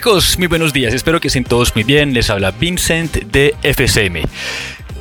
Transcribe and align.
chicos, 0.00 0.38
muy 0.38 0.46
buenos 0.46 0.72
días, 0.72 0.94
espero 0.94 1.20
que 1.20 1.28
estén 1.28 1.44
todos 1.44 1.74
muy 1.74 1.84
bien, 1.84 2.14
les 2.14 2.30
habla 2.30 2.52
Vincent 2.52 3.16
de 3.16 3.54
FSM. 3.62 4.22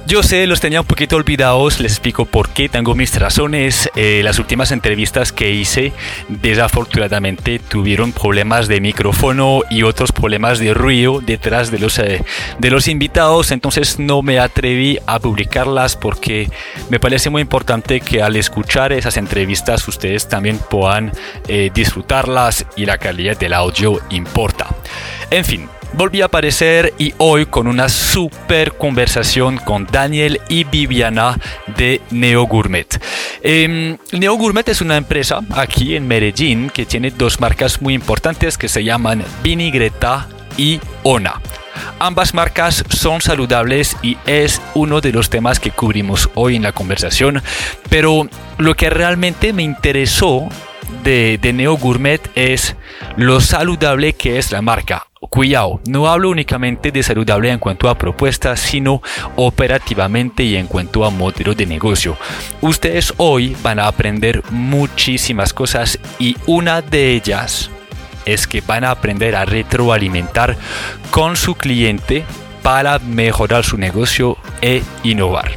Yo 0.09 0.23
sé, 0.23 0.47
los 0.47 0.59
tenía 0.59 0.81
un 0.81 0.87
poquito 0.87 1.17
olvidados, 1.17 1.79
les 1.79 1.91
explico 1.91 2.25
por 2.25 2.49
qué, 2.49 2.67
tengo 2.67 2.95
mis 2.95 3.15
razones. 3.19 3.91
Eh, 3.95 4.21
las 4.23 4.39
últimas 4.39 4.71
entrevistas 4.71 5.31
que 5.31 5.51
hice 5.51 5.93
desafortunadamente 6.29 7.59
tuvieron 7.59 8.11
problemas 8.11 8.67
de 8.67 8.81
micrófono 8.81 9.61
y 9.69 9.83
otros 9.83 10.11
problemas 10.11 10.57
de 10.57 10.73
ruido 10.73 11.21
detrás 11.21 11.69
de 11.69 11.77
los, 11.77 11.99
eh, 11.99 12.23
de 12.57 12.71
los 12.71 12.87
invitados, 12.87 13.51
entonces 13.51 13.99
no 13.99 14.23
me 14.23 14.39
atreví 14.39 14.97
a 15.05 15.19
publicarlas 15.19 15.95
porque 15.95 16.49
me 16.89 16.99
parece 16.99 17.29
muy 17.29 17.43
importante 17.43 18.01
que 18.01 18.23
al 18.23 18.35
escuchar 18.35 18.91
esas 18.91 19.15
entrevistas 19.15 19.87
ustedes 19.87 20.27
también 20.27 20.57
puedan 20.57 21.11
eh, 21.47 21.69
disfrutarlas 21.71 22.65
y 22.75 22.87
la 22.87 22.97
calidad 22.97 23.37
del 23.37 23.53
audio 23.53 23.99
importa. 24.09 24.65
En 25.29 25.45
fin, 25.45 25.69
volví 25.93 26.21
a 26.21 26.25
aparecer 26.25 26.93
y 26.97 27.13
hoy 27.17 27.45
con 27.45 27.67
una 27.67 27.89
super 27.89 28.73
conversación 28.73 29.57
con 29.57 29.85
Daniel 29.85 30.39
y 30.49 30.63
Viviana 30.63 31.37
de 31.77 32.01
Neo 32.11 32.43
Gourmet. 32.43 33.01
Em, 33.41 33.97
Neo 34.11 34.35
Gourmet 34.35 34.67
es 34.69 34.81
una 34.81 34.97
empresa 34.97 35.39
aquí 35.51 35.95
en 35.95 36.07
Medellín 36.07 36.69
que 36.69 36.85
tiene 36.85 37.11
dos 37.11 37.39
marcas 37.39 37.81
muy 37.81 37.93
importantes 37.93 38.57
que 38.57 38.69
se 38.69 38.83
llaman 38.83 39.23
Vinigreta 39.43 40.27
y 40.57 40.79
Ona. 41.03 41.41
Ambas 41.99 42.33
marcas 42.33 42.83
son 42.89 43.21
saludables 43.21 43.97
y 44.01 44.17
es 44.25 44.61
uno 44.73 45.01
de 45.01 45.11
los 45.11 45.29
temas 45.29 45.59
que 45.59 45.71
cubrimos 45.71 46.29
hoy 46.33 46.55
en 46.55 46.63
la 46.63 46.71
conversación, 46.71 47.41
pero 47.89 48.27
lo 48.57 48.75
que 48.75 48.89
realmente 48.89 49.53
me 49.53 49.63
interesó 49.63 50.49
de, 51.03 51.39
de 51.41 51.53
Neo 51.53 51.77
Gourmet 51.77 52.21
es 52.35 52.75
lo 53.17 53.41
saludable 53.41 54.13
que 54.13 54.37
es 54.37 54.51
la 54.51 54.61
marca. 54.61 55.07
Cuidado, 55.21 55.81
no 55.85 56.07
hablo 56.07 56.29
únicamente 56.29 56.91
de 56.91 57.03
saludable 57.03 57.51
en 57.51 57.59
cuanto 57.59 57.89
a 57.89 57.97
propuestas, 57.97 58.59
sino 58.59 59.01
operativamente 59.35 60.43
y 60.43 60.55
en 60.55 60.67
cuanto 60.67 61.05
a 61.05 61.09
modelo 61.09 61.53
de 61.53 61.65
negocio. 61.65 62.17
Ustedes 62.61 63.13
hoy 63.17 63.55
van 63.61 63.79
a 63.79 63.87
aprender 63.87 64.41
muchísimas 64.49 65.53
cosas 65.53 65.99
y 66.19 66.37
una 66.45 66.81
de 66.81 67.13
ellas 67.13 67.69
es 68.25 68.47
que 68.47 68.61
van 68.61 68.85
a 68.85 68.91
aprender 68.91 69.35
a 69.35 69.45
retroalimentar 69.45 70.55
con 71.11 71.35
su 71.35 71.55
cliente 71.55 72.23
para 72.63 72.99
mejorar 72.99 73.65
su 73.65 73.77
negocio 73.77 74.37
e 74.61 74.83
innovar. 75.03 75.51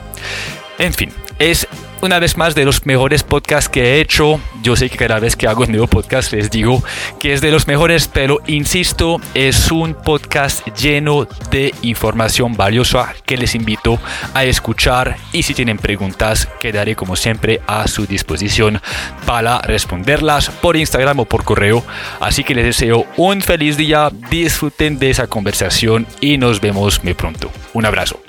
En 0.79 0.93
fin, 0.93 1.11
es 1.39 1.69
una 2.03 2.19
vez 2.19 2.37
más 2.37 2.57
de 2.57 2.65
los 2.65 2.85
mejores 2.85 3.23
podcasts 3.23 3.71
que 3.71 3.83
he 3.83 4.01
hecho. 4.01 4.41
Yo 4.63 4.75
sé 4.75 4.91
que 4.91 4.97
cada 4.97 5.21
vez 5.21 5.37
que 5.37 5.47
hago 5.47 5.63
un 5.63 5.71
nuevo 5.71 5.87
podcast 5.87 6.33
les 6.33 6.51
digo 6.51 6.83
que 7.21 7.33
es 7.33 7.41
de 7.41 7.53
los 7.53 7.69
mejores, 7.69 8.09
pero 8.09 8.41
insisto, 8.49 9.21
es 9.35 9.71
un 9.71 9.95
podcast 9.95 10.67
lleno 10.77 11.29
de 11.51 11.73
información 11.83 12.55
valiosa 12.55 13.15
que 13.25 13.37
les 13.37 13.55
invito 13.55 14.01
a 14.35 14.45
escuchar 14.45 15.17
y 15.33 15.45
si 15.45 15.55
tienen 15.55 15.79
preguntas 15.79 16.49
quedaré 16.61 16.97
como 16.97 17.15
siempre 17.15 17.61
a 17.69 17.87
su 17.87 18.05
disposición 18.05 18.81
para 19.25 19.61
responderlas 19.61 20.51
por 20.51 20.77
Instagram 20.77 21.21
o 21.21 21.25
por 21.25 21.45
correo. 21.45 21.85
Así 22.21 22.43
que 22.43 22.57
les 22.57 22.65
deseo 22.65 23.07
un 23.17 23.41
feliz 23.43 23.77
día, 23.77 24.11
disfruten 24.29 24.99
de 24.99 25.11
esa 25.11 25.29
conversación 25.29 26.07
y 26.21 26.37
nos 26.37 26.61
vemos 26.61 27.03
muy 27.05 27.15
pronto. 27.15 27.51
Un 27.75 27.87
abrazo. 27.87 28.21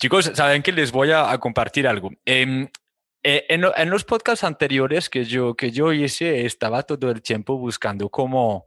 Chicos, 0.00 0.30
saben 0.32 0.62
que 0.62 0.72
les 0.72 0.92
voy 0.92 1.12
a, 1.12 1.36
compartir 1.36 1.86
algo. 1.86 2.10
Em, 2.24 2.68
eh, 3.22 3.44
en, 3.50 3.66
en, 3.76 3.90
los 3.90 4.04
podcasts 4.04 4.44
anteriores 4.44 5.10
que 5.10 5.26
yo, 5.26 5.54
que 5.54 5.72
yo 5.72 5.92
hice, 5.92 6.46
estaba 6.46 6.84
todo 6.84 7.10
el 7.10 7.20
tiempo 7.20 7.58
buscando 7.58 8.08
cómo, 8.08 8.64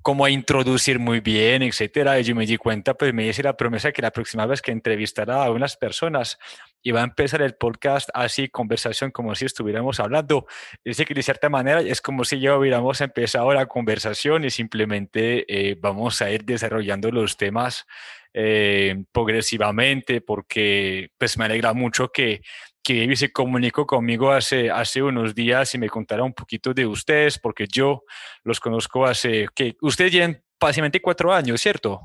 cómo 0.00 0.26
introducir 0.26 0.98
muy 0.98 1.20
bien, 1.20 1.62
etcétera. 1.62 2.18
Y 2.18 2.24
yo 2.24 2.34
me 2.34 2.46
di 2.46 2.56
cuenta, 2.56 2.94
pues 2.94 3.12
me 3.12 3.26
hice 3.26 3.42
la 3.42 3.58
promesa 3.58 3.92
que 3.92 4.00
la 4.00 4.10
próxima 4.10 4.46
vez 4.46 4.62
que 4.62 4.72
entrevistara 4.72 5.44
a 5.44 5.50
unas 5.50 5.76
personas 5.76 6.38
iba 6.82 7.02
a 7.02 7.04
empezar 7.04 7.42
el 7.42 7.56
podcast 7.56 8.08
así, 8.14 8.48
conversación, 8.48 9.10
como 9.10 9.34
si 9.34 9.44
estuviéramos 9.44 10.00
hablando. 10.00 10.46
Dice 10.82 11.04
que 11.04 11.12
de 11.12 11.22
cierta 11.22 11.50
manera 11.50 11.82
es 11.82 12.00
como 12.00 12.24
si 12.24 12.40
ya 12.40 12.56
hubiéramos 12.56 13.02
empezado 13.02 13.52
la 13.52 13.66
conversación 13.66 14.44
y 14.44 14.50
simplemente 14.50 15.44
eh, 15.46 15.76
vamos 15.78 16.22
a 16.22 16.30
ir 16.30 16.46
desarrollando 16.46 17.10
los 17.10 17.36
temas 17.36 17.86
eh, 18.32 19.04
progresivamente, 19.12 20.20
porque 20.20 21.10
pues 21.18 21.36
me 21.36 21.44
alegra 21.44 21.72
mucho 21.72 22.08
que, 22.08 22.42
que 22.82 23.14
se 23.16 23.32
comunicó 23.32 23.86
conmigo 23.86 24.30
hace, 24.30 24.70
hace 24.70 25.02
unos 25.02 25.34
días 25.34 25.74
y 25.74 25.78
me 25.78 25.88
contara 25.88 26.22
un 26.22 26.32
poquito 26.32 26.72
de 26.72 26.86
ustedes, 26.86 27.38
porque 27.38 27.66
yo 27.66 28.04
los 28.44 28.60
conozco 28.60 29.04
hace, 29.04 29.48
que 29.54 29.76
ustedes 29.80 30.12
llevan 30.12 30.42
básicamente 30.60 31.00
cuatro 31.00 31.32
años, 31.32 31.60
¿cierto? 31.60 32.00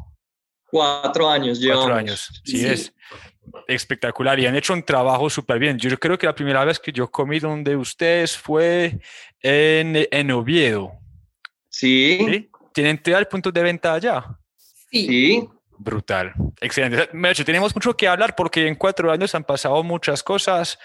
Cuatro 0.68 1.30
años, 1.30 1.62
Cuatro 1.64 1.94
años, 1.94 2.41
sí, 2.44 2.66
es 2.66 2.94
espectacular 3.68 4.40
y 4.40 4.47
han 4.47 4.56
hecho 4.56 4.74
un 4.74 4.84
trabajo 4.84 5.30
súper 5.30 5.59
bien. 5.59 5.78
Yo 5.78 5.96
creo 5.97 6.18
que 6.18 6.25
la 6.25 6.35
primera 6.35 6.66
vez 6.66 6.80
que 6.80 6.91
yo 6.91 7.09
comí 7.09 7.40
donde 7.40 7.75
ustedes 7.75 8.35
fue 8.35 9.00
en, 9.41 10.08
en 10.12 10.31
Oviedo. 10.31 10.91
Sí. 11.69 12.18
¿Sí? 12.28 12.50
¿Tienen 12.74 13.02
todo 13.02 13.18
el 13.18 13.28
punto 13.28 13.52
de 13.52 13.64
venta 13.64 13.94
allá? 13.94 14.38
Sí. 14.91 15.47
Brutal, 15.78 16.34
excelente. 16.62 17.09
hecho, 17.30 17.46
tenemos 17.46 17.75
mucho 17.75 17.96
que 17.96 18.08
hablar 18.08 18.36
porque 18.36 18.68
en 18.68 18.75
cuatro 18.75 19.12
años 19.12 19.36
han 19.36 19.44
pasado 19.44 19.84
muchas 19.84 20.24
cosas. 20.24 20.80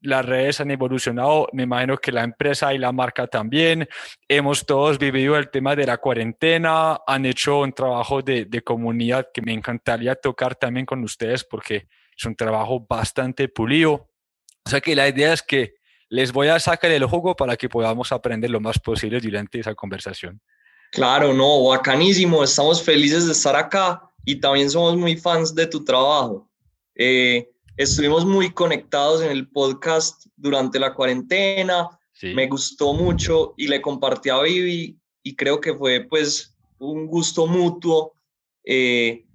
las 0.00 0.24
redes 0.24 0.60
han 0.60 0.70
evolucionado, 0.70 1.48
me 1.52 1.62
imagino 1.62 1.96
que 1.96 2.12
la 2.12 2.24
empresa 2.24 2.74
y 2.74 2.78
la 2.78 2.92
marca 2.92 3.26
también. 3.26 3.88
Hemos 4.28 4.66
todos 4.66 4.98
vivido 4.98 5.36
el 5.36 5.50
tema 5.50 5.76
de 5.76 5.86
la 5.86 5.98
cuarentena, 5.98 6.98
han 7.06 7.24
hecho 7.26 7.60
un 7.60 7.72
trabajo 7.72 8.20
de, 8.22 8.46
de 8.46 8.62
comunidad 8.62 9.28
que 9.32 9.42
me 9.42 9.52
encantaría 9.52 10.14
tocar 10.14 10.56
también 10.56 10.86
con 10.86 11.02
ustedes 11.04 11.44
porque 11.44 11.88
es 12.16 12.24
un 12.24 12.34
trabajo 12.34 12.84
bastante 12.88 13.48
pulido. 13.48 14.10
O 14.66 14.70
sea 14.70 14.80
que 14.80 14.96
la 14.96 15.08
idea 15.08 15.32
es 15.32 15.42
que 15.42 15.74
les 16.08 16.32
voy 16.32 16.48
a 16.48 16.58
sacar 16.58 16.90
el 16.90 17.04
juego 17.06 17.34
para 17.34 17.56
que 17.56 17.68
podamos 17.68 18.12
aprender 18.12 18.50
lo 18.50 18.60
más 18.60 18.78
posible 18.78 19.20
durante 19.20 19.60
esa 19.60 19.74
conversación. 19.74 20.40
Claro, 20.94 21.34
no, 21.34 21.64
bacanísimo, 21.64 22.44
estamos 22.44 22.80
felices 22.80 23.26
de 23.26 23.32
estar 23.32 23.56
acá 23.56 24.00
y 24.24 24.36
también 24.36 24.70
somos 24.70 24.96
muy 24.96 25.16
fans 25.16 25.52
de 25.52 25.66
tu 25.66 25.84
trabajo. 25.84 26.48
Eh, 26.94 27.50
estuvimos 27.76 28.24
muy 28.24 28.50
conectados 28.52 29.20
en 29.20 29.32
el 29.32 29.50
podcast 29.50 30.26
durante 30.36 30.78
la 30.78 30.94
cuarentena, 30.94 31.88
me 32.22 32.46
gustó 32.46 32.94
mucho 32.94 33.54
y 33.56 33.66
le 33.66 33.82
compartí 33.82 34.30
a 34.30 34.40
Vivi 34.40 34.96
y 35.24 35.34
creo 35.34 35.60
que 35.60 35.74
fue 35.74 36.06
pues 36.08 36.54
un 36.78 37.08
gusto 37.08 37.48
mutuo 37.48 38.14
eh, 38.62 39.26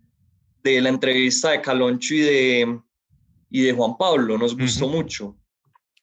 de 0.63 0.79
la 0.79 0.87
entrevista 0.87 1.51
de 1.51 1.59
Caloncho 1.59 2.13
y 2.13 2.21
de, 2.21 2.79
y 3.49 3.63
de 3.63 3.73
Juan 3.73 3.97
Pablo, 3.97 4.37
nos 4.37 4.55
gustó 4.57 4.87
mucho. 4.87 5.35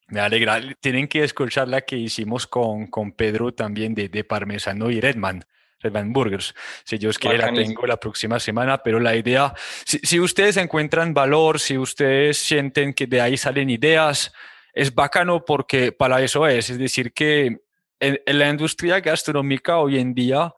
Me 0.07 0.19
alegra. 0.19 0.61
Tienen 0.79 1.07
que 1.07 1.23
escuchar 1.23 1.67
la 1.67 1.81
que 1.81 1.97
hicimos 1.97 2.47
con, 2.47 2.87
con 2.87 3.11
Pedro 3.11 3.53
también 3.53 3.93
de, 3.93 4.09
de 4.09 4.23
Parmesano 4.23 4.89
y 4.89 5.01
Redman. 5.01 5.45
Redman 5.79 6.11
Burgers. 6.11 6.55
Si 6.83 6.97
Dios 6.97 7.19
quiere, 7.19 7.37
la 7.37 7.53
tengo 7.53 7.85
la 7.85 7.97
próxima 7.97 8.39
semana, 8.39 8.79
pero 8.79 8.99
la 8.99 9.15
idea, 9.15 9.53
si, 9.85 9.99
si, 9.99 10.19
ustedes 10.19 10.57
encuentran 10.57 11.13
valor, 11.13 11.59
si 11.59 11.77
ustedes 11.77 12.37
sienten 12.37 12.93
que 12.93 13.05
de 13.05 13.21
ahí 13.21 13.37
salen 13.37 13.69
ideas, 13.69 14.33
es 14.73 14.93
bacano 14.93 15.45
porque 15.45 15.91
para 15.91 16.21
eso 16.23 16.47
es. 16.47 16.71
Es 16.71 16.79
decir, 16.79 17.13
que 17.13 17.59
en, 17.99 18.19
en 18.25 18.39
la 18.39 18.49
industria 18.49 18.99
gastronómica 19.01 19.77
hoy 19.77 19.99
en 19.99 20.15
día, 20.15 20.51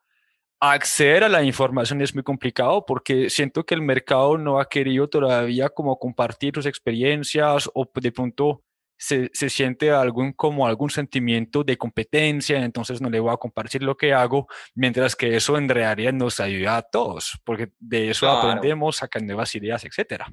acceder 0.59 1.23
a 1.23 1.29
la 1.29 1.43
información 1.43 2.01
es 2.01 2.13
muy 2.13 2.23
complicado 2.23 2.85
porque 2.85 3.29
siento 3.29 3.65
que 3.65 3.75
el 3.75 3.81
mercado 3.81 4.37
no 4.37 4.59
ha 4.59 4.67
querido 4.67 5.07
todavía 5.07 5.69
como 5.69 5.97
compartir 5.97 6.53
sus 6.55 6.65
experiencias 6.65 7.69
o 7.73 7.89
de 7.95 8.11
pronto 8.11 8.63
se, 8.99 9.31
se, 9.33 9.49
siente 9.49 9.91
algún, 9.91 10.33
como 10.33 10.67
algún 10.67 10.89
sentimiento 10.89 11.63
de 11.63 11.77
competencia, 11.77 12.63
entonces 12.63 12.99
no 12.99 13.09
le 13.09 13.21
voy 13.21 13.33
a 13.33 13.37
compartir 13.37 13.81
lo 13.81 13.95
que 13.95 14.13
hago, 14.13 14.47
mientras 14.75 15.15
que 15.15 15.37
eso 15.37 15.57
en 15.57 15.69
realidad 15.69 16.11
nos 16.11 16.41
ayuda 16.41 16.77
a 16.77 16.81
todos, 16.81 17.39
porque 17.45 17.71
de 17.79 18.09
eso 18.09 18.29
aprendemos, 18.29 18.97
sacan 18.97 19.25
nuevas 19.25 19.55
ideas, 19.55 19.85
etc. 19.85 20.23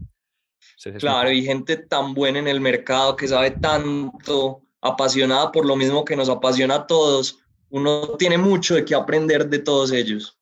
claro, 0.98 1.30
y 1.30 1.44
gente 1.44 1.76
tan 1.76 2.12
buena 2.12 2.40
en 2.40 2.48
el 2.48 2.60
mercado 2.60 3.14
que 3.14 3.28
sabe 3.28 3.52
tanto, 3.52 4.62
apasionada 4.80 5.52
por 5.52 5.64
lo 5.64 5.76
mismo 5.76 6.04
que 6.04 6.16
nos 6.16 6.28
apasiona 6.28 6.74
a 6.74 6.86
todos, 6.88 7.38
uno 7.70 8.16
tiene 8.16 8.36
mucho 8.36 8.74
de 8.74 8.84
qué 8.84 8.96
aprender 8.96 9.48
de 9.48 9.60
todos 9.60 9.92
ellos. 9.92 10.36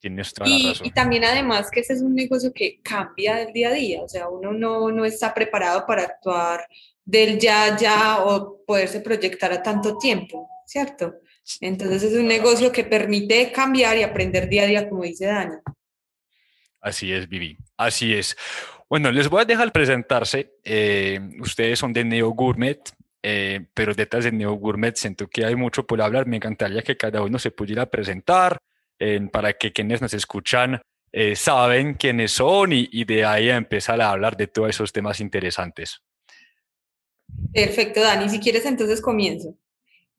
Tienes 0.00 0.34
toda 0.34 0.48
y, 0.48 0.68
razón. 0.68 0.86
y, 0.86 0.90
también 0.90 1.24
además 1.24 1.70
que 1.70 1.80
ese 1.80 1.92
es 1.92 2.02
un 2.02 2.14
negocio 2.14 2.52
que 2.52 2.80
cambia 2.82 3.36
del 3.36 3.52
día 3.52 3.68
a 3.68 3.72
día, 3.72 4.02
o 4.02 4.08
sea, 4.08 4.28
uno 4.28 4.52
no, 4.52 4.90
no 4.90 5.04
está 5.04 5.32
preparado 5.32 5.86
para 5.86 6.02
actuar 6.02 6.66
del 7.08 7.38
ya, 7.38 7.74
ya 7.74 8.18
o 8.22 8.62
poderse 8.66 9.00
proyectar 9.00 9.50
a 9.50 9.62
tanto 9.62 9.96
tiempo, 9.96 10.46
¿cierto? 10.66 11.14
Entonces 11.62 12.02
es 12.02 12.12
un 12.12 12.28
negocio 12.28 12.70
que 12.70 12.84
permite 12.84 13.50
cambiar 13.50 13.96
y 13.96 14.02
aprender 14.02 14.46
día 14.46 14.64
a 14.64 14.66
día, 14.66 14.88
como 14.90 15.04
dice 15.04 15.24
Dani. 15.24 15.54
Así 16.82 17.10
es, 17.10 17.26
Vivi, 17.26 17.56
así 17.78 18.12
es. 18.12 18.36
Bueno, 18.90 19.10
les 19.10 19.30
voy 19.30 19.40
a 19.40 19.46
dejar 19.46 19.72
presentarse. 19.72 20.52
Eh, 20.62 21.18
ustedes 21.40 21.78
son 21.78 21.94
de 21.94 22.04
Neo 22.04 22.28
Gourmet. 22.30 22.78
eh, 23.22 23.66
pero 23.72 23.94
detrás 23.94 24.24
de 24.24 24.32
Neo 24.32 24.52
Gourmet 24.52 24.94
siento 24.94 25.28
que 25.28 25.46
hay 25.46 25.56
mucho 25.56 25.86
por 25.86 26.02
hablar. 26.02 26.26
Me 26.26 26.36
encantaría 26.36 26.82
que 26.82 26.98
cada 26.98 27.22
uno 27.22 27.38
se 27.38 27.50
pudiera 27.50 27.86
presentar 27.86 28.58
para 29.32 29.52
que 29.52 29.72
quienes 29.72 30.02
nos 30.02 30.12
escuchan 30.12 30.82
eh, 31.10 31.36
saben 31.36 31.94
quiénes 31.94 32.32
son 32.32 32.72
y, 32.72 32.88
y, 32.92 33.04
de 33.04 33.24
ahí 33.24 33.48
a 33.48 33.56
empezar 33.56 34.00
a 34.00 34.10
hablar 34.10 34.36
de 34.36 34.46
todos 34.46 34.68
esos 34.68 34.92
temas 34.92 35.20
interesantes. 35.20 36.02
Perfecto, 37.52 38.00
Dani. 38.00 38.28
Si 38.28 38.40
quieres, 38.40 38.66
entonces 38.66 39.00
comienzo. 39.00 39.54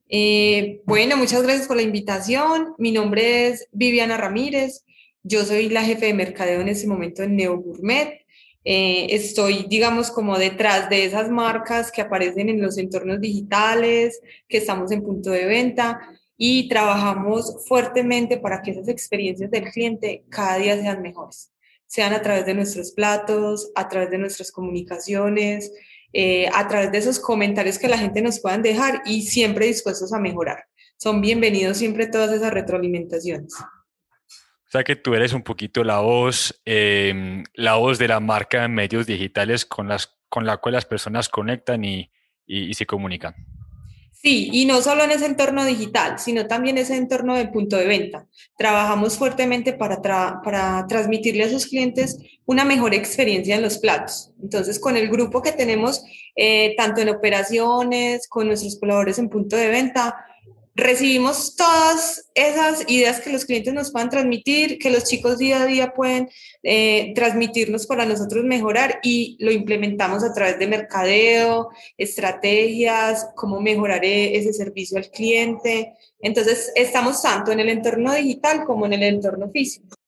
Eh, 0.07 0.81
bueno, 0.85 1.17
muchas 1.17 1.43
gracias 1.43 1.67
por 1.67 1.77
la 1.77 1.83
invitación. 1.83 2.73
Mi 2.77 2.91
nombre 2.91 3.47
es 3.47 3.67
Viviana 3.71 4.17
Ramírez. 4.17 4.83
Yo 5.23 5.45
soy 5.45 5.69
la 5.69 5.83
jefe 5.83 6.07
de 6.07 6.13
mercadeo 6.13 6.61
en 6.61 6.69
este 6.69 6.87
momento 6.87 7.23
en 7.23 7.35
Neo 7.35 7.57
Gourmet. 7.57 8.25
Eh, 8.65 9.07
estoy, 9.11 9.65
digamos, 9.69 10.11
como 10.11 10.37
detrás 10.37 10.89
de 10.89 11.05
esas 11.05 11.29
marcas 11.29 11.91
que 11.91 12.01
aparecen 12.01 12.49
en 12.49 12.61
los 12.61 12.77
entornos 12.77 13.21
digitales, 13.21 14.19
que 14.47 14.57
estamos 14.57 14.91
en 14.91 15.03
punto 15.03 15.31
de 15.31 15.45
venta 15.45 15.99
y 16.37 16.69
trabajamos 16.69 17.65
fuertemente 17.67 18.37
para 18.37 18.61
que 18.61 18.71
esas 18.71 18.87
experiencias 18.87 19.51
del 19.51 19.65
cliente 19.71 20.23
cada 20.29 20.57
día 20.57 20.79
sean 20.79 21.01
mejores, 21.01 21.51
sean 21.85 22.13
a 22.13 22.21
través 22.21 22.45
de 22.45 22.53
nuestros 22.53 22.91
platos, 22.91 23.71
a 23.75 23.87
través 23.89 24.09
de 24.09 24.17
nuestras 24.17 24.51
comunicaciones, 24.51 25.71
eh, 26.13 26.49
a 26.53 26.67
través 26.67 26.91
de 26.91 26.97
esos 26.97 27.19
comentarios 27.19 27.77
que 27.77 27.87
la 27.87 27.97
gente 27.97 28.21
nos 28.21 28.39
puedan 28.39 28.61
dejar 28.61 29.01
y 29.05 29.23
siempre 29.23 29.67
dispuestos 29.67 30.11
a 30.13 30.19
mejorar. 30.19 30.65
Son 30.97 31.21
bienvenidos 31.21 31.77
siempre 31.77 32.07
todas 32.07 32.31
esas 32.31 32.51
retroalimentaciones. 32.53 33.53
O 33.53 34.71
sea 34.71 34.83
que 34.83 34.95
tú 34.95 35.15
eres 35.15 35.33
un 35.33 35.41
poquito 35.41 35.83
la 35.83 35.99
voz, 35.99 36.61
em, 36.65 37.43
la 37.55 37.75
voz 37.75 37.97
de 37.97 38.07
la 38.07 38.19
marca 38.19 38.65
en 38.65 38.73
medios 38.73 39.07
digitales 39.07 39.65
con, 39.65 39.87
las, 39.87 40.19
con 40.29 40.45
la 40.45 40.57
cual 40.57 40.73
las 40.73 40.85
personas 40.85 41.27
conectan 41.27 41.83
y, 41.83 42.11
y, 42.45 42.73
se 42.73 42.85
comunican. 42.85 43.33
Sí, 44.21 44.49
y 44.51 44.65
no 44.65 44.81
solo 44.81 45.05
en 45.05 45.11
ese 45.11 45.25
entorno 45.25 45.63
digital, 45.63 46.19
sino 46.19 46.45
también 46.45 46.77
ese 46.77 46.97
entorno 46.97 47.35
del 47.35 47.51
punto 47.51 47.77
de 47.77 47.85
venta. 47.85 48.27
Trabajamos 48.57 49.17
fuertemente 49.17 49.71
para, 49.71 50.01
para 50.01 50.85
transmitirle 50.89 51.45
a 51.45 51.49
sus 51.49 51.67
clientes 51.67 52.17
una 52.45 52.65
mejor 52.65 52.93
experiencia 52.93 53.55
en 53.55 53.61
los 53.61 53.77
platos. 53.77 54.33
Entonces, 54.43 54.77
con 54.77 54.97
el 54.97 55.07
grupo 55.07 55.41
que 55.41 55.53
tenemos, 55.53 56.03
eh, 56.35 56.75
tanto 56.75 56.99
en 56.99 57.07
operaciones, 57.07 58.27
con 58.27 58.47
nuestros 58.47 58.77
colaboradores 58.77 59.19
en 59.19 59.29
punto 59.29 59.55
de 59.55 59.69
venta, 59.69 60.13
recibimos 60.75 61.55
todas 61.55 62.29
esas 62.33 62.83
ideas 62.87 63.19
que 63.19 63.31
los 63.31 63.45
clientes 63.45 63.73
nos 63.73 63.91
puedan 63.91 64.09
transmitir, 64.09 64.79
que 64.79 64.89
los 64.89 65.03
chicos 65.03 65.37
día 65.37 65.61
a 65.61 65.65
día 65.65 65.93
pueden 65.93 66.29
eh, 66.63 67.11
transmitirnos 67.15 67.85
para 67.85 68.05
nosotros 68.05 68.45
mejorar 68.45 68.99
y 69.03 69.37
lo 69.39 69.51
implementamos 69.51 70.23
a 70.23 70.33
través 70.33 70.57
de 70.59 70.67
mercadeo, 70.67 71.69
estrategias, 71.97 73.27
cómo 73.35 73.61
mejorar 73.61 74.03
e-, 74.05 74.37
ese 74.37 74.53
servicio 74.53 74.97
al 74.97 75.09
cliente. 75.09 75.93
Entonces, 76.21 76.71
estamos 76.75 77.21
tanto 77.21 77.51
en 77.51 77.59
el 77.59 77.69
entorno 77.69 78.13
digital 78.13 78.63
como 78.65 78.85
en 78.85 78.93
el 78.93 79.03
entorno 79.03 79.49
físico. 79.49 79.98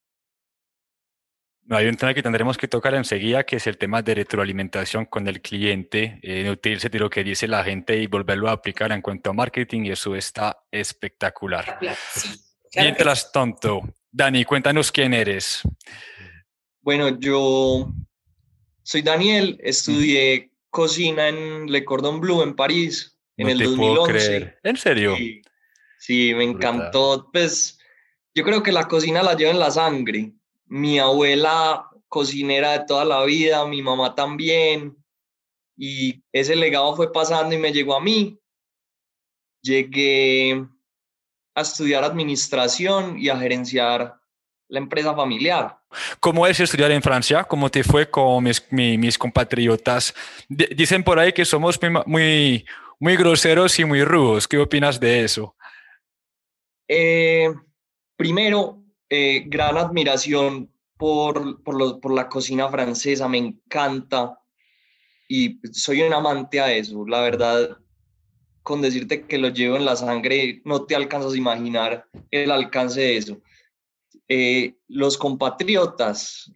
Hay 1.73 1.87
un 1.87 1.95
tema 1.95 2.13
que 2.13 2.21
tendremos 2.21 2.57
que 2.57 2.67
tocar 2.67 2.93
enseguida, 2.95 3.45
que 3.45 3.55
es 3.55 3.65
el 3.65 3.77
tema 3.77 4.01
de 4.01 4.13
retroalimentación 4.13 5.05
con 5.05 5.25
el 5.29 5.41
cliente, 5.41 6.19
eh, 6.21 6.43
nutrirse 6.43 6.89
de 6.89 6.99
lo 6.99 7.09
que 7.09 7.23
dice 7.23 7.47
la 7.47 7.63
gente 7.63 7.97
y 7.97 8.07
volverlo 8.07 8.49
a 8.49 8.51
aplicar 8.51 8.91
en 8.91 9.01
cuanto 9.01 9.29
a 9.29 9.33
marketing, 9.33 9.85
y 9.85 9.91
eso 9.91 10.13
está 10.13 10.65
espectacular. 10.69 11.79
Mientras 12.75 13.31
tanto, 13.31 13.81
Dani, 14.11 14.43
cuéntanos 14.43 14.91
quién 14.91 15.13
eres. 15.13 15.61
Bueno, 16.81 17.17
yo 17.17 17.89
soy 18.83 19.01
Daniel, 19.01 19.57
estudié 19.63 20.51
cocina 20.69 21.29
en 21.29 21.71
Le 21.71 21.85
Cordon 21.85 22.19
Bleu 22.19 22.41
en 22.41 22.53
París 22.53 23.17
en 23.37 23.47
el 23.47 23.59
2011. 23.59 24.57
¿En 24.61 24.75
serio? 24.75 25.15
Sí, 25.99 26.33
me 26.35 26.43
encantó. 26.43 27.29
Pues 27.31 27.79
yo 28.35 28.43
creo 28.43 28.61
que 28.61 28.73
la 28.73 28.89
cocina 28.89 29.23
la 29.23 29.37
lleva 29.37 29.51
en 29.51 29.59
la 29.59 29.71
sangre 29.71 30.33
mi 30.71 30.99
abuela 30.99 31.89
cocinera 32.07 32.71
de 32.71 32.85
toda 32.85 33.03
la 33.03 33.25
vida, 33.25 33.65
mi 33.65 33.81
mamá 33.81 34.15
también, 34.15 34.95
y 35.75 36.23
ese 36.31 36.55
legado 36.55 36.95
fue 36.95 37.11
pasando 37.11 37.53
y 37.53 37.57
me 37.57 37.73
llegó 37.73 37.93
a 37.93 37.99
mí. 37.99 38.39
Llegué 39.61 40.65
a 41.53 41.61
estudiar 41.61 42.05
administración 42.05 43.19
y 43.19 43.27
a 43.27 43.37
gerenciar 43.37 44.15
la 44.69 44.79
empresa 44.79 45.13
familiar. 45.13 45.77
¿Cómo 46.21 46.47
es 46.47 46.57
estudiar 46.61 46.91
en 46.91 47.01
Francia? 47.01 47.43
¿Cómo 47.43 47.69
te 47.69 47.83
fue 47.83 48.09
con 48.09 48.41
mis, 48.41 48.65
mis, 48.71 49.17
compatriotas? 49.17 50.15
dicen 50.47 51.03
por 51.03 51.19
ahí 51.19 51.33
que 51.33 51.43
somos 51.43 51.77
muy, 52.05 52.65
muy 52.97 53.17
groseros 53.17 53.77
y 53.77 53.83
muy 53.83 54.05
rudos. 54.05 54.47
¿Qué 54.47 54.57
opinas 54.57 55.01
de 55.01 55.25
eso? 55.25 55.53
Eh, 56.87 57.53
primero, 58.15 58.80
eh, 59.13 59.43
gran 59.45 59.77
admiración 59.77 60.71
por, 60.97 61.61
por, 61.63 61.99
por, 61.99 62.13
la 62.13 62.29
cocina 62.29 62.69
francesa, 62.69 63.27
me 63.27 63.39
encanta 63.39 64.39
y 65.27 65.59
soy 65.73 66.01
un 66.01 66.13
amante 66.13 66.61
a 66.61 66.73
eso, 66.73 67.05
la 67.05 67.19
verdad, 67.19 67.77
con 68.63 68.81
decirte 68.81 69.27
que 69.27 69.37
lo 69.37 69.49
llevo 69.49 69.75
en 69.75 69.83
la 69.83 69.97
sangre, 69.97 70.61
no 70.63 70.85
te 70.85 70.95
alcanzas 70.95 71.33
a 71.33 71.37
imaginar 71.37 72.07
el 72.29 72.51
alcance 72.51 73.01
de 73.01 73.17
eso. 73.17 73.41
Eh, 74.29 74.77
los 74.87 75.17
compatriotas, 75.17 76.49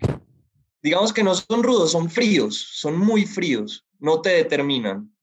digamos 0.81 1.11
que 1.11 1.23
no 1.23 1.35
son 1.35 1.61
rudos, 1.61 1.91
son 1.91 2.09
fríos, 2.09 2.69
son 2.71 2.97
muy 2.97 3.25
fríos, 3.25 3.85
no 3.99 4.21
te 4.21 4.29
determinan. 4.29 5.13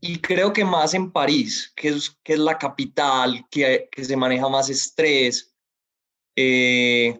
Y 0.00 0.18
creo 0.18 0.54
que 0.54 0.64
más 0.64 0.94
en 0.94 1.12
París, 1.12 1.70
que 1.76 1.88
es, 1.88 2.16
que 2.24 2.32
es 2.32 2.38
la 2.38 2.56
capital, 2.56 3.44
que, 3.50 3.86
que 3.92 4.02
se 4.02 4.16
maneja 4.16 4.48
más 4.48 4.70
estrés, 4.70 5.54
eh, 6.40 7.18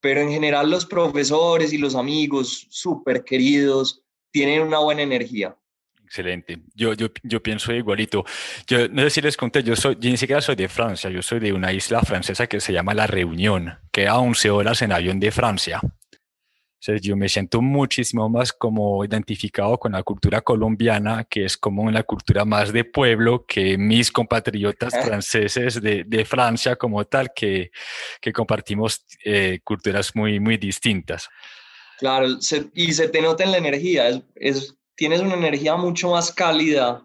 pero 0.00 0.22
en 0.22 0.30
general 0.30 0.70
los 0.70 0.86
profesores 0.86 1.74
y 1.74 1.78
los 1.78 1.94
amigos 1.94 2.66
súper 2.70 3.22
queridos 3.22 4.02
tienen 4.30 4.62
una 4.62 4.78
buena 4.78 5.02
energía. 5.02 5.54
Excelente. 6.02 6.58
Yo, 6.74 6.94
yo, 6.94 7.08
yo 7.22 7.42
pienso 7.42 7.70
igualito. 7.74 8.24
Yo 8.66 8.88
no 8.88 9.02
sé 9.02 9.10
si 9.10 9.20
les 9.20 9.36
conté, 9.36 9.62
yo, 9.62 9.76
soy, 9.76 9.98
yo 10.00 10.08
ni 10.08 10.16
siquiera 10.16 10.40
soy 10.40 10.56
de 10.56 10.68
Francia, 10.68 11.10
yo 11.10 11.20
soy 11.20 11.38
de 11.38 11.52
una 11.52 11.70
isla 11.70 12.00
francesa 12.00 12.46
que 12.46 12.60
se 12.60 12.72
llama 12.72 12.94
La 12.94 13.06
Reunión, 13.06 13.78
que 13.92 14.08
a 14.08 14.18
11 14.18 14.48
horas 14.48 14.80
en 14.80 14.92
avión 14.92 15.20
de 15.20 15.30
Francia 15.30 15.82
yo 16.80 17.16
me 17.16 17.28
siento 17.28 17.60
muchísimo 17.60 18.28
más 18.28 18.52
como 18.52 19.04
identificado 19.04 19.78
con 19.78 19.92
la 19.92 20.02
cultura 20.02 20.40
colombiana, 20.40 21.24
que 21.24 21.44
es 21.44 21.56
como 21.56 21.82
una 21.82 22.02
cultura 22.02 22.44
más 22.44 22.72
de 22.72 22.84
pueblo 22.84 23.44
que 23.46 23.76
mis 23.76 24.12
compatriotas 24.12 24.94
franceses 25.04 25.82
de, 25.82 26.04
de 26.04 26.24
Francia 26.24 26.76
como 26.76 27.04
tal, 27.04 27.32
que, 27.34 27.70
que 28.20 28.32
compartimos 28.32 29.04
eh, 29.24 29.60
culturas 29.64 30.14
muy, 30.14 30.38
muy 30.38 30.56
distintas. 30.56 31.28
Claro, 31.98 32.28
y 32.74 32.92
se 32.92 33.08
te 33.08 33.20
nota 33.20 33.42
en 33.42 33.50
la 33.50 33.58
energía, 33.58 34.08
es, 34.08 34.22
es, 34.36 34.76
tienes 34.94 35.20
una 35.20 35.34
energía 35.34 35.74
mucho 35.74 36.10
más 36.10 36.32
cálida 36.32 37.04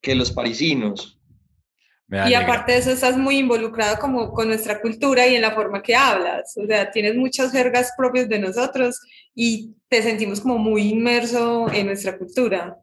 que 0.00 0.14
los 0.14 0.32
parisinos. 0.32 1.18
Y 2.10 2.34
aparte 2.34 2.72
de 2.72 2.78
eso, 2.78 2.90
estás 2.90 3.16
muy 3.16 3.38
involucrado 3.38 3.98
como 3.98 4.32
con 4.32 4.48
nuestra 4.48 4.80
cultura 4.80 5.26
y 5.26 5.34
en 5.34 5.42
la 5.42 5.52
forma 5.52 5.82
que 5.82 5.96
hablas. 5.96 6.56
O 6.56 6.66
sea, 6.66 6.90
tienes 6.90 7.16
muchas 7.16 7.50
jergas 7.50 7.92
propias 7.96 8.28
de 8.28 8.38
nosotros 8.38 9.00
y 9.34 9.74
te 9.88 10.02
sentimos 10.02 10.40
como 10.40 10.58
muy 10.58 10.90
inmerso 10.90 11.70
en 11.72 11.86
nuestra 11.86 12.16
cultura. 12.16 12.76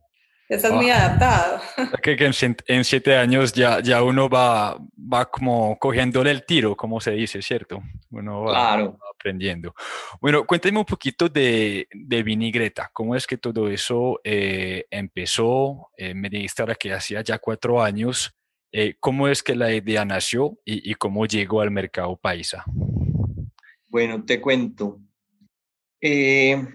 Estás 0.52 0.74
muy 0.74 0.90
ah. 0.90 1.06
adaptado. 1.06 1.62
Que, 2.04 2.18
que 2.18 2.30
en, 2.68 2.84
siete 2.84 3.16
años 3.16 3.54
ya, 3.54 3.80
ya 3.80 4.04
uno 4.04 4.28
va, 4.28 4.78
va 4.98 5.26
como 5.32 5.80
cogiéndole 5.80 6.30
el 6.30 6.46
tiro, 6.46 6.76
como 6.76 7.00
se 7.00 7.12
dice, 7.12 7.42
¿cierto? 7.42 7.82
Uno 8.10 8.44
va, 8.44 8.94
aprendiendo. 9.14 9.74
Bueno, 10.20 10.46
cuéntame 10.46 10.78
un 10.78 10.86
poquito 10.86 11.30
de, 11.30 11.88
de 11.94 12.24
Vinigreta. 12.24 12.90
¿Cómo 12.92 13.16
es 13.16 13.26
que 13.26 13.38
todo 13.38 13.70
eso 13.70 14.20
eh, 14.26 14.86
empezó? 14.92 15.90
Eh, 15.96 16.14
me 16.14 16.30
dijiste 16.30 16.62
ahora 16.62 16.76
que 16.76 16.92
hacía 16.92 17.22
ya 17.22 17.40
cuatro 17.40 17.82
años. 17.82 18.36
Eh, 18.74 18.96
¿Cómo 19.00 19.28
es 19.28 19.44
que 19.44 19.56
la 19.56 19.74
idea 19.74 20.06
nació 20.06 20.58
y, 20.64 20.94
cómo 20.96 21.26
llegó 21.26 21.62
al 21.62 21.72
mercado 21.72 22.16
paisa? 22.16 22.64
Bueno, 23.88 24.24
te 24.24 24.40
cuento. 24.40 25.00
Eh, 26.00 26.66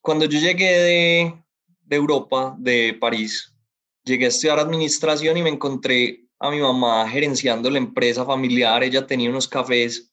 cuando 0.00 0.24
yo 0.24 0.40
llegué 0.40 0.78
de, 0.78 1.44
de, 1.82 1.96
Europa, 1.96 2.56
de 2.58 2.96
París, 3.00 3.54
llegué 4.04 4.24
a 4.24 4.28
estudiar 4.28 4.58
administración 4.58 5.36
y 5.36 5.42
me 5.42 5.50
encontré 5.50 6.28
a 6.40 6.50
mi 6.50 6.60
mamá 6.60 7.08
gerenciando 7.08 7.70
la 7.70 7.78
empresa 7.78 8.24
familiar. 8.24 8.82
Ella 8.82 9.06
tenía 9.06 9.30
unos 9.30 9.46
cafés 9.46 10.12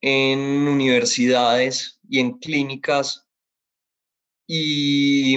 en 0.00 0.40
universidades 0.40 2.00
y 2.08 2.18
en 2.18 2.38
clínicas 2.38 3.26
y 4.46 5.36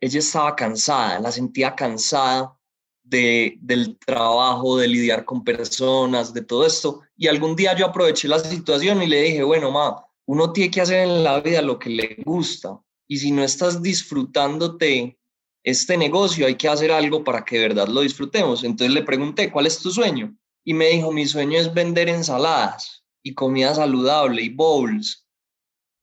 ella 0.00 0.18
estaba 0.18 0.56
cansada, 0.56 1.20
la 1.20 1.30
sentía 1.30 1.74
cansada 1.74 2.58
de, 3.04 3.56
del 3.60 3.96
trabajo, 3.98 4.76
de 4.76 4.88
lidiar 4.88 5.24
con 5.24 5.44
personas, 5.44 6.34
de 6.34 6.42
todo 6.42 6.66
esto. 6.66 7.02
Y 7.16 7.28
algún 7.28 7.54
día 7.54 7.76
yo 7.76 7.86
aproveché 7.86 8.26
la 8.26 8.40
situación 8.40 9.02
y 9.02 9.06
le 9.06 9.22
dije, 9.22 9.42
bueno, 9.44 9.70
ma, 9.70 10.04
uno 10.26 10.52
tiene 10.52 10.70
que 10.70 10.80
hacer 10.80 11.00
en 11.00 11.22
la 11.22 11.40
vida 11.40 11.62
lo 11.62 11.78
que 11.78 11.90
le 11.90 12.16
gusta. 12.24 12.80
Y 13.06 13.18
si 13.18 13.30
no 13.30 13.44
estás 13.44 13.82
disfrutándote 13.82 15.18
este 15.64 15.96
negocio 15.96 16.46
hay 16.46 16.56
que 16.56 16.68
hacer 16.68 16.92
algo 16.92 17.24
para 17.24 17.44
que 17.44 17.56
de 17.56 17.68
verdad 17.68 17.88
lo 17.88 18.02
disfrutemos. 18.02 18.62
Entonces 18.62 18.94
le 18.94 19.02
pregunté, 19.02 19.50
¿cuál 19.50 19.66
es 19.66 19.78
tu 19.78 19.90
sueño? 19.90 20.36
Y 20.62 20.74
me 20.74 20.90
dijo, 20.90 21.10
mi 21.10 21.26
sueño 21.26 21.58
es 21.58 21.72
vender 21.72 22.08
ensaladas 22.08 23.02
y 23.22 23.34
comida 23.34 23.74
saludable 23.74 24.42
y 24.42 24.50
bowls. 24.50 25.26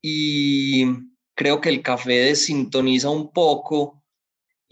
Y 0.01 0.85
creo 1.35 1.61
que 1.61 1.69
el 1.69 1.83
café 1.83 2.13
desintoniza 2.13 3.11
un 3.11 3.31
poco 3.31 4.00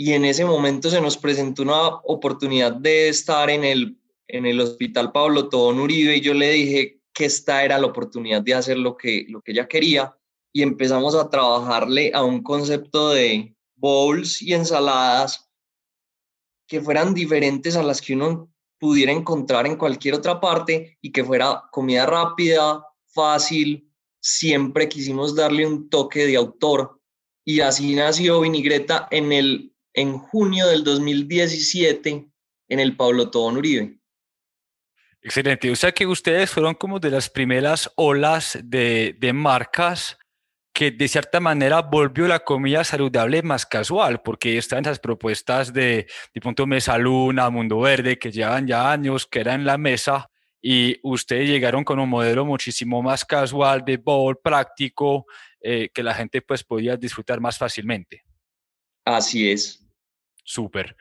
y 0.01 0.13
en 0.13 0.24
ese 0.24 0.46
momento 0.46 0.89
se 0.89 1.01
nos 1.01 1.18
presentó 1.18 1.63
una 1.63 1.88
oportunidad 1.88 2.72
de 2.72 3.10
estar 3.10 3.50
en 3.50 3.65
el, 3.65 3.98
en 4.29 4.46
el 4.46 4.62
Hospital 4.62 5.12
Pablo 5.12 5.50
Tobón 5.50 5.77
Uribe 5.77 6.15
y 6.15 6.22
yo 6.22 6.34
le 6.34 6.51
dije 6.51 7.01
que 7.13 7.25
esta 7.25 7.65
era 7.65 7.77
la 7.77 7.88
oportunidad 7.88 8.41
de 8.41 8.53
hacer 8.53 8.77
lo 8.77 8.96
que, 8.96 9.25
lo 9.27 9.41
que 9.41 9.51
ella 9.51 9.68
quería 9.68 10.15
y 10.53 10.62
empezamos 10.62 11.15
a 11.15 11.29
trabajarle 11.29 12.12
a 12.13 12.24
un 12.24 12.41
concepto 12.41 13.10
de 13.10 13.53
bowls 13.75 14.41
y 14.41 14.53
ensaladas 14.53 15.51
que 16.65 16.79
fueran 16.79 17.13
diferentes 17.13 17.75
a 17.75 17.84
las 17.84 18.01
que 18.01 18.13
uno 18.13 18.50
pudiera 18.79 19.12
encontrar 19.12 19.68
en 19.68 19.75
cualquier 19.75 20.13
otra 20.13 20.39
parte 20.39 20.98
y 21.01 21.12
que 21.12 21.25
fuera 21.25 21.63
comida 21.74 22.06
rápida, 22.06 22.86
fácil. 23.08 23.91
Siempre 24.22 24.88
quisimos 24.88 25.36
darle 25.36 25.68
un 25.68 25.89
toque 25.89 26.25
de 26.25 26.38
autor 26.38 27.01
y 27.44 27.60
así 27.60 27.96
nació 27.96 28.39
Vinigreta 28.39 29.10
en, 29.12 29.34
el, 29.34 29.74
en 30.00 30.18
junio 30.18 30.68
del 30.68 30.84
2017 30.84 32.25
en 32.70 32.79
el 32.79 32.96
Pablo 32.96 33.29
Tobón 33.29 33.58
Uribe. 33.58 34.00
Excelente. 35.22 35.70
O 35.70 35.75
sea 35.75 35.91
que 35.91 36.08
ustedes 36.08 36.50
fueron 36.50 36.74
como 36.75 37.00
de 37.00 37.12
las 37.12 37.29
primeras 37.29 37.91
olas 37.96 38.58
de, 38.63 39.15
de 39.20 39.34
marcas 39.34 40.18
que 40.72 40.91
de 40.91 41.10
cierta 41.10 41.41
manera 41.41 41.82
volvió 41.82 42.27
la 42.27 42.39
comida 42.39 42.86
saludable 42.86 43.41
más 43.41 43.65
casual, 43.65 44.22
porque 44.22 44.58
están 44.58 44.86
esas 44.86 45.00
propuestas 45.00 45.74
de, 45.74 46.08
de 46.34 46.41
punto 46.41 46.65
Mesa 46.65 46.98
Luna, 46.98 47.50
Mundo 47.50 47.82
Verde, 47.82 48.18
que 48.18 48.32
llevan 48.32 48.65
ya 48.65 48.89
años, 48.89 49.27
que 49.27 49.41
eran 49.41 49.62
en 49.62 49.65
la 49.65 49.77
mesa, 49.77 50.29
y 50.62 50.98
ustedes 51.03 51.50
llegaron 51.50 51.84
con 51.84 52.00
un 52.00 52.08
modelo 52.08 52.46
muchísimo 52.46 53.01
más 53.01 53.25
casual, 53.25 53.84
de 53.84 53.98
bowl, 53.98 54.39
práctico, 54.41 55.25
eh, 55.60 55.89
que 55.94 56.03
la 56.03 56.13
gente 56.13 56.41
pues 56.41 56.63
podía 56.63 56.96
disfrutar 56.96 57.41
más 57.41 57.58
fácilmente. 57.58 58.24
Así 59.03 59.51
es. 59.51 59.88
Súper. 60.43 60.96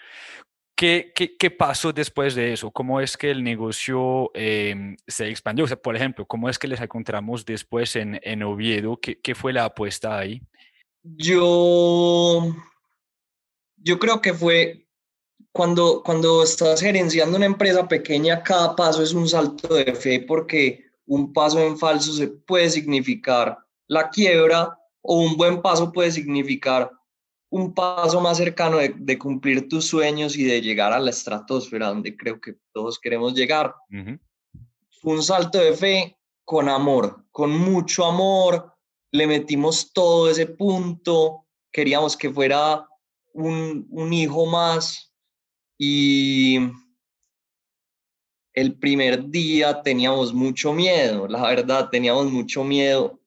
¿Qué, 0.79 1.13
qué, 1.13 1.51
pasó 1.51 1.93
después 1.93 2.37
de 2.37 2.53
eso? 2.53 2.71
¿Cómo 2.71 3.01
es 3.01 3.17
que 3.17 3.33
el 3.33 3.43
negocio 3.43 4.31
em, 4.33 4.97
se 5.09 5.29
expandió? 5.29 5.65
O 5.65 5.69
sea, 5.69 5.77
por 5.77 5.97
ejemplo, 5.97 6.25
¿cómo 6.25 6.49
es 6.49 6.57
que 6.57 6.69
les 6.69 6.81
encontramos 6.81 7.45
después 7.45 7.97
en, 7.97 8.21
en 8.23 8.45
Oviedo? 8.45 8.97
¿Qué, 9.01 9.19
¿Qué, 9.21 9.35
fue 9.35 9.53
la 9.53 9.65
apuesta 9.65 10.17
ahí? 10.17 10.41
Yo, 11.03 12.55
yo 13.77 13.99
creo 13.99 14.21
que 14.21 14.33
fue 14.33 14.87
cuando, 15.51 16.01
cuando 16.05 16.45
estás 16.45 16.81
gerenciando 16.81 17.37
una 17.37 17.47
empresa 17.47 17.89
pequeña, 17.89 18.45
cada 18.45 18.77
paso 18.77 19.03
es 19.03 19.13
un 19.13 19.29
salto 19.29 19.75
de 19.75 19.93
fe 19.97 20.21
porque 20.21 20.85
un 21.07 21.33
paso 21.33 21.61
en 21.61 21.77
falso 21.77 22.13
se 22.13 22.29
puede 22.29 22.71
significar 22.71 23.59
la 23.89 24.11
quiebra 24.11 24.79
o 25.03 25.23
un 25.23 25.37
buen 25.37 25.61
paso 25.61 25.91
puede 25.93 26.13
significar 26.13 26.93
un 27.51 27.73
paso 27.73 28.21
más 28.21 28.37
cercano 28.37 28.79
de, 28.79 29.19
cumplir 29.19 29.69
tus 29.69 29.87
sueños 29.87 30.37
y 30.37 30.45
de 30.45 30.61
llegar 30.61 30.93
a 30.93 31.01
la 31.01 31.11
estratosfera, 31.11 31.89
donde 31.89 32.17
creo 32.17 32.41
que 32.41 32.57
todos 32.73 32.99
queremos 32.99 33.35
llegar. 33.35 33.75
un 35.03 35.23
salto 35.23 35.59
de 35.59 35.73
fe 35.73 36.19
con 36.45 36.69
amor, 36.69 37.25
con 37.31 37.51
mucho 37.51 38.05
amor, 38.05 38.75
le 39.13 39.27
metimos 39.27 39.93
todo 39.93 40.31
ese 40.31 40.47
punto, 40.47 41.47
queríamos 41.73 42.17
que 42.17 42.31
fuera 42.31 42.87
un, 43.33 43.87
un 43.91 44.13
hijo 44.13 44.45
más. 44.47 45.13
Y 45.79 46.59
el 48.53 48.79
primer 48.79 49.29
día 49.31 49.81
teníamos 49.83 50.35
mucho 50.35 50.73
miedo, 50.73 51.29
la 51.29 51.43
verdad, 51.43 51.89
teníamos 51.89 52.31
mucho 52.31 52.65
miedo, 52.65 53.21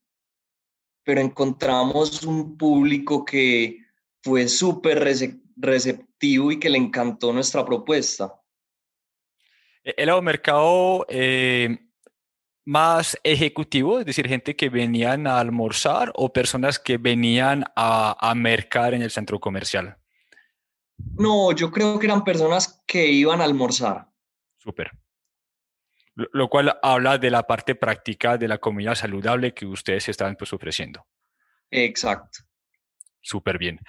pero 1.04 1.22
encontramos 1.22 2.24
un 2.24 2.58
público 2.58 3.24
que 3.24 3.81
fue 4.24 4.48
súper 4.48 5.00
receptivo 5.58 6.52
y 6.52 6.60
que 6.60 6.70
le 6.70 6.78
encantó 6.78 7.34
nuestra 7.34 7.66
propuesta. 7.66 8.34
¿Era 9.84 10.16
un 10.16 10.24
mercado 10.24 11.06
eh, 11.10 11.80
más 12.66 13.18
ejecutivo, 13.24 14.00
es 14.00 14.06
decir, 14.06 14.28
gente 14.28 14.56
que 14.56 14.70
venían 14.70 15.26
a 15.26 15.40
almorzar 15.40 16.12
o 16.16 16.32
personas 16.32 16.78
que 16.78 16.98
venían 16.98 17.64
a, 17.76 18.16
a 18.20 18.36
mercar 18.36 18.94
en 18.94 19.02
el 19.02 19.10
centro 19.10 19.40
comercial? 19.40 19.98
No, 21.18 21.52
yo 21.52 21.72
creo 21.72 21.98
que 21.98 22.06
eran 22.06 22.24
personas 22.24 22.84
que 22.86 23.08
iban 23.08 23.42
a 23.42 23.46
almorzar. 23.46 24.08
Súper. 24.58 24.92
Lo, 26.14 26.50
cual 26.50 26.78
habla 26.84 27.18
de 27.18 27.32
la 27.32 27.44
parte 27.44 27.74
práctica 27.74 28.38
de 28.38 28.48
la 28.48 28.58
comida 28.58 28.96
saludable 28.96 29.54
que 29.54 29.66
ustedes 29.66 30.10
están 30.10 30.36
pues, 30.36 30.54
ofreciendo. 30.54 31.08
Exacto. 31.72 32.40
Súper 33.24 33.60
bien. 33.60 33.80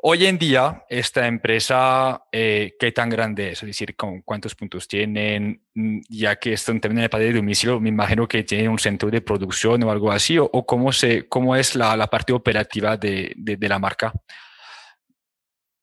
Hoy 0.00 0.24
en 0.24 0.38
día, 0.38 0.84
esta 0.88 1.26
empresa, 1.26 2.24
eh, 2.32 2.76
¿qué 2.80 2.92
tan 2.92 3.10
grande 3.10 3.50
es? 3.50 3.62
Es 3.62 3.66
decir, 3.66 3.94
¿con 3.94 4.22
¿cuántos 4.22 4.54
puntos 4.54 4.88
tienen? 4.88 5.62
Mm, 5.74 6.00
ya 6.08 6.36
que 6.36 6.54
esto 6.54 6.72
en 6.72 6.80
términos 6.80 7.02
de 7.02 7.10
padre 7.10 7.26
de 7.26 7.34
domicilio, 7.34 7.78
me 7.78 7.90
imagino 7.90 8.26
que 8.26 8.42
tiene 8.42 8.70
un 8.70 8.78
centro 8.78 9.10
de 9.10 9.20
producción 9.20 9.82
o 9.82 9.90
algo 9.90 10.10
así, 10.10 10.38
o, 10.38 10.48
cómo, 10.64 10.92
se, 10.92 11.28
cómo 11.28 11.56
es 11.56 11.76
la, 11.76 11.94
la 11.94 12.06
parte 12.06 12.32
operativa 12.32 12.96
de, 12.96 13.34
de, 13.36 13.68
la 13.68 13.78
marca. 13.78 14.14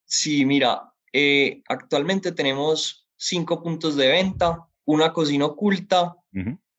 Sí, 0.03 0.43
mira, 0.43 0.91
eh, 1.13 1.61
actualmente 1.69 2.31
tenemos 2.31 3.07
cinco 3.15 3.61
puntos 3.61 3.95
de 3.95 4.07
venta, 4.07 4.67
una 4.85 5.13
cocina 5.13 5.45
oculta, 5.45 6.15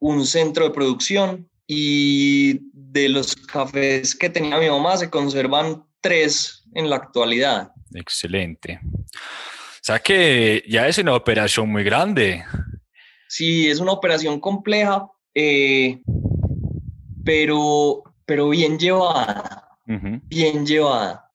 un 0.01 0.27
centro 0.27 0.65
de 0.65 0.71
producción 0.71 1.49
y 1.67 2.61
de 2.73 3.09
los 3.09 3.37
cafés 3.37 4.15
que 4.15 4.31
tenía 4.31 4.59
mi 4.59 4.69
mamá 4.69 4.97
se 4.97 5.11
conservan 5.11 5.85
tres 6.01 6.65
en 6.75 6.91
la 6.91 6.97
actualidad. 6.97 7.73
Excelente. 7.95 8.81
O 8.85 9.83
sea 9.83 9.99
que 9.99 10.65
ya 10.69 10.87
es 10.87 10.99
una 10.99 11.15
operación 11.15 11.71
muy 11.71 11.83
grande. 11.85 12.45
Sí, 13.29 13.69
es 13.69 13.81
una 13.81 13.93
operación 13.93 14.41
compleja, 14.41 15.07
eh, 15.35 16.01
pero, 17.25 18.03
pero 18.25 18.49
bien 18.51 18.79
llevada. 18.79 19.69
Bien 19.85 20.67
llevada. 20.67 21.31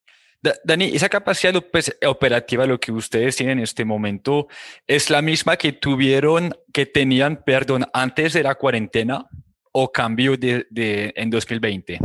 Dani, 0.63 0.91
esa 0.93 1.07
capacidad 1.07 1.53
pues, 1.71 1.95
operativa, 2.05 2.65
lo 2.65 2.79
que 2.79 2.91
ustedes 2.91 3.37
tienen 3.37 3.59
en 3.59 3.63
este 3.63 3.85
momento, 3.85 4.47
¿es 4.85 5.09
la 5.09 5.21
misma 5.21 5.55
que 5.55 5.71
tuvieron, 5.71 6.53
que 6.73 6.85
tenían, 6.85 7.43
perdón, 7.45 7.85
antes 7.93 8.33
de 8.33 8.43
la 8.43 8.55
cuarentena 8.55 9.25
o 9.71 9.91
cambio 9.91 10.35
de, 10.35 10.67
de 10.69 11.13
en 11.15 11.29
2020? 11.29 11.99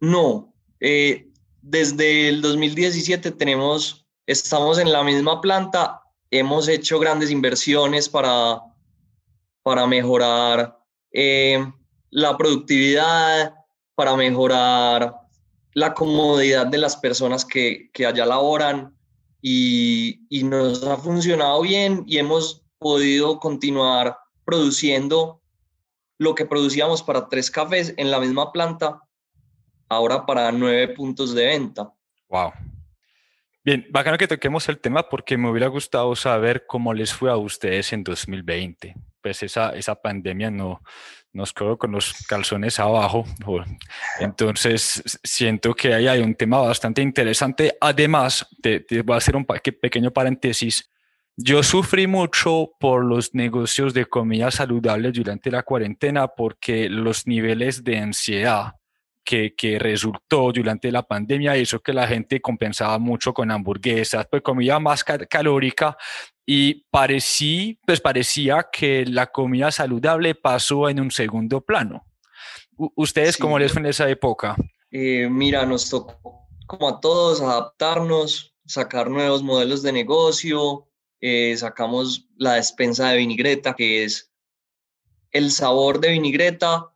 No, 0.00 0.55
eh, 0.80 1.28
desde 1.62 2.28
el 2.28 2.42
2017 2.42 3.32
tenemos, 3.32 4.06
estamos 4.26 4.78
en 4.78 4.92
la 4.92 5.02
misma 5.02 5.40
planta, 5.40 6.00
hemos 6.30 6.68
hecho 6.68 6.98
grandes 6.98 7.30
inversiones 7.30 8.08
para, 8.08 8.60
para 9.62 9.86
mejorar 9.86 10.78
eh, 11.12 11.64
la 12.10 12.36
productividad, 12.36 13.54
para 13.94 14.16
mejorar 14.16 15.14
la 15.72 15.94
comodidad 15.94 16.66
de 16.66 16.78
las 16.78 16.96
personas 16.96 17.44
que, 17.44 17.90
que 17.92 18.06
allá 18.06 18.26
laboran 18.26 18.96
y, 19.42 20.20
y 20.28 20.44
nos 20.44 20.84
ha 20.84 20.96
funcionado 20.96 21.62
bien 21.62 22.04
y 22.06 22.18
hemos 22.18 22.62
podido 22.78 23.40
continuar 23.40 24.18
produciendo 24.44 25.40
lo 26.18 26.34
que 26.34 26.46
producíamos 26.46 27.02
para 27.02 27.28
tres 27.28 27.50
cafés 27.50 27.92
en 27.96 28.10
la 28.10 28.20
misma 28.20 28.52
planta 28.52 29.05
ahora 29.88 30.24
para 30.24 30.50
nueve 30.52 30.88
puntos 30.88 31.34
de 31.34 31.46
venta. 31.46 31.92
Wow. 32.28 32.52
Bien, 33.64 33.84
bacano 33.90 34.16
que 34.16 34.28
toquemos 34.28 34.68
el 34.68 34.78
tema 34.78 35.08
porque 35.08 35.36
me 35.36 35.50
hubiera 35.50 35.66
gustado 35.66 36.14
saber 36.14 36.66
cómo 36.66 36.94
les 36.94 37.12
fue 37.12 37.30
a 37.30 37.36
ustedes 37.36 37.92
en 37.92 38.04
2020. 38.04 38.94
Pues 39.20 39.42
esa, 39.42 39.70
esa 39.70 39.96
pandemia 39.96 40.52
no, 40.52 40.82
nos 41.32 41.52
quedó 41.52 41.76
con 41.76 41.90
los 41.90 42.14
calzones 42.28 42.78
abajo. 42.78 43.24
Entonces, 44.20 45.02
siento 45.22 45.74
que 45.74 45.94
ahí 45.94 46.06
hay 46.06 46.20
un 46.20 46.34
tema 46.34 46.60
bastante 46.60 47.02
interesante. 47.02 47.76
Además, 47.80 48.46
te, 48.62 48.80
te 48.80 49.02
voy 49.02 49.14
a 49.14 49.18
hacer 49.18 49.34
un 49.34 49.44
pequeño 49.44 50.12
paréntesis. 50.12 50.88
Yo 51.36 51.62
sufrí 51.62 52.06
mucho 52.06 52.70
por 52.80 53.04
los 53.04 53.34
negocios 53.34 53.92
de 53.92 54.06
comida 54.06 54.50
saludable 54.50 55.12
durante 55.12 55.50
la 55.50 55.64
cuarentena 55.64 56.28
porque 56.28 56.88
los 56.88 57.26
niveles 57.26 57.84
de 57.84 57.98
ansiedad 57.98 58.74
que, 59.26 59.78
resultó 59.78 60.52
durante 60.52 60.90
la 60.92 61.02
pandemia 61.02 61.56
eso 61.56 61.80
que 61.80 61.92
la 61.92 62.06
gente 62.06 62.40
compensaba 62.40 62.98
mucho 62.98 63.34
con 63.34 63.50
hamburguesas, 63.50 64.26
pues 64.30 64.42
comida 64.42 64.78
más 64.78 65.04
calórica 65.04 65.96
y 66.46 66.84
parecía, 66.90 67.74
pues 67.84 68.00
parecía 68.00 68.68
que 68.72 69.04
la 69.04 69.26
comida 69.26 69.70
saludable 69.72 70.36
pasó 70.36 70.88
en 70.88 71.00
un 71.00 71.10
segundo 71.10 71.60
plano. 71.60 72.06
¿Ustedes 72.76 73.36
cómo 73.36 73.58
les 73.58 73.72
fue 73.72 73.80
en 73.80 73.86
esa 73.86 74.08
época? 74.08 74.54
Eh, 74.90 75.28
mira, 75.28 75.66
nos 75.66 75.90
tocó 75.90 76.46
como 76.66 76.88
a 76.88 77.00
todos 77.00 77.40
adaptarnos. 77.40 78.52
sacar 78.68 79.08
nuevos 79.08 79.44
modelos 79.44 79.82
de 79.82 79.92
negocio, 79.92 80.88
eh, 81.20 81.56
sacamos 81.56 82.28
la 82.36 82.54
despensa 82.54 83.10
de 83.10 83.18
vinigreta, 83.18 83.74
que 83.74 84.02
es 84.02 84.32
el 85.30 85.52
sabor 85.52 86.00
de 86.00 86.10
vinigreta 86.10 86.92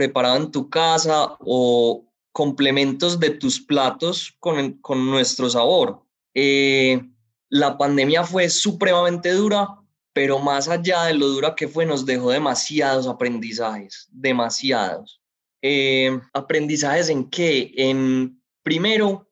preparado 0.00 0.38
en 0.38 0.50
tu 0.50 0.70
casa 0.70 1.36
o 1.40 2.06
complementos 2.32 3.20
de 3.20 3.28
tus 3.28 3.60
platos 3.60 4.34
con, 4.40 4.78
con 4.78 5.04
nuestro 5.04 5.50
sabor. 5.50 6.02
Eh, 6.32 7.02
la 7.50 7.76
pandemia 7.76 8.24
fue 8.24 8.48
supremamente 8.48 9.30
dura, 9.32 9.68
pero 10.14 10.38
más 10.38 10.68
allá 10.68 11.02
de 11.02 11.12
lo 11.12 11.28
dura 11.28 11.54
que 11.54 11.68
fue, 11.68 11.84
nos 11.84 12.06
dejó 12.06 12.30
demasiados 12.30 13.06
aprendizajes, 13.06 14.08
demasiados. 14.10 15.20
Eh, 15.60 16.18
aprendizajes 16.32 17.10
en 17.10 17.28
qué? 17.28 17.70
En, 17.76 18.42
primero, 18.62 19.28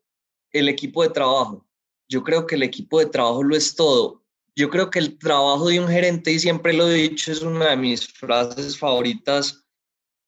el 0.53 0.69
equipo 0.69 1.03
de 1.03 1.09
trabajo. 1.09 1.67
Yo 2.11 2.23
creo 2.23 2.47
que 2.47 2.57
el 2.57 2.63
equipo 2.63 2.99
de 2.99 3.07
trabajo 3.07 3.43
lo 3.43 3.57
es 3.57 3.75
todo. 3.75 4.23
Yo 4.55 4.69
creo 4.69 4.91
que 4.91 4.99
el 4.99 5.19
trabajo 5.19 5.69
de 5.69 5.81
un 5.81 5.89
gerente, 5.89 6.31
y 6.31 6.39
siempre 6.39 6.75
lo 6.75 6.91
he 6.91 7.09
dicho, 7.09 7.33
es 7.33 7.41
una 7.41 7.71
de 7.71 7.77
mis 7.79 8.07
frases 8.07 8.77
favoritas, 8.77 9.65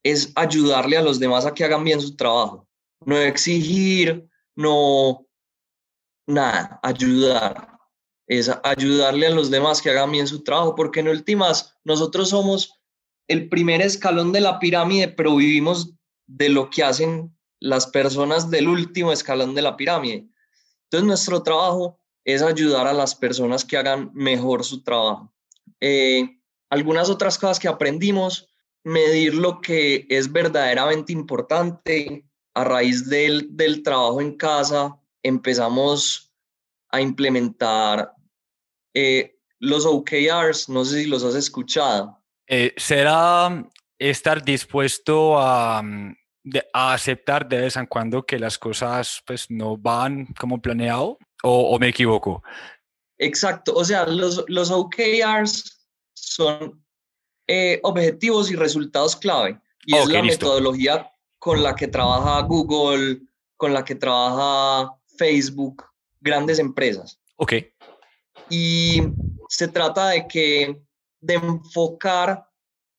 es 0.03 0.33
ayudarle 0.35 0.97
a 0.97 1.03
los 1.03 1.19
demás 1.19 1.47
a 1.47 1.55
que 1.55 1.65
hagan 1.65 1.85
bien 1.85 2.01
su 2.01 2.17
trabajo. 2.17 2.67
No 3.05 3.17
exigir, 3.17 4.29
no, 4.57 5.27
nada, 6.27 6.81
ayudar. 6.83 7.79
Es 8.27 8.51
ayudarle 8.63 9.27
a 9.27 9.31
los 9.31 9.51
demás 9.51 9.83
que 9.83 9.91
hagan 9.91 10.13
bien 10.13 10.27
su 10.27 10.43
trabajo, 10.43 10.75
porque 10.75 11.01
en 11.01 11.09
últimas 11.09 11.77
nosotros 11.85 12.31
somos 12.31 12.81
el 13.29 13.49
primer 13.49 13.83
escalón 13.83 14.33
de 14.33 14.41
la 14.41 14.59
pirámide, 14.59 15.09
pero 15.09 15.37
vivimos 15.37 15.93
de 16.27 16.49
lo 16.49 16.71
que 16.71 16.83
hacen 16.83 17.37
las 17.61 17.87
personas 17.87 18.51
del 18.51 18.69
último 18.69 19.13
escalón 19.13 19.55
de 19.55 19.63
la 19.63 19.77
pirámide. 19.77 20.29
Entonces 20.85 21.07
nuestro 21.07 21.43
trabajo 21.43 21.99
es 22.25 22.43
ayudar 22.43 22.87
a 22.87 22.93
las 22.93 23.15
personas 23.15 23.65
que 23.65 23.77
hagan 23.77 24.11
mejor 24.15 24.65
su 24.65 24.83
trabajo. 24.83 25.33
Eh, 25.81 26.41
algunas 26.71 27.11
otras 27.11 27.39
cosas 27.39 27.59
que 27.59 27.69
aprendimos, 27.69 28.50
medir 28.85 29.35
lo 29.35 29.61
que 29.61 30.07
es 30.09 30.31
verdaderamente 30.31 31.13
importante. 31.13 32.27
A 32.53 32.65
raíz 32.65 33.09
del, 33.09 33.57
del 33.57 33.83
trabajo 33.83 34.21
en 34.21 34.37
casa, 34.37 34.99
empezamos 35.23 36.33
a 36.91 37.01
implementar 37.01 38.13
eh, 38.95 39.37
los 39.61 39.87
OKRs, 39.87 40.69
no 40.69 40.85
sé 40.85 41.03
si 41.03 41.07
los 41.07 41.23
has 41.23 41.35
escuchado. 41.35 42.19
Eh, 42.49 42.75
¿Será 42.77 43.65
estar 43.99 44.43
dispuesto 44.43 45.39
a, 45.39 45.83
mm, 45.83 46.17
a, 46.73 46.95
aceptar 46.95 47.49
de 47.49 47.59
vez 47.59 47.77
en 47.77 47.87
cuando 47.87 48.25
que 48.25 48.39
las 48.39 48.59
cosas 48.59 49.23
pues, 49.27 49.51
no 49.51 49.77
van 49.77 50.27
como 50.39 50.61
planeado? 50.61 51.19
¿O, 51.43 51.79
me 51.79 51.89
equivoco? 51.89 52.43
Exacto, 53.19 53.75
o 53.75 53.85
sea, 53.85 54.07
los, 54.07 54.45
los 54.49 54.71
OKRs 54.71 55.89
son 56.15 56.85
eh, 57.53 57.81
objetivos 57.83 58.49
y 58.49 58.55
resultados 58.55 59.17
clave. 59.17 59.61
Y 59.85 59.97
es 59.97 60.07
la 60.07 60.23
metodología 60.23 61.13
con 61.41 61.65
la 61.65 61.75
que 61.75 61.89
trabaja 61.89 62.43
Google, 62.43 63.23
con 63.57 63.75
la 63.75 63.85
que 63.85 63.97
trabaja 63.97 64.95
Facebook, 65.19 65.85
grandes 66.21 66.61
empresas. 66.61 67.21
Ok. 67.39 67.55
Y 68.51 69.03
se 69.49 69.67
trata 69.67 70.11
de 70.11 70.29
que, 70.29 70.81
de 71.21 71.35
enfocar 71.35 72.49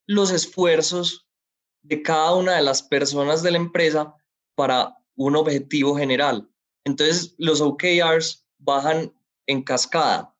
los 0.05 0.31
esfuerzos 0.31 1.25
de 1.81 2.01
cada 2.01 2.35
una 2.35 2.57
de 2.57 2.61
las 2.61 2.83
personas 2.83 3.43
de 3.43 3.51
la 3.51 3.57
empresa 3.57 4.13
para 4.55 4.97
un 5.15 5.37
objetivo 5.37 5.95
general. 5.95 6.45
Entonces, 6.83 7.35
los 7.37 7.61
OKRs 7.61 8.45
bajan 8.57 9.13
en 9.47 9.63
cascada. 9.63 10.35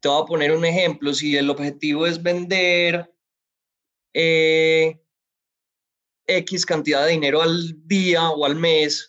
Te 0.00 0.08
voy 0.08 0.22
a 0.22 0.26
poner 0.26 0.52
un 0.52 0.64
ejemplo. 0.64 1.12
Si 1.12 1.36
el 1.36 1.50
objetivo 1.50 2.06
es 2.06 2.22
vender 2.22 3.12
eh, 4.14 5.00
X 6.26 6.66
cantidad 6.66 7.04
de 7.04 7.12
dinero 7.12 7.42
al 7.42 7.86
día 7.86 8.30
o 8.30 8.44
al 8.44 8.56
mes, 8.56 9.08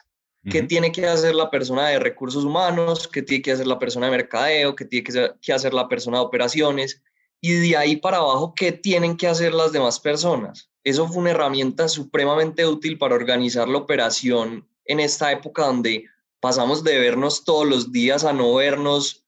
¿qué 0.50 0.64
tiene 0.64 0.92
que 0.92 1.06
hacer 1.06 1.36
la 1.36 1.50
persona 1.50 1.88
de 1.88 2.00
recursos 2.00 2.44
humanos? 2.44 3.08
¿Qué 3.08 3.22
tiene 3.22 3.42
que 3.42 3.52
hacer 3.52 3.68
la 3.68 3.80
persona 3.80 4.08
de 4.08 4.12
mercadeo? 4.12 4.76
¿Qué 4.76 4.86
tiene 4.86 5.36
que 5.42 5.54
hacer 5.54 5.74
la 5.74 5.88
persona 5.88 6.18
de 6.18 6.26
operaciones? 6.26 7.02
Y 7.40 7.54
de 7.54 7.78
ahí 7.78 7.96
para 7.98 8.18
abajo, 8.18 8.54
¿qué 8.56 8.72
tienen 8.72 9.18
que 9.18 9.28
hacer 9.28 9.54
las 9.54 9.72
demás 9.72 10.00
personas? 10.00 10.70
Eso 10.84 11.08
fue 11.08 11.18
una 11.18 11.32
herramienta 11.32 11.88
supremamente 11.88 12.66
útil 12.66 12.98
para 12.98 13.16
organizar 13.16 13.68
la 13.68 13.78
operación 13.78 14.68
en 14.86 15.00
esta 15.00 15.32
época 15.32 15.66
donde 15.66 16.06
pasamos 16.40 16.84
de 16.84 17.00
vernos 17.00 17.46
todos 17.46 17.68
los 17.68 17.92
días 17.92 18.26
a 18.26 18.34
no 18.34 18.56
vernos 18.56 19.24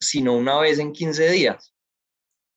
sino 0.00 0.34
una 0.34 0.58
vez 0.58 0.78
en 0.78 0.92
15 0.92 1.30
días. 1.30 1.74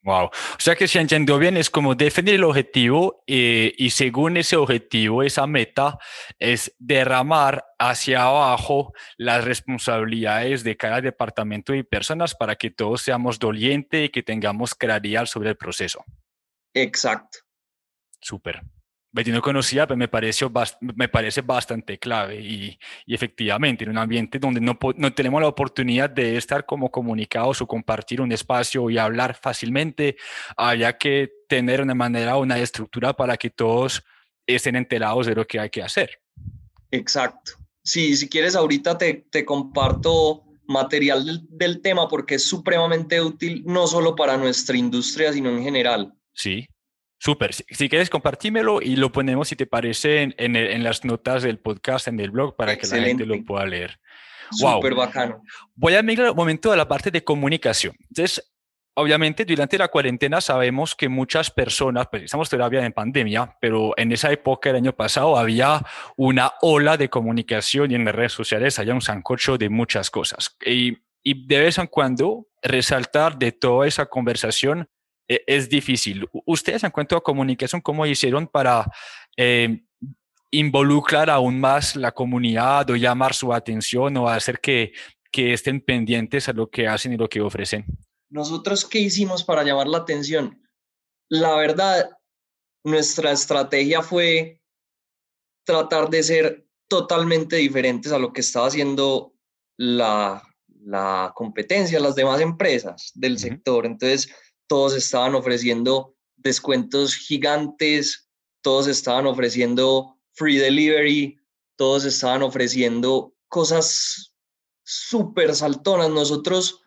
Wow. 0.02 0.26
O 0.28 0.60
sea 0.60 0.76
que 0.76 0.88
si 0.88 0.98
entendió 0.98 1.38
bien, 1.38 1.58
es 1.58 1.70
como 1.70 1.94
definir 1.94 2.36
el 2.36 2.46
objetivo 2.46 3.24
eh, 3.28 3.74
y 3.78 3.90
según 3.90 4.38
ese 4.38 4.56
objetivo, 4.56 5.24
esa 5.24 5.46
meta, 5.46 5.98
es 6.40 6.74
derramar 6.80 7.66
hacia 7.78 8.24
abajo 8.24 8.94
las 9.18 9.44
responsabilidades 9.44 10.64
de 10.64 10.78
cada 10.78 11.02
departamento 11.02 11.74
y 11.74 11.84
personas 11.84 12.34
para 12.34 12.56
que 12.56 12.72
todos 12.72 13.02
seamos 13.02 13.40
dolientes 13.40 14.06
y 14.06 14.10
que 14.10 14.24
tengamos 14.24 14.74
claridad 14.74 15.26
sobre 15.26 15.50
el 15.50 15.58
proceso. 15.58 16.04
Exacto. 16.74 17.40
Súper. 18.22 18.62
No 19.12 19.42
conocía, 19.42 19.88
pero 19.88 19.98
me, 19.98 20.08
pareció 20.08 20.52
me 20.82 21.10
parece 21.10 21.42
bastante 21.42 21.98
clave 21.98 22.40
y, 22.42 22.80
efectivamente 23.08 23.84
en 23.84 23.90
un 23.90 23.98
ambiente 23.98 24.38
donde 24.38 24.62
no, 24.62 24.78
no, 24.98 25.14
tenemos 25.14 25.42
la 25.42 25.48
oportunidad 25.48 26.12
de 26.12 26.38
estar 26.38 26.66
como 26.66 26.92
comunicados 26.92 27.60
o 27.62 27.68
compartir 27.68 28.22
un 28.22 28.32
espacio 28.32 28.88
y 28.90 29.00
hablar 29.00 29.36
fácilmente, 29.36 30.16
había 30.56 30.98
que 30.98 31.32
tener 31.48 31.82
una 31.82 31.96
manera, 31.96 32.38
una 32.38 32.60
estructura 32.60 33.14
para 33.14 33.36
que 33.36 33.50
todos 33.50 34.04
estén 34.46 34.76
enterados 34.76 35.26
de 35.26 35.36
lo 35.36 35.46
que 35.48 35.60
hay 35.60 35.72
que 35.72 35.82
hacer. 35.82 36.22
Exacto. 36.92 37.54
Sí, 37.84 38.16
si 38.16 38.30
quieres 38.30 38.56
ahorita 38.56 38.98
te, 38.98 39.26
te 39.32 39.44
comparto 39.44 40.44
material 40.68 41.26
del, 41.26 41.48
del 41.50 41.82
tema 41.82 42.08
porque 42.08 42.36
es 42.36 42.44
supremamente 42.48 43.20
útil 43.22 43.64
no 43.66 43.88
solo 43.88 44.16
para 44.16 44.38
nuestra 44.38 44.78
industria, 44.78 45.34
sino 45.34 45.50
en 45.50 45.64
general. 45.64 46.14
Sí, 46.34 46.68
Súper. 47.20 47.54
Si, 47.54 47.90
quieres, 47.90 48.10
compartímelo 48.10 48.82
y 48.82 48.96
lo 48.96 49.12
ponemos, 49.12 49.50
si 49.50 49.56
te 49.58 49.66
parece, 49.66 50.22
en, 50.22 50.34
en, 50.38 50.84
las 50.84 51.04
notas 51.04 51.44
del 51.44 51.60
podcast, 51.60 52.08
en 52.08 52.20
el 52.20 52.32
blog, 52.32 52.56
para 52.56 52.78
que 52.78 52.88
la 52.88 53.04
gente 53.04 53.26
lo 53.26 53.44
pueda 53.44 53.66
leer. 53.66 54.00
Súper 54.52 54.96
bacano. 54.96 55.44
Voy 55.76 55.96
a 55.96 56.02
migrar 56.02 56.32
un 56.32 56.38
momento 56.38 56.72
a 56.72 56.78
la 56.78 56.88
parte 56.88 57.12
de 57.12 57.22
comunicación. 57.22 57.94
Entonces, 58.10 58.52
obviamente, 58.94 59.44
durante 59.44 59.78
la 59.78 59.90
cuarentena 59.90 60.40
sabemos 60.40 60.96
que 60.96 61.10
muchas 61.10 61.52
personas, 61.52 62.08
pues 62.10 62.24
estamos 62.24 62.50
todavía 62.50 62.86
en 62.86 62.94
pandemia, 62.94 63.58
pero 63.60 63.94
en 63.98 64.14
esa 64.14 64.32
época, 64.32 64.70
el 64.70 64.78
año 64.78 64.96
pasado, 64.96 65.38
había 65.38 65.86
una 66.16 66.54
ola 66.62 66.96
de 66.96 67.10
comunicación 67.10 67.92
y 67.92 67.96
en 67.96 68.06
las 68.06 68.16
redes 68.16 68.34
sociales 68.34 68.80
había 68.80 68.94
un 68.94 69.02
sancocho 69.02 69.58
de 69.58 69.70
muchas 69.70 70.10
cosas. 70.10 70.56
Y, 70.66 70.98
y 71.22 71.46
de 71.48 71.60
vez 71.60 71.78
en 71.78 71.88
cuando 71.88 72.48
resaltar 72.64 73.38
de 73.38 73.52
toda 73.52 73.88
esa 73.88 74.06
conversación 74.06 74.88
es 75.30 75.70
difícil. 75.70 76.28
Ustedes 76.46 76.84
en 76.84 76.92
cuanto 76.92 77.16
a 77.16 77.24
comunicación, 77.24 77.82
¿cómo 77.82 78.06
hicieron 78.06 78.48
para 78.48 78.86
eh, 79.38 79.84
involucrar 80.52 81.30
aún 81.30 81.60
más 81.60 81.96
la 81.96 82.12
comunidad 82.12 82.90
o 82.90 82.96
llamar 82.96 83.34
su 83.34 83.54
atención 83.54 84.18
o 84.18 84.28
hacer 84.28 84.60
que, 84.60 84.92
que 85.32 85.54
estén 85.54 85.82
pendientes 85.82 86.50
a 86.50 86.54
lo 86.54 86.70
que 86.70 86.88
hacen 86.88 87.14
y 87.14 87.18
lo 87.18 87.30
que 87.30 87.42
ofrecen? 87.42 87.86
Nosotros, 88.30 88.86
¿qué 88.86 89.00
hicimos 89.00 89.44
para 89.44 89.64
llamar 89.64 89.88
la 89.88 90.00
atención? 90.00 90.62
La 91.30 91.56
verdad, 91.56 92.10
nuestra 92.84 93.32
estrategia 93.32 94.02
fue 94.02 94.62
tratar 95.64 96.10
de 96.10 96.24
ser 96.24 96.66
totalmente 96.88 97.58
diferentes 97.58 98.12
a 98.12 98.18
lo 98.18 98.34
que 98.34 98.42
estaba 98.42 98.68
haciendo 98.68 99.36
la, 99.78 100.42
la 100.82 101.32
competencia, 101.36 102.00
las 102.00 102.16
demás 102.16 102.42
empresas 102.42 103.12
del 103.14 103.38
sector. 103.38 103.86
Entonces, 103.86 104.34
todos 104.70 104.96
estaban 104.96 105.34
ofreciendo 105.34 106.16
descuentos 106.38 107.16
gigantes, 107.16 108.30
todos 108.62 108.88
estaban 108.88 109.26
ofreciendo 109.26 110.16
free 110.34 110.58
delivery, 110.58 111.40
todos 111.76 112.06
estaban 112.06 112.44
ofreciendo 112.44 113.34
cosas 113.50 114.34
súper 114.84 115.56
saltonas. 115.56 116.12
Nosotros 116.12 116.82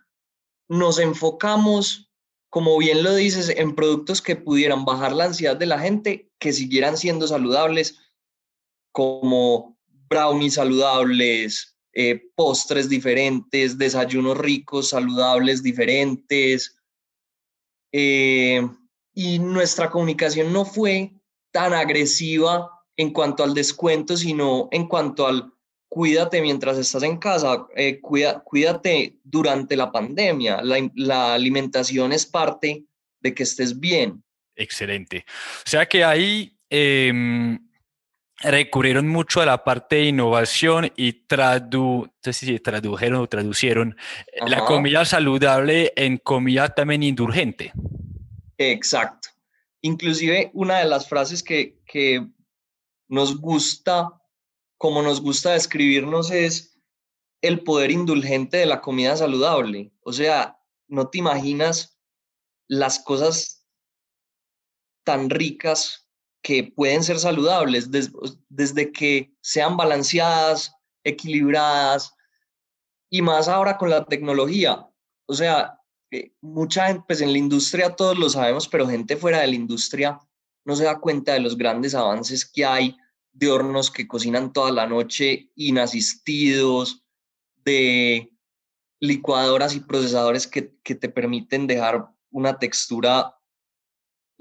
nos 0.68 1.00
enfocamos, 1.00 2.08
como 2.50 2.78
bien 2.78 3.02
lo 3.02 3.14
dices, 3.16 3.48
en 3.48 3.74
productos 3.74 4.22
que 4.22 4.36
pudieran 4.36 4.84
bajar 4.84 5.12
la 5.12 5.24
ansiedad 5.24 5.56
de 5.56 5.66
la 5.66 5.80
gente, 5.80 6.30
que 6.38 6.52
siguieran 6.52 6.96
siendo 6.96 7.26
saludables, 7.26 7.98
como 8.92 9.76
brownies 10.08 10.54
saludables, 10.54 11.76
eh, 11.94 12.30
postres 12.36 12.88
diferentes, 12.88 13.76
desayunos 13.76 14.38
ricos, 14.38 14.90
saludables 14.90 15.62
diferentes, 15.64 16.76
eh, 17.92 18.66
y 19.14 19.38
nuestra 19.38 19.90
comunicación 19.90 20.52
no 20.52 20.64
fue 20.64 21.12
tan 21.50 21.74
agresiva 21.74 22.70
en 22.96 23.12
cuanto 23.12 23.44
al 23.44 23.54
descuento, 23.54 24.16
sino 24.16 24.68
en 24.72 24.88
cuanto 24.88 25.26
al 25.26 25.52
cuídate 25.92 26.40
mientras 26.40 26.78
estás 26.78 27.02
en 27.02 27.18
casa, 27.18 27.66
eh, 27.76 28.00
cuídate 28.00 29.18
durante 29.22 29.76
la 29.76 29.92
pandemia. 29.92 30.62
La, 30.62 31.34
alimentación 31.34 32.12
es 32.12 32.24
parte 32.24 32.84
de 33.20 33.34
que 33.34 33.42
estés 33.42 33.78
bien. 33.78 34.24
Excelente. 34.56 35.26
O 35.66 35.68
sea 35.68 35.86
que 35.86 36.02
ahí 36.02 36.56
em, 36.70 37.58
recurrieron 38.42 39.08
mucho 39.08 39.40
a 39.40 39.46
la 39.46 39.64
parte 39.64 39.96
de 39.96 40.04
innovación 40.06 40.92
y 40.96 41.12
tradu 41.12 42.10
si 42.22 42.58
tradujeron 42.58 43.20
o 43.20 43.26
traducieron 43.26 43.96
eh, 44.26 44.48
la 44.48 44.64
comida 44.64 45.04
saludable 45.04 45.92
en 45.96 46.18
comida 46.18 46.68
también 46.74 47.02
indulgente. 47.02 47.72
Exacto. 48.58 49.28
Inclusive 49.80 50.50
una 50.54 50.78
de 50.78 50.84
las 50.84 51.08
frases 51.08 51.42
que, 51.42 51.80
que 51.86 52.26
nos 53.08 53.40
gusta 53.40 54.22
como 54.82 55.00
nos 55.00 55.20
gusta 55.20 55.52
describirnos, 55.52 56.32
es 56.32 56.76
el 57.40 57.62
poder 57.62 57.92
indulgente 57.92 58.56
de 58.56 58.66
la 58.66 58.80
comida 58.80 59.16
saludable. 59.16 59.92
O 60.00 60.12
sea, 60.12 60.58
no 60.88 61.08
te 61.08 61.18
imaginas 61.18 62.00
las 62.66 62.98
cosas 62.98 63.64
tan 65.04 65.30
ricas 65.30 66.01
que 66.42 66.72
pueden 66.74 67.04
ser 67.04 67.18
saludables, 67.18 67.88
desde 68.48 68.92
que 68.92 69.32
sean 69.40 69.76
balanceadas, 69.76 70.74
equilibradas, 71.04 72.14
y 73.08 73.22
más 73.22 73.46
ahora 73.48 73.76
con 73.76 73.90
la 73.90 74.04
tecnología. 74.06 74.88
O 75.26 75.34
sea, 75.34 75.78
eh, 76.10 76.32
mucha 76.40 76.86
gente, 76.86 77.04
pues 77.06 77.20
en 77.20 77.32
la 77.32 77.38
industria 77.38 77.94
todos 77.94 78.18
lo 78.18 78.28
sabemos, 78.28 78.68
pero 78.68 78.88
gente 78.88 79.16
fuera 79.16 79.40
de 79.40 79.48
la 79.48 79.54
industria 79.54 80.18
no 80.64 80.76
se 80.76 80.84
da 80.84 80.98
cuenta 80.98 81.32
de 81.32 81.40
los 81.40 81.56
grandes 81.56 81.94
avances 81.94 82.44
que 82.44 82.64
hay 82.64 82.96
de 83.32 83.50
hornos 83.50 83.90
que 83.90 84.06
cocinan 84.06 84.52
toda 84.52 84.70
la 84.70 84.86
noche 84.86 85.50
inasistidos, 85.54 87.04
de 87.64 88.32
licuadoras 89.00 89.74
y 89.74 89.80
procesadores 89.80 90.46
que, 90.46 90.62
te 90.62 91.08
permiten 91.08 91.66
dejar 91.66 92.08
una 92.30 92.58
textura 92.58 93.36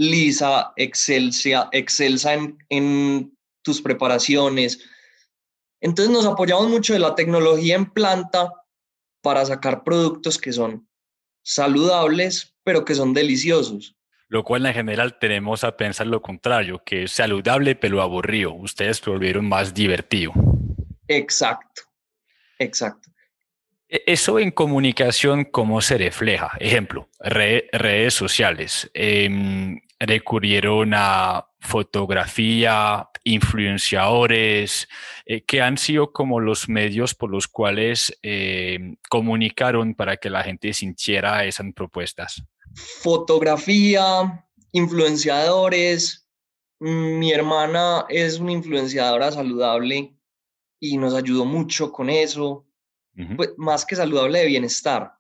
lisa, 0.02 0.74
excelsa, 0.78 1.70
excelsa 1.72 2.34
en, 2.34 2.58
en 2.70 3.38
tus 3.62 3.82
preparaciones. 3.82 4.80
Entonces 5.80 6.12
nos 6.12 6.26
apoyamos 6.26 6.70
mucho 6.70 6.94
de 6.94 7.00
la 7.00 7.14
tecnología 7.14 7.76
en 7.76 7.86
planta 7.86 8.52
para 9.22 9.46
sacar 9.46 9.84
productos 9.84 10.38
que 10.38 10.52
son 10.52 10.88
saludables, 11.44 12.56
pero 12.64 12.84
que 12.84 12.96
son 12.96 13.14
deliciosos 13.14 13.96
lo 14.32 14.46
cual 14.46 14.66
en 14.66 14.74
general 14.74 15.20
tenemos 15.20 15.66
a 15.66 15.76
pensar 15.76 16.08
lo 16.08 16.22
contrario, 16.22 16.82
que 16.86 17.04
es 17.04 17.12
saludable 17.12 17.76
pero 17.76 18.02
aburrido. 18.02 18.54
Ustedes 18.54 19.06
lo 19.06 19.12
volvieron 19.12 19.46
más 19.46 19.74
divertido. 19.74 20.32
Exacto, 21.10 21.82
exacto. 22.58 23.10
E, 23.90 24.04
eso 24.08 24.40
en 24.40 24.52
comunicación, 24.52 25.44
¿cómo 25.44 25.82
se 25.82 25.98
refleja? 25.98 26.52
Ejemplo, 26.62 27.10
redes 27.20 28.14
sociales. 28.14 28.90
Em, 28.94 29.82
recurrieron 30.06 30.94
a 30.94 31.46
fotografía, 31.60 33.08
influenciadores, 33.24 34.88
eh, 35.26 35.44
que 35.44 35.62
han 35.62 35.78
sido 35.78 36.12
como 36.12 36.40
los 36.40 36.68
medios 36.68 37.14
por 37.14 37.30
los 37.30 37.48
cuales 37.48 38.18
em, 38.24 38.96
comunicaron 39.10 39.94
para 39.94 40.18
que 40.18 40.30
la 40.30 40.44
gente 40.44 40.74
sintiera 40.74 41.46
esas 41.46 41.68
propuestas 41.74 42.44
fotografía, 42.76 44.46
influenciadores. 44.72 46.28
Mi 46.80 47.32
hermana 47.32 48.06
es 48.10 48.40
una 48.40 48.54
influenciadora 48.54 49.32
saludable 49.32 50.16
y 50.80 50.98
nos 50.98 51.14
ayudó 51.14 51.46
mucho 51.46 51.92
con 51.92 52.10
eso, 52.10 52.66
pues, 53.36 53.52
más 53.58 53.86
que 53.86 53.96
saludable 53.96 54.40
de 54.40 54.48
bienestar. 54.48 55.14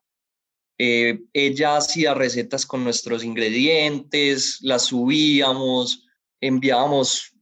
Eh, 0.83 1.19
ella 1.31 1.77
hacía 1.77 2.15
recetas 2.15 2.65
con 2.65 2.83
nuestros 2.83 3.23
ingredientes, 3.23 4.57
las 4.61 4.85
subíamos, 4.85 6.07
enviábamos 6.39 7.37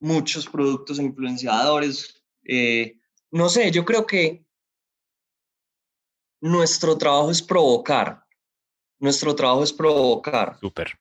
muchos 0.00 0.46
productos 0.46 0.98
a 0.98 1.02
influenciadores. 1.02 2.24
Eh, 2.44 2.96
no 3.30 3.50
sé, 3.50 3.70
yo 3.72 3.84
creo 3.84 4.06
que 4.06 4.42
nuestro 6.40 6.96
trabajo 6.96 7.30
es 7.30 7.42
provocar, 7.42 8.24
nuestro 8.98 9.34
trabajo 9.34 9.64
es 9.64 9.72
provocar. 9.74 10.56
Súper. 10.58 10.98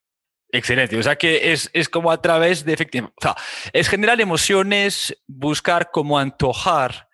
Excelente. 0.52 0.98
O 0.98 1.04
sea 1.04 1.16
que 1.16 1.54
es, 1.54 1.70
es 1.72 1.88
como 1.88 2.12
a 2.12 2.22
través 2.22 2.66
de 2.66 2.74
efectivamente, 2.74 3.16
o 3.18 3.22
sea, 3.22 3.36
es 3.72 3.88
generar 3.88 4.20
emociones, 4.20 5.18
buscar 5.26 5.90
cómo 5.92 6.20
antojar, 6.20 7.07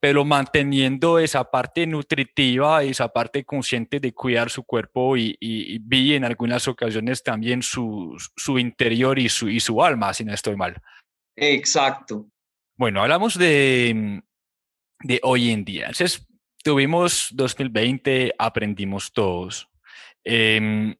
pero 0.00 0.24
manteniendo 0.24 1.18
esa 1.18 1.50
parte 1.50 1.86
nutritiva, 1.86 2.82
esa 2.84 3.08
parte 3.08 3.44
consciente 3.44 3.98
de 3.98 4.12
cuidar 4.12 4.50
su 4.50 4.62
cuerpo 4.62 5.16
y, 5.16 5.36
y, 5.40 5.78
vi 5.80 6.14
en 6.14 6.24
algunas 6.24 6.68
ocasiones 6.68 7.22
también 7.22 7.62
su, 7.62 8.16
su 8.36 8.58
interior 8.58 9.18
y 9.18 9.28
su, 9.28 9.48
y 9.48 9.58
su 9.58 9.82
alma, 9.82 10.14
si 10.14 10.24
no 10.24 10.32
estoy 10.32 10.56
mal. 10.56 10.80
Exacto. 11.34 12.26
Bueno, 12.76 13.02
hablamos 13.02 13.36
de, 13.36 14.22
de 15.00 15.20
hoy 15.24 15.50
en 15.50 15.64
día. 15.64 15.86
Entonces, 15.86 16.26
tuvimos 16.62 17.30
2020, 17.32 18.34
aprendimos 18.38 19.12
todos. 19.12 19.68
Em, 20.22 20.94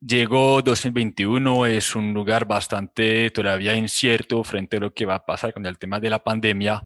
llegó 0.00 0.62
2021, 0.62 1.66
es 1.66 1.94
un 1.94 2.12
lugar 2.12 2.46
bastante 2.46 3.30
todavía 3.30 3.76
incierto 3.76 4.42
frente 4.42 4.78
a 4.78 4.80
lo 4.80 4.92
que 4.92 5.06
va 5.06 5.16
a 5.16 5.26
pasar 5.26 5.52
con 5.52 5.66
el 5.66 5.78
tema 5.78 6.00
de 6.00 6.10
la 6.10 6.22
pandemia. 6.24 6.82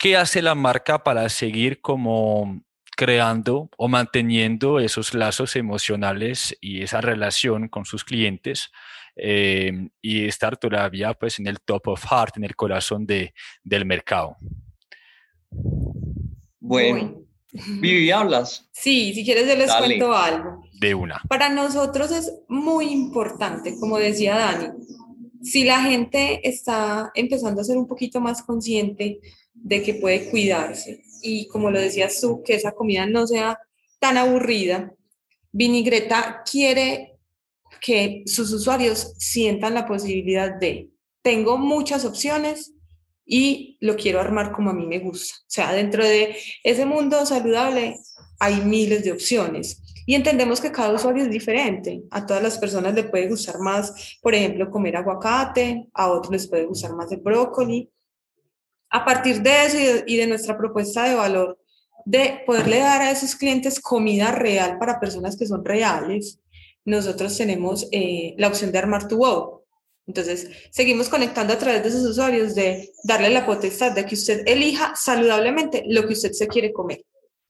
¿Qué 0.00 0.16
hace 0.16 0.40
la 0.40 0.54
marca 0.54 1.04
para 1.04 1.28
seguir 1.28 1.82
como 1.82 2.62
creando 2.96 3.68
o 3.76 3.86
manteniendo 3.86 4.80
esos 4.80 5.12
lazos 5.12 5.56
emocionales 5.56 6.56
y 6.58 6.80
esa 6.82 7.02
relación 7.02 7.68
con 7.68 7.84
sus 7.84 8.02
clientes 8.02 8.70
em, 9.14 9.90
y 10.00 10.24
estar 10.24 10.56
todavía 10.56 11.12
pues 11.12 11.38
en 11.38 11.48
el 11.48 11.60
top 11.60 11.88
of 11.88 12.02
heart, 12.10 12.38
en 12.38 12.44
el 12.44 12.56
corazón 12.56 13.04
de, 13.04 13.34
del 13.62 13.84
mercado? 13.84 14.38
Bueno, 16.60 17.22
Vivi, 17.52 18.10
¿hablas? 18.10 18.70
Sí, 18.72 19.12
si 19.12 19.22
quieres 19.22 19.46
yo 19.46 19.54
les 19.54 19.70
cuento 19.70 20.14
algo. 20.14 20.64
De 20.80 20.94
una. 20.94 21.20
Para 21.28 21.50
nosotros 21.50 22.10
es 22.10 22.32
muy 22.48 22.86
importante, 22.86 23.76
como 23.78 23.98
decía 23.98 24.34
Dani, 24.34 24.68
si 25.42 25.64
la 25.64 25.82
gente 25.82 26.48
está 26.48 27.10
empezando 27.14 27.60
a 27.60 27.64
ser 27.64 27.76
un 27.76 27.86
poquito 27.86 28.18
más 28.18 28.42
consciente 28.42 29.20
de 29.62 29.82
que 29.82 29.94
puede 29.94 30.30
cuidarse 30.30 31.02
y 31.22 31.46
como 31.48 31.70
lo 31.70 31.80
decías 31.80 32.20
tú, 32.20 32.42
que 32.42 32.54
esa 32.54 32.72
comida 32.72 33.06
no 33.06 33.26
sea 33.26 33.58
tan 33.98 34.16
aburrida, 34.16 34.94
Vinigreta 35.52 36.42
quiere 36.50 37.18
que 37.80 38.22
sus 38.26 38.52
usuarios 38.52 39.14
sientan 39.18 39.74
la 39.74 39.86
posibilidad 39.86 40.58
de, 40.58 40.90
tengo 41.22 41.58
muchas 41.58 42.04
opciones, 42.04 42.72
y 43.32 43.78
lo 43.80 43.94
quiero 43.94 44.20
armar 44.20 44.50
como 44.50 44.70
a 44.70 44.74
mí 44.74 44.86
me 44.86 44.98
gusta. 44.98 45.36
O 45.38 45.44
sea, 45.46 45.72
dentro 45.72 46.02
de 46.04 46.36
ese 46.64 46.84
mundo 46.84 47.24
saludable 47.24 47.96
hay 48.40 48.60
miles 48.62 49.04
de 49.04 49.12
opciones 49.12 49.80
y 50.04 50.16
entendemos 50.16 50.60
que 50.60 50.72
cada 50.72 50.92
usuario 50.92 51.22
es 51.22 51.30
diferente. 51.30 52.02
A 52.10 52.26
todas 52.26 52.42
las 52.42 52.58
personas 52.58 52.92
les 52.92 53.08
puede 53.08 53.28
gustar 53.28 53.60
más, 53.60 54.18
por 54.20 54.34
ejemplo, 54.34 54.68
comer 54.68 54.96
aguacate, 54.96 55.86
a 55.94 56.10
otros 56.10 56.32
les 56.32 56.48
puede 56.48 56.66
gustar 56.66 56.92
más 56.96 57.12
el 57.12 57.20
brócoli. 57.20 57.88
A 58.90 59.04
partir 59.04 59.40
de 59.42 59.64
eso 59.64 60.04
y 60.06 60.16
de, 60.16 60.26
nuestra 60.26 60.58
propuesta 60.58 61.04
de 61.04 61.14
valor, 61.14 61.58
de 62.04 62.42
poderle 62.44 62.78
dar 62.78 63.02
a 63.02 63.10
esos 63.10 63.34
clientes 63.34 63.80
comida 63.80 64.32
real 64.32 64.78
para 64.78 65.00
personas 65.00 65.36
que 65.36 65.46
son 65.46 65.64
reales, 65.64 66.38
nosotros 66.84 67.36
tenemos 67.36 67.86
eh, 67.92 68.34
la 68.38 68.48
opción 68.48 68.72
de 68.72 68.78
armar 68.78 69.06
tu 69.06 69.18
wow 69.18 69.60
entonces, 70.10 70.48
seguimos 70.70 71.08
conectando 71.08 71.52
a 71.54 71.58
través 71.58 71.84
de 71.84 71.88
esos 71.90 72.04
usuarios 72.04 72.56
de 72.56 72.92
darle 73.04 73.30
la 73.30 73.46
potestad 73.46 73.92
de 73.92 74.04
que 74.04 74.16
usted 74.16 74.42
elija 74.44 74.96
saludablemente 74.96 75.84
lo 75.86 76.04
que 76.04 76.14
usted 76.14 76.32
se 76.32 76.48
quiere 76.48 76.72
comer. 76.72 77.04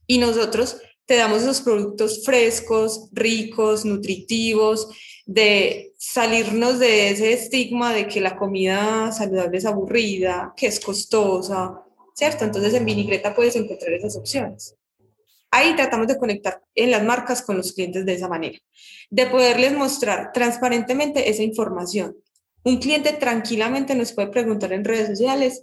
Y 0.06 0.18
nosotros 0.18 0.76
te 1.06 1.16
damos 1.16 1.40
esos 1.40 1.62
productos 1.62 2.22
frescos, 2.22 3.08
ricos, 3.12 3.86
nutritivos, 3.86 4.88
de 5.30 5.92
salirnos 5.96 6.80
de 6.80 7.10
ese 7.10 7.32
estigma 7.32 7.94
de 7.94 8.08
que 8.08 8.20
la 8.20 8.36
comida 8.36 9.12
saludable 9.12 9.58
es 9.58 9.64
aburrida, 9.64 10.52
que 10.56 10.66
es 10.66 10.80
costosa, 10.80 11.84
¿cierto? 12.14 12.44
Entonces 12.44 12.74
en 12.74 12.84
Vinigreta 12.84 13.32
puedes 13.32 13.54
encontrar 13.54 13.92
esas 13.92 14.16
opciones. 14.16 14.74
Ahí 15.52 15.76
tratamos 15.76 16.08
de 16.08 16.18
conectar 16.18 16.60
en 16.74 16.90
las 16.90 17.04
marcas 17.04 17.42
con 17.42 17.56
los 17.56 17.72
clientes 17.72 18.04
de 18.04 18.14
esa 18.14 18.26
manera, 18.26 18.58
de 19.08 19.26
poderles 19.26 19.72
mostrar 19.72 20.32
transparentemente 20.32 21.30
esa 21.30 21.44
información, 21.44 22.16
un 22.64 22.78
cliente 22.78 23.12
tranquilamente 23.12 23.94
nos 23.94 24.12
puede 24.12 24.28
preguntar 24.28 24.72
en 24.72 24.84
redes 24.84 25.06
sociales 25.10 25.62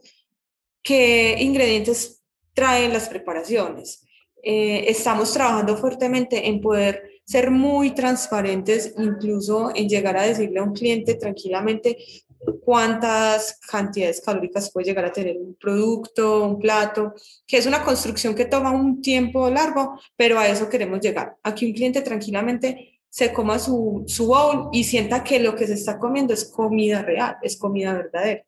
qué 0.82 1.36
ingredientes 1.40 2.22
traen 2.54 2.94
las 2.94 3.10
preparaciones. 3.10 4.06
Eh, 4.42 4.86
estamos 4.88 5.34
trabajando 5.34 5.76
fuertemente 5.76 6.48
en 6.48 6.62
poder 6.62 7.17
ser 7.28 7.52
muy 7.52 7.92
transparentes, 7.92 8.94
incluso 8.98 9.72
en 9.76 9.90
llegar 9.90 10.16
a 10.16 10.22
decirle 10.22 10.60
a 10.60 10.63
un 10.63 10.74
cliente 10.74 11.16
tranquilamente 11.16 11.98
cuántas 12.63 13.60
cantidades 13.70 14.22
calóricas 14.22 14.72
puede 14.72 14.86
llegar 14.86 15.04
a 15.04 15.12
tener 15.12 15.36
un 15.38 15.56
producto, 15.56 16.46
un 16.46 16.58
plato, 16.58 17.13
que 17.46 17.58
es 17.58 17.66
una 17.66 17.84
construcción 17.84 18.34
que 18.34 18.46
toma 18.46 18.72
un 18.72 19.02
tiempo 19.02 19.50
largo, 19.50 20.00
pero 20.16 20.40
a 20.40 20.48
eso 20.48 20.70
queremos 20.70 21.02
llegar. 21.02 21.36
Aquí 21.44 21.66
un 21.66 21.74
cliente 21.74 22.02
tranquilamente 22.02 23.02
se 23.10 23.34
coma 23.34 23.60
su, 23.60 24.06
su 24.08 24.28
bowl 24.28 24.70
y 24.72 24.86
sienta 24.86 25.24
que 25.24 25.40
lo 25.40 25.54
que 25.56 25.68
se 25.68 25.74
está 25.74 26.00
comiendo 26.00 26.34
es 26.34 26.46
comida 26.46 27.02
real, 27.02 27.36
es 27.42 27.58
comida 27.58 27.94
verdadera. 27.94 28.44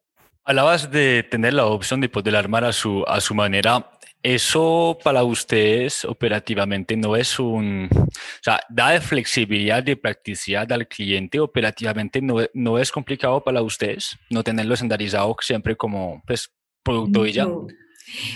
Hablabas 0.45 0.89
de 0.89 1.23
tener 1.23 1.53
la 1.53 1.65
opción 1.65 1.99
de 1.99 2.07
poder 2.07 2.35
armar 2.35 2.63
a 2.63 2.71
su, 2.71 3.03
a 3.07 3.19
su 3.19 3.35
manera. 3.35 3.91
Eso 4.21 4.97
para 5.01 5.23
ustedes 5.23 6.03
operativamente 6.03 6.97
no 6.97 7.15
es 7.15 7.39
un, 7.39 7.87
o 7.93 8.43
sea, 8.43 8.59
da 8.69 8.91
de 8.91 8.99
flexibilidad, 8.99 9.81
de 9.81 9.95
practicidad 9.95 10.69
al 10.73 10.87
cliente, 10.87 11.39
operativamente 11.39 12.21
no, 12.21 12.35
no 12.53 12.77
es 12.77 12.91
complicado 12.91 13.41
para 13.41 13.61
ustedes 13.61 14.17
no 14.29 14.43
tenerlo 14.43 14.73
estandarizado 14.73 15.35
siempre 15.39 15.77
como 15.77 16.21
pues, 16.27 16.51
producto 16.83 17.25
y 17.25 17.31
ya. 17.31 17.47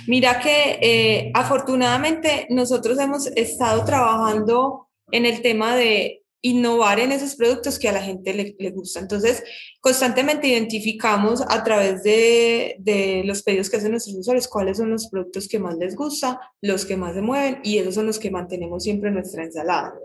Mira 0.07 0.39
que 0.39 0.79
eh, 0.81 1.31
afortunadamente 1.33 2.47
nosotros 2.49 2.97
hemos 2.99 3.27
estado 3.27 3.83
trabajando 3.83 4.87
en 5.11 5.25
el 5.25 5.41
tema 5.41 5.75
de 5.75 6.22
innovar 6.43 6.99
en 6.99 7.13
esos 7.13 7.35
productos 7.35 7.79
que 7.79 7.87
a 7.87 7.93
la 7.93 8.01
gente 8.01 8.33
le, 8.33 8.55
le 8.59 8.69
gusta. 8.71 8.99
Entonces, 8.99 9.43
constantemente 9.79 10.47
identificamos 10.47 11.41
a 11.41 11.63
través 11.63 12.03
de, 12.03 12.75
de, 12.79 13.23
los 13.23 13.41
pedidos 13.41 13.69
que 13.69 13.77
hacen 13.77 13.91
nuestros 13.91 14.17
usuarios 14.17 14.49
cuáles 14.49 14.77
son 14.77 14.91
los 14.91 15.07
productos 15.07 15.47
que 15.47 15.57
más 15.57 15.77
les 15.77 15.95
gusta, 15.95 16.39
los 16.61 16.85
que 16.85 16.97
más 16.97 17.15
se 17.15 17.21
mueven 17.21 17.59
y 17.63 17.77
esos 17.77 17.95
son 17.95 18.05
los 18.05 18.19
que 18.19 18.29
mantenemos 18.29 18.83
siempre 18.83 19.07
en 19.07 19.15
nuestra 19.15 19.43
ensalada. 19.43 19.95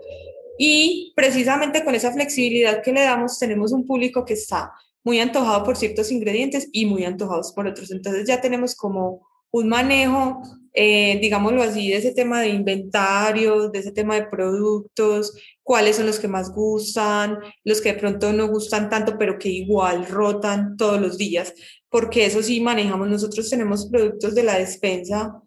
Y 0.57 1.11
precisamente 1.15 1.83
con 1.83 1.93
esa 1.93 2.11
flexibilidad 2.13 2.81
que 2.81 2.93
le 2.93 3.01
damos, 3.01 3.37
tenemos 3.37 3.73
un 3.73 3.85
público 3.85 4.23
que 4.23 4.33
está 4.33 4.71
muy 5.03 5.19
antojado 5.19 5.63
por 5.63 5.75
ciertos 5.75 6.09
ingredientes 6.11 6.69
y 6.71 6.85
muy 6.85 7.03
antojados 7.03 7.51
por 7.51 7.67
otros. 7.67 7.91
Entonces 7.91 8.27
ya 8.27 8.39
tenemos 8.39 8.75
como 8.75 9.27
un 9.51 9.67
manejo, 9.67 10.41
eh, 10.81 11.19
digámoslo 11.19 11.61
así, 11.61 11.89
de 11.89 11.97
ese 11.97 12.13
tema 12.13 12.39
de 12.39 12.47
inventario, 12.47 13.69
de 13.69 13.79
ese 13.79 13.91
tema 13.91 14.15
de 14.15 14.27
productos, 14.27 15.33
cuáles 15.61 15.97
son 15.97 16.05
los 16.05 16.19
que 16.19 16.29
más 16.29 16.53
gustan, 16.53 17.37
los 17.65 17.81
que 17.81 17.91
de 17.91 17.99
pronto 17.99 18.31
no 18.31 18.47
gustan 18.47 18.89
tanto, 18.89 19.17
pero 19.17 19.37
que 19.37 19.49
igual 19.49 20.07
rotan 20.07 20.77
todos 20.77 21.01
los 21.01 21.17
días, 21.17 21.53
porque 21.89 22.25
eso 22.25 22.41
sí 22.41 22.61
manejamos. 22.61 23.09
Nosotros 23.09 23.49
tenemos 23.49 23.89
productos 23.89 24.33
de 24.33 24.43
la 24.43 24.57
despensa, 24.57 25.41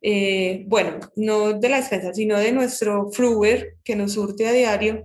eh, 0.00 0.62
bueno, 0.68 1.00
no 1.16 1.54
de 1.54 1.68
la 1.68 1.78
despensa, 1.78 2.14
sino 2.14 2.38
de 2.38 2.52
nuestro 2.52 3.10
fruver 3.10 3.78
que 3.82 3.96
nos 3.96 4.12
surte 4.12 4.46
a 4.46 4.52
diario, 4.52 5.04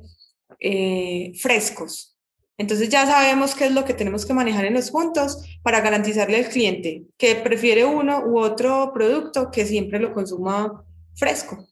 eh, 0.60 1.32
frescos. 1.42 2.13
Entonces 2.58 2.90
ya 2.90 3.06
sabemos 3.06 3.56
qué 3.56 3.66
es 3.66 3.72
lo 3.72 3.84
que 3.84 3.94
tenemos 3.94 4.26
que 4.26 4.34
manejar 4.34 4.66
en 4.66 4.76
los 4.76 4.92
puntos 4.92 5.44
para 5.64 5.82
garantizarle 5.82 6.38
al 6.38 6.50
cliente 6.50 7.04
que 7.18 7.36
prefiere 7.36 7.84
uno 7.84 8.24
u 8.26 8.40
otro 8.40 8.92
producto 8.94 9.50
que 9.52 9.66
siempre 9.66 10.00
lo 10.00 10.14
consuma 10.14 10.84
fresco. 11.16 11.68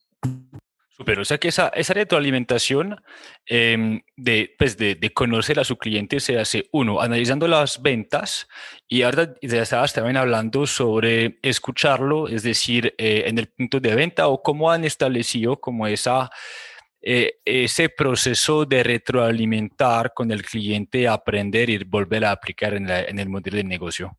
Super, 1.02 1.20
o 1.20 1.26
sea 1.26 1.40
que 1.40 1.48
esa, 1.48 1.70
esa 1.70 1.96
retroalimentación 1.96 3.02
eh, 3.48 4.02
de, 4.16 4.54
pues 4.58 4.78
de, 4.78 4.94
de, 4.94 5.12
conocer 5.12 5.60
a 5.60 5.64
su 5.64 5.78
cliente 5.78 6.20
se 6.20 6.38
hace, 6.38 6.70
uno, 6.72 7.02
analizando 7.02 7.48
las 7.48 7.82
ventas 7.82 8.48
y 8.88 9.02
ahora 9.02 9.34
ya 9.42 9.64
estabas 9.64 9.94
también 9.94 10.18
hablando 10.18 10.68
sobre 10.68 11.40
escucharlo, 11.42 12.28
es 12.28 12.44
decir, 12.44 12.94
eh, 13.00 13.24
en 13.26 13.40
el 13.40 13.48
punto 13.48 13.80
de 13.80 13.96
venta 13.96 14.28
o 14.28 14.44
cómo 14.44 14.70
han 14.70 14.86
establecido 14.86 15.60
como 15.60 15.88
esa 15.88 16.30
eh, 17.02 17.40
ese 17.46 17.90
proceso 17.90 18.66
de 18.66 18.84
retroalimentar 18.84 20.14
con 20.14 20.32
el 20.32 20.44
cliente, 20.44 21.08
aprender 21.08 21.70
y 21.70 21.84
volver 21.84 22.26
a 22.26 22.32
aplicar 22.32 22.74
en, 22.76 22.88
la, 22.88 23.02
en 23.04 23.18
el 23.20 23.30
modelo 23.30 23.58
de 23.58 23.64
negocio? 23.64 24.18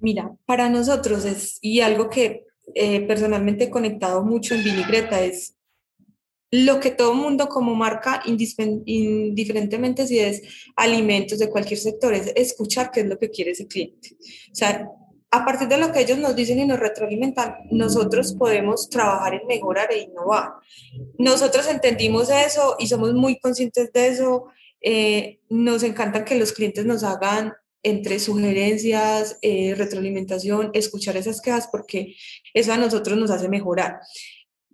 Mira, 0.00 0.32
para 0.46 0.68
nosotros 0.68 1.24
es, 1.24 1.58
y 1.60 1.80
algo 1.80 2.08
que 2.08 2.44
eh, 2.74 3.00
personalmente 3.02 3.64
he 3.64 3.70
conectado 3.70 4.24
mucho 4.24 4.54
en 4.54 4.64
Vinigreta, 4.64 5.20
es 5.22 5.54
lo 6.50 6.80
que 6.80 6.90
todo 6.90 7.14
mundo 7.14 7.48
como 7.48 7.74
marca, 7.74 8.22
indiferentemente 8.24 10.06
si 10.06 10.18
es 10.18 10.42
alimentos 10.76 11.38
de 11.38 11.50
cualquier 11.50 11.78
sector, 11.78 12.14
es 12.14 12.32
escuchar 12.34 12.90
qué 12.90 13.00
es 13.00 13.06
lo 13.06 13.18
que 13.18 13.30
quiere 13.30 13.50
ese 13.50 13.66
cliente. 13.66 14.16
O 14.50 14.54
sea, 14.54 14.88
a 15.30 15.44
partir 15.44 15.68
de 15.68 15.76
lo 15.76 15.92
que 15.92 16.00
ellos 16.00 16.18
nos 16.18 16.34
dicen 16.34 16.58
y 16.58 16.66
nos 16.66 16.80
retroalimentan, 16.80 17.56
nosotros 17.70 18.34
podemos 18.34 18.88
trabajar 18.88 19.34
en 19.34 19.46
mejorar 19.46 19.92
e 19.92 19.98
innovar. 19.98 20.54
Nosotros 21.18 21.68
entendimos 21.68 22.30
eso 22.30 22.76
y 22.78 22.86
somos 22.86 23.12
muy 23.12 23.38
conscientes 23.38 23.92
de 23.92 24.08
eso. 24.08 24.46
Eh, 24.80 25.40
nos 25.50 25.82
encanta 25.82 26.24
que 26.24 26.38
los 26.38 26.52
clientes 26.52 26.86
nos 26.86 27.04
hagan 27.04 27.52
entre 27.82 28.18
sugerencias, 28.18 29.38
eh, 29.42 29.74
retroalimentación, 29.76 30.70
escuchar 30.72 31.16
esas 31.16 31.40
quejas, 31.40 31.68
porque 31.70 32.16
eso 32.54 32.72
a 32.72 32.78
nosotros 32.78 33.18
nos 33.18 33.30
hace 33.30 33.48
mejorar. 33.48 34.00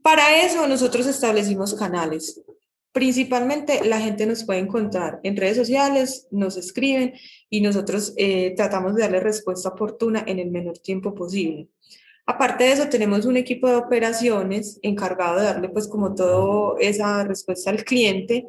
Para 0.02 0.42
eso 0.44 0.66
nosotros 0.68 1.06
establecimos 1.06 1.74
canales. 1.74 2.40
Principalmente 2.92 3.84
la 3.84 4.00
gente 4.00 4.24
nos 4.24 4.44
puede 4.44 4.60
encontrar 4.60 5.18
en 5.24 5.36
redes 5.36 5.56
sociales, 5.56 6.28
nos 6.30 6.56
escriben 6.56 7.14
y 7.54 7.60
nosotros 7.60 8.12
eh, 8.16 8.52
tratamos 8.56 8.96
de 8.96 9.02
darle 9.02 9.20
respuesta 9.20 9.68
oportuna 9.68 10.24
en 10.26 10.40
el 10.40 10.50
menor 10.50 10.76
tiempo 10.78 11.14
posible. 11.14 11.68
Aparte 12.26 12.64
de 12.64 12.72
eso, 12.72 12.88
tenemos 12.88 13.26
un 13.26 13.36
equipo 13.36 13.68
de 13.68 13.76
operaciones 13.76 14.80
encargado 14.82 15.38
de 15.38 15.44
darle 15.44 15.68
pues 15.68 15.86
como 15.86 16.16
todo 16.16 16.76
esa 16.80 17.22
respuesta 17.22 17.70
al 17.70 17.84
cliente. 17.84 18.48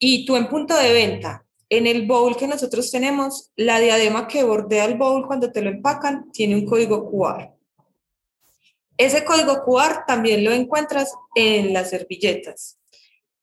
Y 0.00 0.26
tú 0.26 0.34
en 0.34 0.48
punto 0.48 0.76
de 0.76 0.92
venta, 0.92 1.46
en 1.68 1.86
el 1.86 2.04
bowl 2.04 2.36
que 2.36 2.48
nosotros 2.48 2.90
tenemos, 2.90 3.52
la 3.54 3.78
diadema 3.78 4.26
que 4.26 4.42
bordea 4.42 4.86
el 4.86 4.98
bowl 4.98 5.24
cuando 5.24 5.52
te 5.52 5.62
lo 5.62 5.70
empacan 5.70 6.32
tiene 6.32 6.56
un 6.56 6.66
código 6.66 7.08
QR. 7.08 7.52
Ese 8.96 9.24
código 9.24 9.62
QR 9.64 10.06
también 10.08 10.42
lo 10.42 10.50
encuentras 10.50 11.14
en 11.36 11.72
las 11.72 11.90
servilletas. 11.90 12.81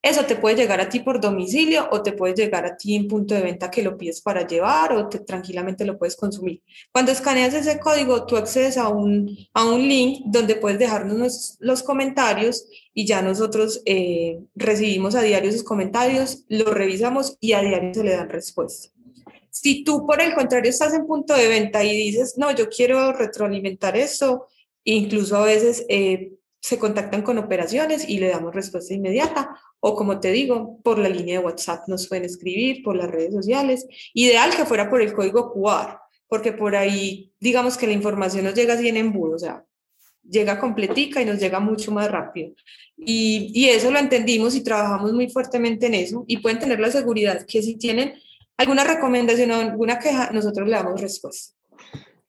Eso 0.02 0.24
te 0.24 0.38
puede 0.38 0.56
llegar 0.56 0.80
a 0.80 0.88
ti 0.88 1.02
por 1.02 1.20
domicilio 1.20 1.90
o 1.92 2.02
te 2.02 2.14
puede 2.14 2.34
llegar 2.34 2.66
a 2.66 2.78
ti 2.78 2.96
en 2.96 3.10
punto 3.10 3.36
de 3.36 3.42
venta 3.42 3.70
que 3.70 3.84
lo 3.84 3.98
pides 3.98 4.22
para 4.22 4.48
llevar 4.48 4.94
o 4.94 5.10
te, 5.10 5.20
tranquilamente 5.20 5.84
lo 5.84 5.98
puedes 5.98 6.16
consumir. 6.16 6.64
Cuando 6.94 7.12
escaneas 7.12 7.54
ese 7.54 7.80
código, 7.80 8.26
tú 8.26 8.38
accedes 8.38 8.78
a 8.78 8.88
un, 8.88 9.38
a 9.54 9.66
un 9.66 9.82
link 9.82 10.22
donde 10.28 10.56
puedes 10.56 10.80
dejarnos 10.80 11.58
los 11.60 11.84
comentarios 11.84 12.66
y 12.94 13.06
ya 13.06 13.22
nosotros 13.22 13.82
eh, 13.86 14.40
recibimos 14.56 15.16
a 15.16 15.22
diario 15.22 15.50
esos 15.50 15.64
comentarios, 15.64 16.46
los 16.48 16.74
revisamos 16.74 17.36
y 17.42 17.52
a 17.52 17.62
diario 17.62 17.94
se 17.94 18.04
le 18.06 18.12
dan 18.12 18.30
respuesta. 18.30 18.94
Si 19.50 19.84
tú, 19.84 20.08
por 20.08 20.22
el 20.22 20.34
contrario, 20.34 20.70
estás 20.70 20.94
en 20.94 21.08
punto 21.08 21.34
de 21.34 21.50
venta 21.50 21.84
y 21.84 21.90
dices, 21.90 22.38
no, 22.38 22.56
yo 22.56 22.70
quiero 22.70 23.12
retroalimentar 23.12 23.98
eso, 23.98 24.48
incluso 24.86 25.36
a 25.36 25.44
veces 25.44 25.86
eh, 25.90 26.32
se 26.62 26.80
contactan 26.80 27.22
con 27.22 27.38
operaciones 27.38 28.08
y 28.08 28.20
le 28.20 28.30
damos 28.30 28.56
respuesta 28.56 28.94
inmediata 28.94 29.60
o 29.82 29.96
como 29.96 30.20
te 30.20 30.32
digo, 30.32 30.80
por 30.84 31.00
la 31.00 31.10
línea 31.10 31.39
de 31.39 31.46
WhatsApp 31.46 31.88
nos 31.88 32.08
pueden 32.08 32.26
escribir, 32.26 32.84
por 32.84 32.96
las 32.96 33.10
redes 33.10 33.34
sociales. 33.34 33.88
Ideal 34.13 34.56
que 34.56 34.65
fuera 34.65 34.89
por 34.89 35.02
el 35.02 35.13
código 35.13 35.54
QR, 35.54 36.00
porque 36.28 36.52
por 36.52 36.76
ahí 36.76 37.32
digamos 37.39 37.78
que 37.78 37.88
la 37.88 37.94
información 37.94 38.46
nos 38.46 38.56
llega 38.56 38.74
así 38.74 38.88
en 38.89 38.98
embudo, 38.98 39.36
o 39.36 39.39
sea, 39.39 39.63
llega 40.30 40.60
completica 40.60 41.22
y 41.22 41.26
nos 41.26 41.39
llega 41.39 41.60
mucho 41.60 41.92
más 41.92 42.12
rápido. 42.12 42.54
Y, 42.98 43.52
y 43.54 43.70
eso 43.70 43.89
lo 43.92 44.00
entendimos 44.00 44.56
y 44.56 44.63
trabajamos 44.63 45.13
muy 45.13 45.30
fuertemente 45.30 45.88
en 45.88 45.94
eso 45.94 46.26
y 46.28 46.38
pueden 46.38 46.60
tener 46.60 46.80
la 46.80 46.92
seguridad 46.92 47.46
que 47.48 47.62
si 47.62 47.78
tienen 47.78 48.13
alguna 48.58 48.84
recomendación 48.84 49.52
o 49.52 49.56
alguna 49.56 49.98
queja, 50.00 50.32
nosotros 50.32 50.68
le 50.68 50.76
damos 50.76 51.00
respuesta. 51.00 51.56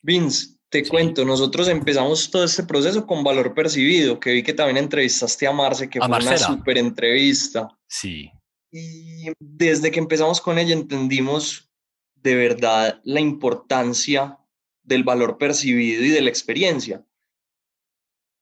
Vince, 0.00 0.59
te 0.70 0.86
cuento, 0.88 1.24
nosotros 1.24 1.68
empezamos 1.68 2.30
todo 2.30 2.44
este 2.44 2.62
proceso 2.62 3.04
con 3.04 3.24
valor 3.24 3.52
percibido, 3.54 4.20
que 4.20 4.30
vi 4.30 4.42
que 4.42 4.54
también 4.54 4.76
entrevistaste 4.76 5.46
a 5.46 5.52
Marce, 5.52 5.90
que 5.90 5.98
fue 5.98 6.06
una 6.06 6.38
súper 6.38 6.78
entrevista. 6.78 7.68
Sí. 7.88 8.30
Y 8.70 9.26
desde 9.40 9.90
que 9.90 9.98
empezamos 9.98 10.40
con 10.40 10.58
ella 10.58 10.72
entendimos 10.72 11.68
de 12.14 12.36
verdad 12.36 13.00
la 13.02 13.18
importancia 13.18 14.38
del 14.84 15.02
valor 15.02 15.38
percibido 15.38 16.04
y 16.04 16.10
de 16.10 16.22
la 16.22 16.30
experiencia. 16.30 17.04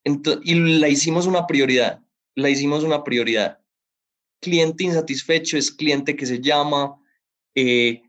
y 0.04 0.54
la 0.54 0.88
hicimos 0.88 1.26
una 1.26 1.46
prioridad, 1.46 2.02
la 2.34 2.50
hicimos 2.50 2.84
una 2.84 3.04
prioridad. 3.04 3.60
Cliente 4.40 4.84
insatisfecho 4.84 5.56
es 5.56 5.70
cliente 5.70 6.14
que 6.14 6.26
se 6.26 6.40
llama, 6.40 7.00
eh, 7.54 8.02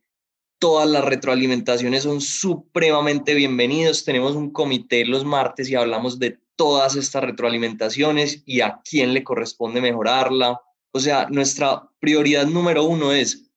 Todas 0.59 0.89
las 0.89 1.05
retroalimentaciones 1.05 2.03
son 2.03 2.19
supremamente 2.19 3.33
bienvenidos. 3.33 4.03
Tenemos 4.03 4.35
un 4.35 4.51
comité 4.51 5.05
los 5.05 5.23
martes 5.23 5.69
y 5.69 5.75
hablamos 5.75 6.19
de 6.19 6.37
todas 6.57 6.97
estas 6.97 7.23
retroalimentaciones 7.23 8.43
y 8.45 8.59
a 8.59 8.81
quién 8.83 9.13
le 9.13 9.23
corresponde 9.23 9.79
mejorarla. 9.79 10.59
O 10.91 10.99
sea, 10.99 11.27
nuestra 11.29 11.89
prioridad 12.01 12.45
número 12.45 12.83
uno 12.83 13.13
es 13.13 13.49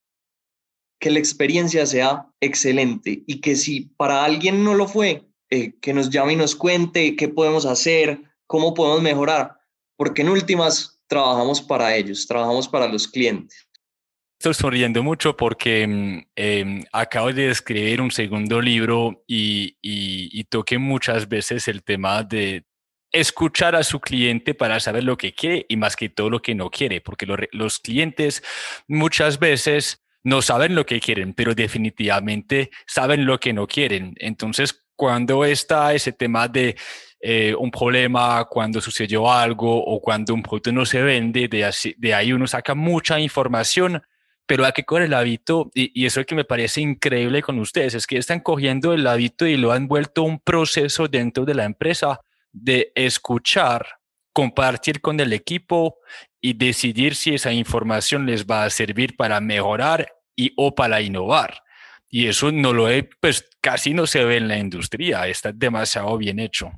que 1.00 1.10
la 1.10 1.18
experiencia 1.18 1.86
sea 1.86 2.28
excelente 2.40 3.24
y 3.26 3.40
que 3.40 3.56
si 3.56 3.80
para 3.96 4.24
alguien 4.24 4.62
no 4.62 4.74
lo 4.74 4.86
fue, 4.86 5.26
eh, 5.50 5.74
que 5.80 5.92
nos 5.92 6.08
llame 6.08 6.34
y 6.34 6.36
nos 6.36 6.54
cuente 6.54 7.16
qué 7.16 7.26
podemos 7.26 7.66
hacer, 7.66 8.22
cómo 8.46 8.74
podemos 8.74 9.02
mejorar, 9.02 9.58
porque 9.96 10.22
en 10.22 10.28
últimas 10.28 11.02
trabajamos 11.08 11.60
para 11.60 11.96
ellos, 11.96 12.28
trabajamos 12.28 12.68
para 12.68 12.86
los 12.86 13.08
clientes. 13.08 13.66
Estoy 14.42 14.54
sonriendo 14.54 15.04
mucho 15.04 15.36
porque 15.36 16.24
em, 16.34 16.82
acabo 16.92 17.32
de 17.32 17.48
escribir 17.48 18.00
un 18.00 18.10
segundo 18.10 18.60
libro 18.60 19.22
y, 19.24 19.76
y, 19.80 20.42
toqué 20.50 20.78
muchas 20.78 21.28
veces 21.28 21.68
el 21.68 21.84
tema 21.84 22.24
de 22.24 22.64
escuchar 23.12 23.76
a 23.76 23.84
su 23.84 24.00
cliente 24.00 24.52
para 24.54 24.80
saber 24.80 25.04
lo 25.04 25.16
que 25.16 25.32
quiere 25.32 25.64
y 25.68 25.76
más 25.76 25.94
que 25.94 26.08
todo 26.08 26.28
lo 26.28 26.42
que 26.42 26.56
no 26.56 26.70
quiere, 26.70 27.00
porque 27.00 27.24
los 27.52 27.78
clientes 27.78 28.42
muchas 28.88 29.38
veces 29.38 30.02
no 30.24 30.42
saben 30.42 30.74
lo 30.74 30.86
que 30.86 30.98
quieren, 30.98 31.34
pero 31.34 31.54
definitivamente 31.54 32.72
saben 32.88 33.24
lo 33.24 33.38
que 33.38 33.52
no 33.52 33.68
quieren. 33.68 34.12
Entonces, 34.16 34.82
cuando 34.96 35.44
está 35.44 35.94
ese 35.94 36.10
tema 36.10 36.48
de 36.48 36.74
eh, 37.20 37.54
un 37.56 37.70
problema, 37.70 38.44
cuando 38.46 38.80
sucedió 38.80 39.30
algo 39.30 39.84
o 39.84 40.00
cuando 40.00 40.34
un 40.34 40.42
producto 40.42 40.72
no 40.72 40.84
se 40.84 41.00
vende, 41.00 41.46
de, 41.46 41.72
de 41.96 42.12
ahí 42.12 42.32
uno 42.32 42.48
saca 42.48 42.74
mucha 42.74 43.20
información 43.20 44.02
pero 44.46 44.64
hay 44.64 44.72
que 44.72 44.84
coger 44.84 45.04
el 45.04 45.14
hábito, 45.14 45.70
y, 45.74 45.90
y, 46.00 46.06
eso 46.06 46.20
es 46.20 46.24
lo 46.24 46.26
que 46.26 46.34
me 46.34 46.44
parece 46.44 46.80
increíble 46.80 47.42
con 47.42 47.58
ustedes, 47.58 47.94
es 47.94 48.06
que 48.06 48.18
están 48.18 48.40
cogiendo 48.40 48.92
el 48.92 49.06
hábito 49.06 49.46
y 49.46 49.56
lo 49.56 49.72
han 49.72 49.88
vuelto 49.88 50.22
un 50.22 50.40
proceso 50.40 51.08
dentro 51.08 51.44
de 51.44 51.54
la 51.54 51.64
empresa 51.64 52.20
de 52.52 52.92
escuchar, 52.94 53.86
compartir 54.32 55.00
con 55.00 55.20
el 55.20 55.32
equipo 55.32 55.98
y 56.40 56.54
decidir 56.54 57.14
si 57.14 57.34
esa 57.34 57.52
información 57.52 58.26
les 58.26 58.46
va 58.46 58.64
a 58.64 58.70
servir 58.70 59.16
para 59.16 59.40
mejorar 59.40 60.12
y 60.36 60.52
o 60.56 60.74
para 60.74 61.00
innovar. 61.00 61.62
Y 62.08 62.26
eso 62.26 62.52
no 62.52 62.72
lo 62.72 62.90
he, 62.90 63.04
pues 63.04 63.48
casi 63.60 63.94
no 63.94 64.06
se 64.06 64.24
ve 64.24 64.36
en 64.36 64.48
la 64.48 64.58
industria, 64.58 65.26
está 65.28 65.52
demasiado 65.52 66.18
bien 66.18 66.38
hecho. 66.38 66.70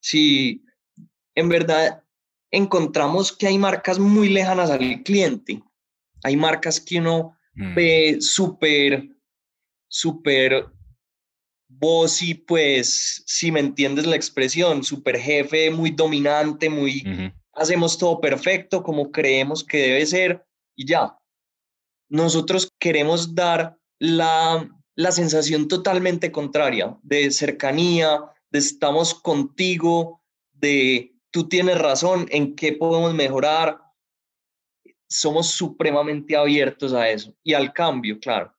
Sí, 0.00 0.64
en 1.34 1.48
verdad 1.48 2.02
encontramos 2.50 3.36
que 3.36 3.46
hay 3.46 3.58
marcas 3.58 3.98
muy 3.98 4.28
lejanas 4.28 4.70
al 4.70 5.02
cliente 5.02 5.62
hay 6.22 6.36
marcas 6.36 6.80
que 6.80 6.98
uno 6.98 7.36
mm. 7.54 7.74
ve 7.74 8.16
súper, 8.20 9.08
súper 9.88 10.66
y 12.20 12.34
pues, 12.34 13.22
si 13.26 13.50
me 13.50 13.60
entiendes 13.60 14.06
la 14.06 14.16
expresión, 14.16 14.82
súper 14.84 15.18
jefe, 15.18 15.70
muy 15.70 15.90
dominante, 15.90 16.68
muy, 16.68 17.32
hacemos 17.52 17.96
todo 17.96 18.20
perfecto 18.20 18.82
como 18.82 19.10
creemos 19.10 19.64
que 19.64 19.78
debe 19.78 20.06
ser 20.06 20.44
y 20.76 20.86
ya. 20.86 21.16
Nosotros 22.08 22.70
queremos 22.78 23.34
dar 23.34 23.78
la, 23.98 24.68
la 24.94 25.12
sensación 25.12 25.68
totalmente 25.68 26.30
contraria 26.30 26.98
de 27.02 27.30
cercanía, 27.30 28.24
de 28.50 28.58
estamos 28.58 29.14
contigo, 29.14 30.22
de 30.52 31.14
tú 31.30 31.48
tienes 31.48 31.78
razón, 31.78 32.26
en 32.30 32.56
qué 32.56 32.72
podemos 32.72 33.14
mejorar, 33.14 33.78
somos 35.10 35.48
supremamente 35.48 36.36
abiertos 36.36 36.92
a 36.92 37.08
eso 37.10 37.34
y 37.42 37.52
al 37.52 37.72
cambio, 37.72 38.18
claro. 38.20 38.54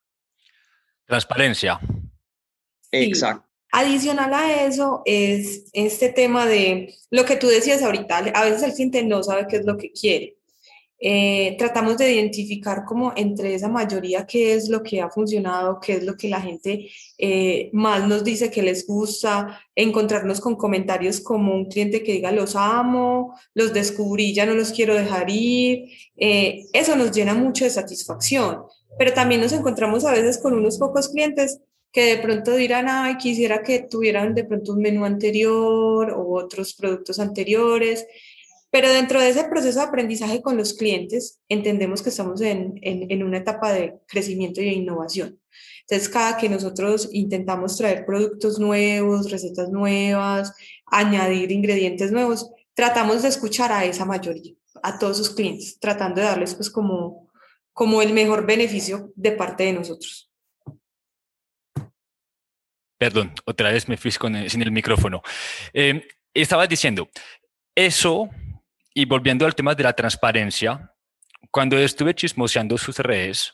Transparencia. 1.05 1.79
Exacto. 2.91 3.47
Adicional 3.71 4.33
a 4.33 4.65
eso 4.65 5.01
es 5.05 5.69
este 5.71 6.09
tema 6.09 6.45
de 6.45 6.93
lo 7.09 7.23
que 7.23 7.37
tú 7.37 7.47
decías 7.47 7.81
ahorita, 7.81 8.17
a 8.17 8.43
veces 8.43 8.63
el 8.63 8.73
cliente 8.73 9.03
no 9.03 9.23
sabe 9.23 9.47
qué 9.47 9.57
es 9.57 9.65
lo 9.65 9.77
que 9.77 9.93
quiere. 9.93 10.37
Eh, 11.03 11.55
tratamos 11.57 11.97
de 11.97 12.13
identificar 12.13 12.85
como 12.85 13.11
entre 13.15 13.55
esa 13.55 13.67
mayoría 13.67 14.27
qué 14.27 14.53
es 14.53 14.69
lo 14.69 14.83
que 14.83 15.01
ha 15.01 15.09
funcionado, 15.09 15.79
qué 15.79 15.93
es 15.93 16.03
lo 16.03 16.15
que 16.15 16.29
la 16.29 16.39
gente 16.39 16.91
eh, 17.17 17.71
más 17.73 18.07
nos 18.07 18.23
dice 18.23 18.51
que 18.51 18.61
les 18.61 18.85
gusta, 18.85 19.59
encontrarnos 19.73 20.39
con 20.39 20.55
comentarios 20.55 21.19
como 21.19 21.55
un 21.55 21.65
cliente 21.65 22.03
que 22.03 22.11
diga 22.13 22.31
los 22.31 22.55
amo, 22.55 23.35
los 23.55 23.73
descubrí, 23.73 24.31
ya 24.35 24.45
no 24.45 24.53
los 24.53 24.71
quiero 24.71 24.93
dejar 24.93 25.27
ir, 25.31 25.89
eh, 26.17 26.65
eso 26.71 26.95
nos 26.95 27.11
llena 27.11 27.33
mucho 27.33 27.63
de 27.63 27.71
satisfacción, 27.71 28.61
pero 28.99 29.11
también 29.11 29.41
nos 29.41 29.53
encontramos 29.53 30.05
a 30.05 30.11
veces 30.11 30.37
con 30.37 30.53
unos 30.53 30.77
pocos 30.77 31.09
clientes 31.09 31.61
que 31.91 32.15
de 32.15 32.17
pronto 32.21 32.55
dirán, 32.55 32.87
ay, 32.87 33.17
quisiera 33.17 33.63
que 33.63 33.79
tuvieran 33.79 34.33
de 34.33 34.45
pronto 34.45 34.73
un 34.73 34.81
menú 34.81 35.03
anterior 35.03 36.11
o 36.11 36.35
otros 36.35 36.73
productos 36.73 37.19
anteriores. 37.19 38.07
Pero 38.71 38.89
dentro 38.89 39.19
de 39.19 39.29
ese 39.29 39.43
proceso 39.43 39.79
de 39.79 39.85
aprendizaje 39.85 40.41
con 40.41 40.55
los 40.55 40.73
clientes, 40.73 41.41
entendemos 41.49 42.01
que 42.01 42.09
estamos 42.09 42.39
en, 42.39 42.79
en, 42.81 43.21
una 43.21 43.39
etapa 43.39 43.73
de 43.73 43.99
crecimiento 44.07 44.61
y 44.61 44.65
de 44.65 44.71
innovación. 44.71 45.37
Entonces, 45.81 46.07
cada 46.07 46.37
que 46.37 46.47
nosotros 46.47 47.09
intentamos 47.11 47.75
traer 47.75 48.05
productos 48.05 48.59
nuevos, 48.59 49.29
recetas 49.29 49.69
nuevas, 49.69 50.53
añadir 50.85 51.51
ingredientes 51.51 52.13
nuevos, 52.13 52.49
tratamos 52.73 53.23
de 53.23 53.27
escuchar 53.27 53.73
a 53.73 53.83
esa 53.83 54.05
mayoría, 54.05 54.53
a 54.81 54.97
todos 54.97 55.17
sus 55.17 55.31
clientes, 55.31 55.77
tratando 55.77 56.21
de 56.21 56.27
darles 56.27 56.55
pues 56.55 56.69
como, 56.69 57.29
como 57.73 58.01
el 58.01 58.13
mejor 58.13 58.45
beneficio 58.45 59.11
de 59.15 59.33
parte 59.33 59.63
de 59.65 59.73
nosotros. 59.73 60.31
Perdón, 62.97 63.33
otra 63.45 63.71
vez 63.71 63.89
me 63.89 63.97
fui 63.97 64.11
con 64.13 64.49
sin 64.49 64.61
el 64.61 64.71
micrófono. 64.71 65.21
Eh, 65.73 66.07
estabas 66.33 66.69
diciendo, 66.69 67.09
eso 67.75 68.29
y 68.93 69.05
volviendo 69.05 69.45
al 69.45 69.55
tema 69.55 69.75
de 69.75 69.83
la 69.83 69.93
transparencia, 69.93 70.93
cuando 71.49 71.77
estuve 71.77 72.13
chismoseando 72.13 72.77
sus 72.77 72.97
redes, 72.99 73.53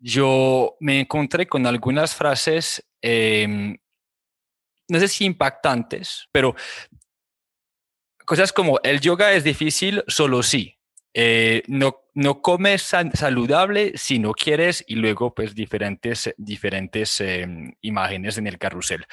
yo 0.00 0.76
me 0.80 1.00
encontré 1.00 1.46
con 1.46 1.66
algunas 1.66 2.14
frases, 2.14 2.84
em, 3.02 3.76
no 4.88 4.98
sé 4.98 5.08
si 5.08 5.24
impactantes, 5.24 6.26
pero 6.32 6.54
cosas 8.24 8.52
como 8.52 8.80
el 8.82 9.00
yoga 9.00 9.32
es 9.32 9.44
difícil 9.44 10.02
solo 10.06 10.42
sí. 10.42 10.76
Eh, 11.12 11.62
no, 11.66 12.04
no 12.20 12.42
comes 12.42 12.82
saludable 12.82 13.92
si 13.96 14.18
no 14.18 14.32
quieres 14.32 14.84
y 14.86 14.96
luego 14.96 15.34
pues 15.34 15.54
diferentes, 15.54 16.34
diferentes 16.36 17.18
em, 17.22 17.72
imágenes 17.80 18.36
en 18.36 18.46
el 18.46 18.58
carrusel. 18.58 19.06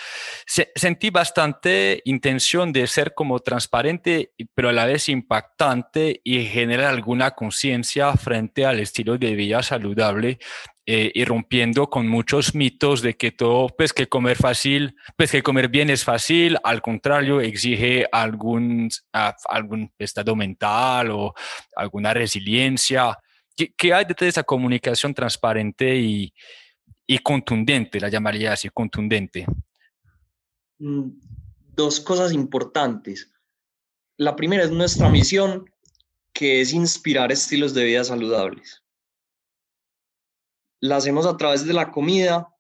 sentí 0.45 1.09
bastante 1.09 2.01
intención 2.03 2.73
de 2.73 2.85
ser 2.85 3.13
como 3.13 3.39
transparente, 3.39 4.33
pero 4.53 4.67
a 4.67 4.73
la 4.73 4.85
vez 4.85 5.07
impactante 5.07 6.19
y 6.21 6.43
generar 6.47 6.87
alguna 6.93 7.31
conciencia 7.31 8.11
frente 8.17 8.65
al 8.65 8.81
estilo 8.81 9.17
de 9.17 9.35
vida 9.35 9.63
saludable 9.63 10.39
eh, 10.89 11.11
y 11.13 11.25
rompiendo 11.25 11.89
con 11.89 12.07
muchos 12.07 12.55
mitos 12.55 13.01
de 13.01 13.17
que 13.17 13.33
todo, 13.33 13.67
pues 13.67 13.91
que 13.91 14.07
comer 14.07 14.37
fácil, 14.37 14.95
pues 15.17 15.31
que 15.31 15.43
comer 15.43 15.67
bien 15.67 15.89
es 15.89 16.05
fácil, 16.05 16.57
al 16.63 16.81
contrario, 16.81 17.41
exige 17.41 18.07
algún, 18.09 18.87
algún 19.49 19.91
estado 19.99 20.33
mental 20.37 21.11
o 21.11 21.33
alguna 21.75 22.13
resiliencia. 22.13 23.17
¿Qué, 23.53 23.93
hay 23.93 24.05
detrás 24.05 24.27
de 24.27 24.29
esa 24.29 24.43
comunicación 24.43 25.13
transparente 25.13 25.93
y, 25.97 26.33
y 27.05 27.17
contundente, 27.17 27.99
la 27.99 28.07
llamaría 28.07 28.53
así, 28.53 28.69
contundente? 28.69 29.45
Mm, 30.79 31.09
dos 31.75 31.99
cosas 31.99 32.31
importantes. 32.31 33.29
La 34.15 34.37
primera 34.37 34.63
es 34.63 34.71
nuestra 34.71 35.09
misión, 35.09 35.69
que 36.31 36.61
es 36.61 36.71
inspirar 36.71 37.29
estilos 37.29 37.73
de 37.73 37.83
vida 37.83 38.05
saludables 38.05 38.86
la 40.79 40.97
hacemos 40.97 41.25
a 41.25 41.37
través 41.37 41.65
de 41.65 41.73
la 41.73 41.91
comida, 41.91 42.53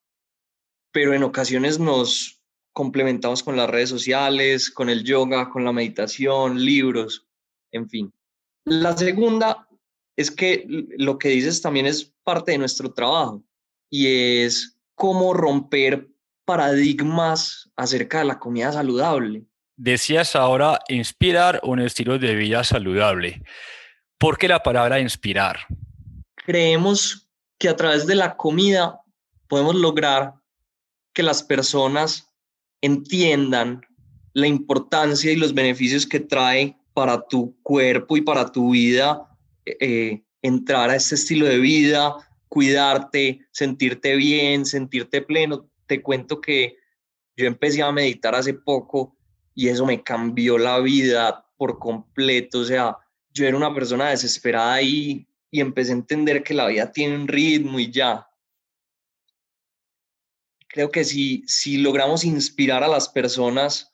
pero 0.91 1.13
en 1.13 1.23
ocasiones 1.23 1.79
nos 1.79 2.41
complementamos 2.73 3.43
con 3.43 3.57
las 3.57 3.69
redes 3.69 3.89
sociales, 3.89 4.69
con 4.69 4.89
el 4.89 5.03
yoga, 5.03 5.49
con 5.49 5.65
la 5.65 5.73
meditación, 5.73 6.63
libros, 6.63 7.25
en 7.71 7.89
fin. 7.89 8.13
La 8.65 8.95
segunda 8.95 9.67
es 10.15 10.31
que 10.31 10.65
lo 10.97 11.17
que 11.17 11.29
dices 11.29 11.61
también 11.61 11.85
es 11.85 12.13
parte 12.23 12.51
de 12.51 12.57
nuestro 12.57 12.91
trabajo 12.91 13.43
y 13.89 14.07
es 14.43 14.77
cómo 14.95 15.33
romper 15.33 16.09
paradigmas 16.45 17.69
acerca 17.75 18.19
de 18.19 18.25
la 18.25 18.39
comida 18.39 18.71
saludable. 18.71 19.43
Decías 19.75 20.35
ahora 20.35 20.79
inspirar 20.87 21.59
un 21.63 21.79
estilo 21.79 22.17
de 22.17 22.35
vida 22.35 22.63
saludable. 22.63 23.43
¿Por 24.17 24.37
qué 24.37 24.47
la 24.47 24.63
palabra 24.63 24.99
inspirar? 24.99 25.67
Creemos 26.35 27.26
que 27.57 27.69
a 27.69 27.75
través 27.75 28.05
de 28.05 28.15
la 28.15 28.37
comida 28.37 29.01
podemos 29.47 29.75
lograr 29.75 30.33
que 31.13 31.23
las 31.23 31.43
personas 31.43 32.29
entiendan 32.81 33.81
la 34.33 34.47
importancia 34.47 35.31
y 35.31 35.35
los 35.35 35.53
beneficios 35.53 36.05
que 36.05 36.19
trae 36.19 36.77
para 36.93 37.27
tu 37.27 37.59
cuerpo 37.63 38.17
y 38.17 38.21
para 38.21 38.51
tu 38.51 38.71
vida 38.71 39.27
eh, 39.65 40.23
entrar 40.41 40.89
a 40.89 40.95
este 40.95 41.15
estilo 41.15 41.45
de 41.45 41.57
vida, 41.57 42.15
cuidarte, 42.47 43.41
sentirte 43.51 44.15
bien, 44.15 44.65
sentirte 44.65 45.21
pleno. 45.21 45.69
Te 45.87 46.01
cuento 46.01 46.39
que 46.39 46.75
yo 47.35 47.45
empecé 47.45 47.81
a 47.81 47.91
meditar 47.91 48.35
hace 48.35 48.53
poco 48.53 49.15
y 49.53 49.69
eso 49.69 49.85
me 49.85 50.03
cambió 50.03 50.57
la 50.57 50.79
vida 50.79 51.45
por 51.57 51.79
completo. 51.79 52.59
O 52.59 52.65
sea, 52.65 52.97
yo 53.33 53.45
era 53.45 53.57
una 53.57 53.73
persona 53.73 54.09
desesperada 54.09 54.81
y 54.81 55.26
y 55.49 55.61
empecé 55.61 55.91
a 55.91 55.95
entender 55.95 56.43
que 56.43 56.53
la 56.53 56.67
vida 56.67 56.91
tiene 56.91 57.15
un 57.15 57.27
ritmo 57.27 57.79
y 57.79 57.91
ya. 57.91 58.27
Creo 60.67 60.91
que 60.91 61.03
si, 61.03 61.43
si 61.47 61.77
logramos 61.77 62.23
inspirar 62.23 62.83
a 62.83 62.87
las 62.87 63.09
personas, 63.09 63.93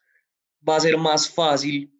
va 0.67 0.77
a 0.77 0.81
ser 0.81 0.97
más 0.97 1.29
fácil 1.29 1.93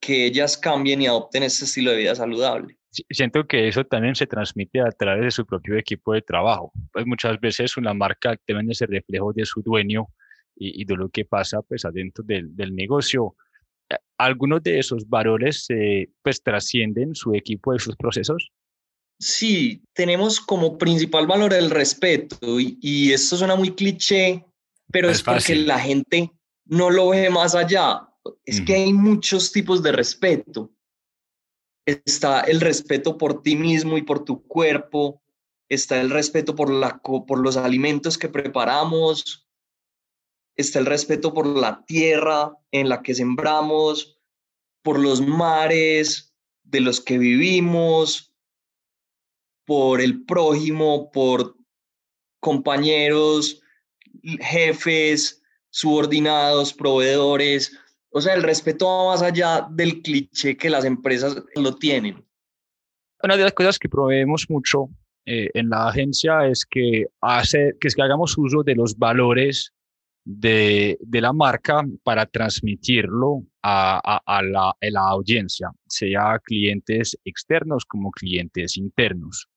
que 0.00 0.26
ellas 0.26 0.56
cambien 0.56 1.02
y 1.02 1.06
adopten 1.06 1.42
este 1.42 1.64
estilo 1.64 1.90
de 1.90 1.98
vida 1.98 2.14
saludable. 2.14 2.76
siento 3.10 3.46
que 3.46 3.68
eso 3.68 3.84
también 3.84 4.14
se 4.14 4.26
transmite 4.26 4.80
a 4.80 4.90
través 4.90 5.24
de 5.24 5.30
su 5.30 5.44
propio 5.44 5.76
equipo 5.76 6.14
de 6.14 6.22
trabajo. 6.22 6.72
Pues 6.92 7.06
muchas 7.06 7.38
veces 7.40 7.76
una 7.76 7.92
marca 7.92 8.36
debe 8.46 8.74
ser 8.74 8.90
reflejo 8.90 9.32
de 9.32 9.44
su 9.44 9.62
dueño 9.62 10.06
y, 10.54 10.84
de 10.84 10.96
lo 10.96 11.10
que 11.10 11.24
pasa 11.24 11.60
pues 11.60 11.84
adentro 11.84 12.24
del, 12.24 12.54
del 12.56 12.74
negocio. 12.74 13.36
Eh, 13.90 13.96
¿Algunos 14.16 14.62
de 14.62 14.78
esos 14.78 15.06
valores 15.08 15.68
pues 16.22 16.42
trascienden 16.42 17.14
su 17.14 17.34
equipo 17.34 17.74
y 17.74 17.78
sus 17.78 17.96
procesos? 17.96 18.50
Sí, 19.18 19.82
tenemos 19.94 20.40
como 20.40 20.76
principal 20.76 21.26
valor 21.26 21.54
el 21.54 21.70
respeto 21.70 22.60
y, 22.60 22.78
y 22.82 23.12
esto 23.12 23.36
suena 23.36 23.56
muy 23.56 23.74
cliché, 23.74 24.44
pero 24.92 25.10
es, 25.10 25.22
porque 25.22 25.56
la 25.56 25.78
gente 25.78 26.30
no 26.66 26.90
lo 26.90 27.08
ve 27.08 27.30
más 27.30 27.54
allá. 27.54 28.08
Es 28.44 28.60
que 28.60 28.74
hay 28.74 28.92
muchos 28.92 29.52
tipos 29.52 29.82
de 29.82 29.92
respeto. 29.92 30.72
Está 31.86 32.40
el 32.40 32.60
respeto 32.60 33.16
por 33.16 33.42
ti 33.42 33.56
mismo 33.56 33.96
y 33.96 34.02
por 34.02 34.24
tu 34.24 34.44
cuerpo, 34.46 35.22
está 35.68 36.00
el 36.00 36.10
respeto 36.10 36.54
por, 36.54 36.70
la, 36.70 36.98
por 36.98 37.38
los 37.38 37.56
alimentos 37.56 38.18
que 38.18 38.28
preparamos, 38.28 39.48
está 40.56 40.78
el 40.80 40.86
respeto 40.86 41.32
por 41.32 41.46
la 41.46 41.84
tierra 41.84 42.56
en 42.72 42.88
la 42.88 43.02
que 43.02 43.14
sembramos, 43.14 44.18
por 44.82 44.98
los 44.98 45.20
mares 45.20 46.34
de 46.64 46.80
los 46.80 47.00
que 47.00 47.18
vivimos, 47.18 48.35
por 49.66 50.00
el 50.00 50.24
prójimo, 50.24 51.10
por 51.10 51.56
compañeros, 52.40 53.60
jefes, 54.40 55.42
subordinados, 55.70 56.72
proveedores. 56.72 57.76
O 58.10 58.20
sea, 58.20 58.34
el 58.34 58.42
respeto 58.42 58.86
va 58.86 59.12
más 59.12 59.22
allá 59.22 59.66
del 59.70 60.00
cliché 60.00 60.56
que 60.56 60.70
las 60.70 60.84
empresas 60.84 61.42
lo 61.54 61.76
tienen. 61.76 62.24
Una 63.22 63.36
de 63.36 63.42
las 63.42 63.52
cosas 63.52 63.78
que 63.78 63.88
proveemos 63.88 64.46
mucho 64.48 64.88
eh, 65.26 65.50
en 65.54 65.68
la 65.68 65.88
agencia 65.88 66.46
es 66.46 66.64
que, 66.64 67.06
hace, 67.20 67.74
que, 67.80 67.88
es 67.88 67.94
que 67.94 68.02
hagamos 68.02 68.38
uso 68.38 68.62
de 68.62 68.76
los 68.76 68.96
valores 68.96 69.72
de, 70.24 70.98
de 71.00 71.20
la 71.20 71.32
marca 71.32 71.84
para 72.02 72.26
transmitirlo 72.26 73.42
a, 73.62 74.40
la, 74.42 75.00
audiencia, 75.08 75.70
sea 75.88 76.38
clientes 76.40 77.16
externos 77.24 77.84
como 77.84 78.10
clientes 78.10 78.76
internos. 78.76 79.48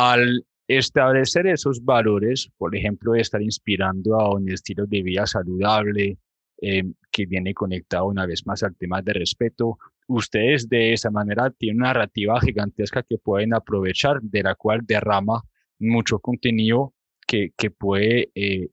Al 0.00 0.46
establecer 0.68 1.48
esos 1.48 1.84
valores, 1.84 2.48
por 2.56 2.76
ejemplo, 2.76 3.16
estar 3.16 3.42
inspirando 3.42 4.14
a 4.14 4.32
un 4.32 4.48
estilo 4.48 4.86
de 4.86 5.02
vida 5.02 5.26
saludable 5.26 6.18
eh, 6.62 6.84
que 7.10 7.26
viene 7.26 7.52
conectado 7.52 8.06
una 8.06 8.24
vez 8.24 8.46
más 8.46 8.62
al 8.62 8.76
tema 8.76 9.02
de 9.02 9.14
respeto, 9.14 9.76
ustedes 10.06 10.68
de 10.68 10.92
esa 10.92 11.10
manera 11.10 11.50
tienen 11.50 11.78
una 11.78 11.88
narrativa 11.88 12.40
gigantesca 12.40 13.02
que 13.02 13.18
pueden 13.18 13.54
aprovechar, 13.54 14.22
de 14.22 14.44
la 14.44 14.54
cual 14.54 14.82
derrama 14.84 15.42
mucho 15.80 16.20
contenido 16.20 16.94
que, 17.26 17.50
que 17.56 17.72
puede 17.72 18.30
eh, 18.36 18.68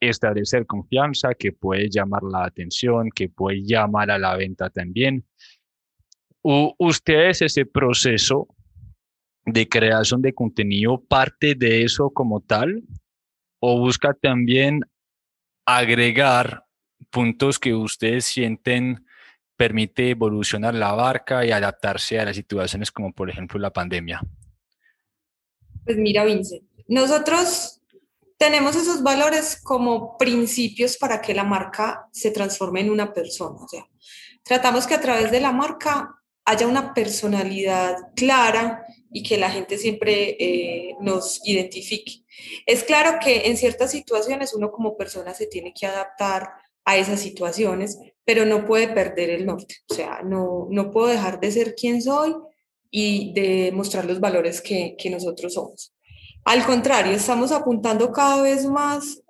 establecer 0.00 0.66
confianza, 0.66 1.34
que 1.34 1.52
puede 1.52 1.88
llamar 1.88 2.24
la 2.24 2.44
atención, 2.44 3.10
que 3.14 3.28
puede 3.28 3.62
llamar 3.62 4.10
a 4.10 4.18
la 4.18 4.34
venta 4.34 4.68
también. 4.68 5.24
U 6.42 6.74
ustedes 6.76 7.40
ese 7.40 7.66
proceso 7.66 8.48
de 9.52 9.68
creación 9.68 10.22
de 10.22 10.32
contenido 10.32 11.00
parte 11.00 11.54
de 11.54 11.84
eso 11.84 12.10
como 12.10 12.40
tal 12.40 12.82
o 13.60 13.78
busca 13.78 14.14
también 14.14 14.80
agregar 15.66 16.64
puntos 17.10 17.58
que 17.58 17.74
ustedes 17.74 18.24
sienten 18.24 19.04
permite 19.56 20.10
evolucionar 20.10 20.74
la 20.74 20.92
barca 20.92 21.44
y 21.44 21.50
adaptarse 21.50 22.18
a 22.18 22.24
las 22.24 22.36
situaciones 22.36 22.90
como 22.90 23.12
por 23.12 23.28
ejemplo 23.28 23.58
la 23.58 23.70
pandemia? 23.70 24.22
Pues 25.84 25.98
mira, 25.98 26.24
Vince, 26.24 26.62
nosotros 26.88 27.80
tenemos 28.38 28.74
esos 28.74 29.02
valores 29.02 29.60
como 29.62 30.16
principios 30.16 30.96
para 30.96 31.20
que 31.20 31.34
la 31.34 31.44
marca 31.44 32.08
se 32.10 32.30
transforme 32.30 32.80
en 32.80 32.90
una 32.90 33.12
persona. 33.12 33.56
O 33.62 33.68
sea, 33.68 33.86
tratamos 34.42 34.86
que 34.86 34.94
a 34.94 35.00
través 35.00 35.30
de 35.30 35.40
la 35.40 35.52
marca 35.52 36.14
haya 36.46 36.66
una 36.66 36.94
personalidad 36.94 37.96
clara 38.16 38.86
y 39.12 39.22
que 39.22 39.36
la 39.36 39.50
gente 39.50 39.76
siempre 39.78 40.36
eh, 40.38 40.94
nos 41.00 41.40
identifique. 41.44 42.24
Es 42.66 42.84
claro 42.84 43.18
que 43.22 43.48
en 43.48 43.56
ciertas 43.56 43.90
situaciones 43.90 44.54
uno 44.54 44.70
como 44.70 44.96
persona 44.96 45.34
se 45.34 45.46
tiene 45.46 45.72
que 45.72 45.86
adaptar 45.86 46.50
a 46.84 46.96
esas 46.96 47.20
situaciones, 47.20 47.98
pero 48.24 48.44
no 48.46 48.64
puede 48.64 48.88
perder 48.88 49.30
el 49.30 49.46
norte. 49.46 49.76
O 49.88 49.94
sea, 49.94 50.20
no, 50.24 50.68
no 50.70 50.90
puedo 50.90 51.08
dejar 51.08 51.40
de 51.40 51.52
ser 51.52 51.74
quien 51.74 52.00
soy 52.00 52.34
y 52.90 53.32
de 53.34 53.72
mostrar 53.72 54.04
los 54.04 54.20
valores 54.20 54.60
que, 54.60 54.96
que 54.98 55.10
nosotros 55.10 55.54
somos. 55.54 55.92
Al 56.44 56.64
contrario, 56.64 57.12
estamos 57.12 57.52
apuntando 57.52 58.12
cada 58.12 58.42
vez 58.42 58.64
más 58.64 59.22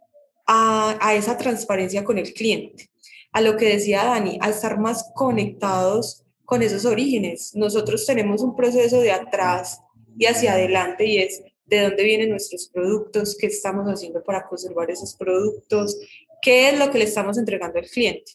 a, 0.46 0.96
a 1.00 1.14
esa 1.14 1.36
transparencia 1.36 2.04
con 2.04 2.18
el 2.18 2.32
cliente, 2.32 2.90
a 3.32 3.40
lo 3.40 3.56
que 3.56 3.66
decía 3.66 4.04
Dani, 4.04 4.38
a 4.40 4.50
estar 4.50 4.78
más 4.78 5.10
conectados 5.14 6.19
con 6.50 6.62
esos 6.62 6.84
orígenes. 6.84 7.52
Nosotros 7.54 8.04
tenemos 8.04 8.42
un 8.42 8.56
proceso 8.56 9.00
de 9.00 9.12
atrás 9.12 9.80
y 10.18 10.26
hacia 10.26 10.54
adelante 10.54 11.06
y 11.06 11.18
es 11.18 11.44
de 11.64 11.82
dónde 11.82 12.02
vienen 12.02 12.30
nuestros 12.30 12.68
productos, 12.74 13.36
qué 13.38 13.46
estamos 13.46 13.86
haciendo 13.86 14.20
para 14.24 14.48
conservar 14.48 14.90
esos 14.90 15.14
productos, 15.14 15.96
qué 16.42 16.70
es 16.70 16.76
lo 16.76 16.90
que 16.90 16.98
le 16.98 17.04
estamos 17.04 17.38
entregando 17.38 17.78
al 17.78 17.86
cliente. 17.86 18.32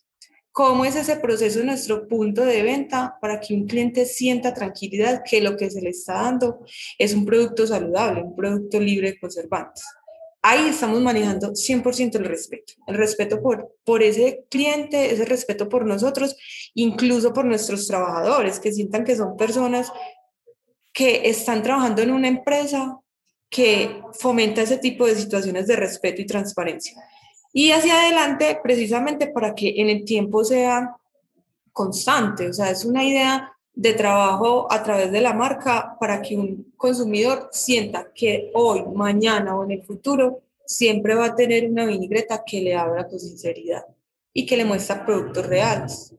¿Cómo 0.53 0.85
es 0.85 0.95
ese 0.95 1.17
proceso 1.17 1.59
en 1.59 1.65
nuestro 1.65 2.07
punto 2.07 2.45
de 2.45 2.63
venta 2.63 3.17
para 3.19 3.41
que 3.41 3.53
un 3.53 3.67
cliente 3.67 4.05
sienta 4.05 4.53
tranquilidad 4.53 5.21
que 5.29 5.41
lo 5.41 5.57
que 5.57 5.69
se 5.69 5.81
le 5.81 5.89
está 5.89 6.13
dando 6.13 6.61
es 6.97 7.13
un 7.13 7.25
producto 7.25 7.67
saludable, 7.67 8.21
un 8.23 8.33
producto 8.33 8.79
libre 8.79 9.11
de 9.11 9.19
conservantes? 9.19 9.83
Ahí 10.45 10.69
estamos 10.69 11.01
manejando 11.01 11.53
100% 11.55 12.17
el 12.17 12.25
respeto, 12.25 12.73
el 12.85 12.95
respeto 12.97 13.41
por, 13.41 13.75
por 13.83 14.03
ese 14.03 14.45
cliente, 14.47 15.11
ese 15.11 15.25
respeto 15.25 15.67
por 15.67 15.87
nosotros, 15.87 16.37
incluso 16.75 17.33
por 17.33 17.45
nuestros 17.45 17.87
trabajadores, 17.87 18.59
que 18.59 18.71
sientan 18.71 19.03
que 19.03 19.15
son 19.15 19.35
personas 19.37 19.91
que 20.93 21.27
están 21.27 21.63
trabajando 21.63 22.03
en 22.03 22.11
una 22.11 22.27
empresa 22.27 22.99
que 23.49 24.03
fomenta 24.13 24.61
ese 24.61 24.77
tipo 24.77 25.07
de 25.07 25.15
situaciones 25.15 25.65
de 25.65 25.77
respeto 25.77 26.21
y 26.21 26.27
transparencia. 26.27 26.93
Y 27.51 27.71
hacia 27.71 27.99
adelante, 27.99 28.59
precisamente 28.61 29.27
para 29.27 29.55
que 29.55 29.73
en 29.77 29.89
el 29.89 30.05
tiempo 30.05 30.43
sea 30.43 30.95
constante, 31.71 32.49
o 32.49 32.53
sea, 32.53 32.69
es 32.69 32.85
una 32.85 33.03
idea 33.03 33.51
de 33.75 33.93
trabajo 33.93 34.71
a 34.71 34.81
través 34.81 35.11
de 35.11 35.21
la 35.21 35.33
marca 35.33 35.97
para 35.99 36.21
que 36.21 36.35
un 36.35 36.73
consumidor 36.77 37.49
sienta 37.51 38.11
que 38.13 38.51
hoy, 38.53 38.83
mañana 38.93 39.55
o 39.55 39.65
en 39.65 39.71
el 39.71 39.83
futuro 39.83 40.43
siempre 40.65 41.13
va 41.13 41.25
a 41.25 41.35
tener 41.35 41.69
una 41.69 41.85
vinigreta 41.85 42.43
que 42.45 42.61
le 42.61 42.75
habla 42.75 43.07
con 43.07 43.19
sinceridad 43.19 43.83
y 44.33 44.45
que 44.45 44.57
le 44.57 44.65
muestra 44.65 45.05
productos 45.05 45.45
reales. 45.45 46.15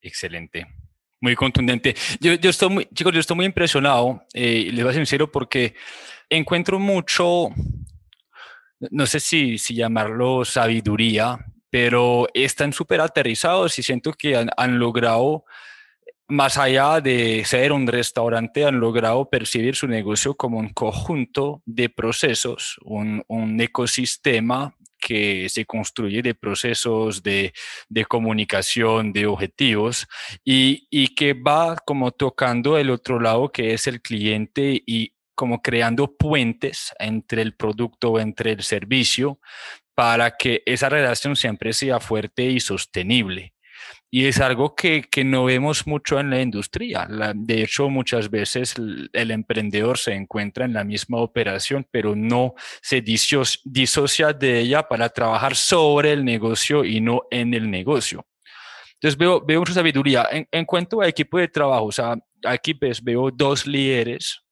Excelente. 0.00 0.66
Muy 1.20 1.34
contundente. 1.34 1.94
Yo, 2.20 2.34
yo 2.34 2.50
estoy 2.50 2.68
muy, 2.68 2.88
chicos, 2.94 3.12
yo 3.12 3.20
estoy 3.20 3.36
muy 3.36 3.46
impresionado, 3.46 4.22
eh, 4.32 4.70
les 4.72 4.84
voy 4.84 4.90
a 4.90 4.94
ser 4.94 5.06
sincero, 5.06 5.30
porque 5.30 5.74
encuentro 6.28 6.78
mucho, 6.78 7.48
no 8.90 9.06
sé 9.06 9.18
si, 9.18 9.58
si 9.58 9.74
llamarlo 9.74 10.44
sabiduría, 10.44 11.38
pero 11.70 12.26
están 12.34 12.72
súper 12.72 13.00
aterrizados 13.00 13.78
y 13.78 13.82
siento 13.82 14.12
que 14.12 14.36
han, 14.36 14.78
logrado, 14.78 15.44
más 16.28 16.58
allá 16.58 17.00
de 17.00 17.44
ser 17.44 17.72
un 17.72 17.86
restaurante, 17.86 18.64
han 18.64 18.80
logrado 18.80 19.28
percibir 19.28 19.74
su 19.76 19.86
negocio 19.88 20.34
como 20.34 20.58
un 20.58 20.70
conjunto 20.70 21.62
de 21.64 21.88
procesos, 21.88 22.78
un, 22.82 23.22
un 23.28 23.60
ecosistema 23.60 24.74
que 24.98 25.48
se 25.48 25.64
construye 25.66 26.22
de 26.22 26.34
procesos 26.34 27.22
de, 27.22 27.52
de 27.88 28.04
comunicación, 28.06 29.12
de 29.12 29.26
objetivos 29.26 30.08
y, 30.44 30.88
y, 30.90 31.14
que 31.14 31.32
va 31.34 31.76
como 31.76 32.10
tocando 32.10 32.76
el 32.78 32.90
otro 32.90 33.20
lado 33.20 33.52
que 33.52 33.74
es 33.74 33.86
el 33.86 34.00
cliente 34.00 34.82
y 34.84 35.12
como 35.36 35.60
creando 35.60 36.16
puentes 36.16 36.92
entre 36.98 37.42
el 37.42 37.54
producto, 37.54 38.18
entre 38.18 38.52
el 38.52 38.62
servicio, 38.62 39.38
para 39.96 40.36
que 40.36 40.62
esa 40.66 40.90
relación 40.90 41.36
siempre 41.36 41.72
sea 41.72 41.98
fuerte 42.00 42.44
y 42.44 42.60
sostenible. 42.60 43.54
Y 44.10 44.26
es 44.26 44.40
algo 44.40 44.74
que, 44.74 45.02
que 45.02 45.24
no 45.24 45.46
vemos 45.46 45.86
mucho 45.86 46.20
en 46.20 46.30
la 46.30 46.40
industria. 46.40 47.08
de 47.34 47.62
hecho, 47.62 47.88
muchas 47.88 48.30
veces 48.30 48.74
el, 48.76 49.30
emprendedor 49.30 49.98
se 49.98 50.12
encuentra 50.12 50.66
en 50.66 50.74
la 50.74 50.84
misma 50.84 51.18
operación, 51.18 51.86
pero 51.90 52.14
no 52.14 52.54
se 52.82 53.02
disocia 53.02 54.32
de 54.34 54.60
ella 54.60 54.82
para 54.82 55.08
trabajar 55.08 55.56
sobre 55.56 56.12
el 56.12 56.24
negocio 56.24 56.84
y 56.84 57.00
no 57.00 57.22
en 57.30 57.54
el 57.54 57.70
negocio. 57.70 58.26
Entonces 58.94 59.16
veo, 59.16 59.40
veo 59.44 59.60
mucha 59.60 59.72
sabiduría. 59.72 60.28
En, 60.30 60.64
cuanto 60.66 61.00
a 61.00 61.08
equipo 61.08 61.38
de 61.38 61.48
trabajo, 61.48 61.86
o 61.86 61.92
sea, 61.92 62.16
aquí 62.44 62.74
pues 62.74 63.02
veo 63.02 63.30
dos 63.30 63.66
líderes 63.66 64.45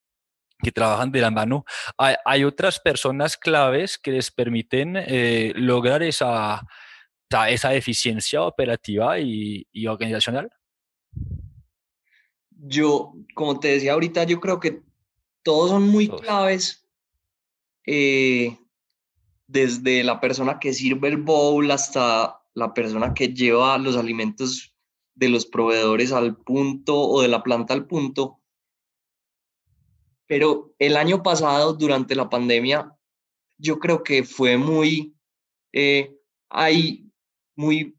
que 0.64 0.72
trabajan 0.72 1.12
de 1.12 1.20
la 1.20 1.30
mano. 1.30 1.64
Hay, 1.98 2.44
otras 2.44 2.80
personas 2.80 3.36
claves 3.36 3.98
que 3.98 4.10
les 4.10 4.30
permiten 4.30 4.96
eh, 4.96 5.52
lograr 5.54 6.02
esa, 6.02 6.66
esa 7.48 7.74
eficiencia 7.74 8.42
operativa 8.42 9.20
y, 9.20 9.66
organizacional. 9.86 10.50
yo, 12.50 13.12
como 13.34 13.60
te 13.60 13.68
decía 13.68 13.92
ahorita, 13.92 14.24
yo 14.24 14.40
creo 14.40 14.58
que 14.58 14.82
todos 15.42 15.70
son 15.70 15.88
muy 15.88 16.08
claves, 16.08 16.88
eh, 17.86 18.56
desde 19.46 20.02
la 20.02 20.20
persona 20.20 20.58
que 20.58 20.72
sirve 20.72 21.08
el 21.08 21.18
bowl 21.18 21.70
hasta 21.70 22.40
la 22.54 22.72
persona 22.72 23.14
que 23.14 23.28
lleva 23.28 23.76
los 23.78 23.96
alimentos 23.96 24.74
de 25.14 25.28
los 25.28 25.46
proveedores 25.46 26.12
al 26.12 26.36
punto 26.36 26.98
o 26.98 27.20
de 27.22 27.28
la 27.28 27.42
planta 27.42 27.74
al 27.74 27.86
punto. 27.86 28.40
Pero 30.26 30.74
el 30.78 30.96
año 30.96 31.22
pasado, 31.22 31.74
durante 31.74 32.14
la 32.14 32.28
pandemia, 32.28 32.96
yo 33.58 33.78
creo 33.78 34.02
que 34.02 34.24
fue 34.24 34.56
muy, 34.56 35.14
eh, 35.72 36.16
muy 37.56 37.96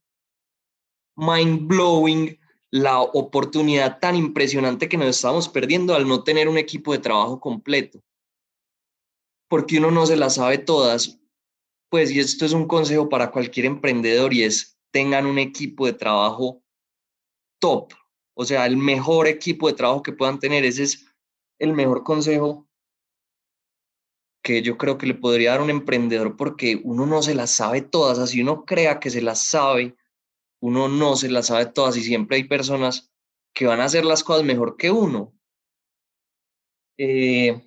mind 1.15 1.67
blowing 1.67 2.39
la 2.71 3.01
oportunidad 3.01 3.99
tan 3.99 4.15
impresionante 4.15 4.89
que 4.89 4.97
nos 4.97 5.07
estamos 5.07 5.47
perdiendo 5.47 5.95
al 5.95 6.07
no 6.07 6.23
tener 6.23 6.49
un 6.49 6.57
equipo 6.57 6.91
de 6.91 6.99
trabajo 6.99 7.39
completo. 7.39 8.01
Porque 9.47 9.77
uno 9.77 9.91
no 9.91 10.05
se 10.05 10.17
las 10.17 10.35
sabe 10.35 10.57
todas. 10.57 11.19
Pues, 11.89 12.11
y 12.11 12.19
esto 12.19 12.45
es 12.45 12.51
un 12.51 12.67
consejo 12.67 13.07
para 13.07 13.31
cualquier 13.31 13.67
emprendedor 13.67 14.33
y 14.33 14.43
es, 14.43 14.77
tengan 14.91 15.25
un 15.25 15.39
equipo 15.39 15.85
de 15.85 15.93
trabajo 15.93 16.61
top, 17.59 17.93
o 18.33 18.43
sea, 18.43 18.65
el 18.65 18.77
mejor 18.77 19.27
equipo 19.27 19.67
de 19.67 19.73
trabajo 19.73 20.03
que 20.03 20.11
puedan 20.11 20.39
tener. 20.39 20.65
Ese 20.65 20.83
es 20.83 21.04
el 21.59 21.73
mejor 21.73 22.03
consejo 22.03 22.67
que 24.43 24.61
yo 24.61 24.77
creo 24.77 24.97
que 24.97 25.07
le 25.07 25.15
podría 25.15 25.51
dar 25.51 25.61
un 25.61 25.71
emprendedor 25.71 26.37
porque 26.37 26.79
uno 26.83 27.07
no 27.07 27.23
se 27.23 27.33
las 27.33 27.49
sabe 27.49 27.81
todas, 27.81 28.19
así 28.19 28.41
uno 28.41 28.63
crea 28.63 28.99
que 28.99 29.09
se 29.09 29.21
las 29.21 29.47
sabe, 29.47 29.95
uno 30.61 30.87
no 30.87 31.15
se 31.15 31.29
las 31.29 31.47
sabe 31.47 31.65
todas 31.65 31.97
y 31.97 32.03
siempre 32.03 32.37
hay 32.37 32.43
personas 32.43 33.11
que 33.53 33.65
van 33.65 33.81
a 33.81 33.85
hacer 33.85 34.05
las 34.05 34.23
cosas 34.23 34.43
mejor 34.43 34.77
que 34.77 34.91
uno. 34.91 35.33
Eh, 36.97 37.59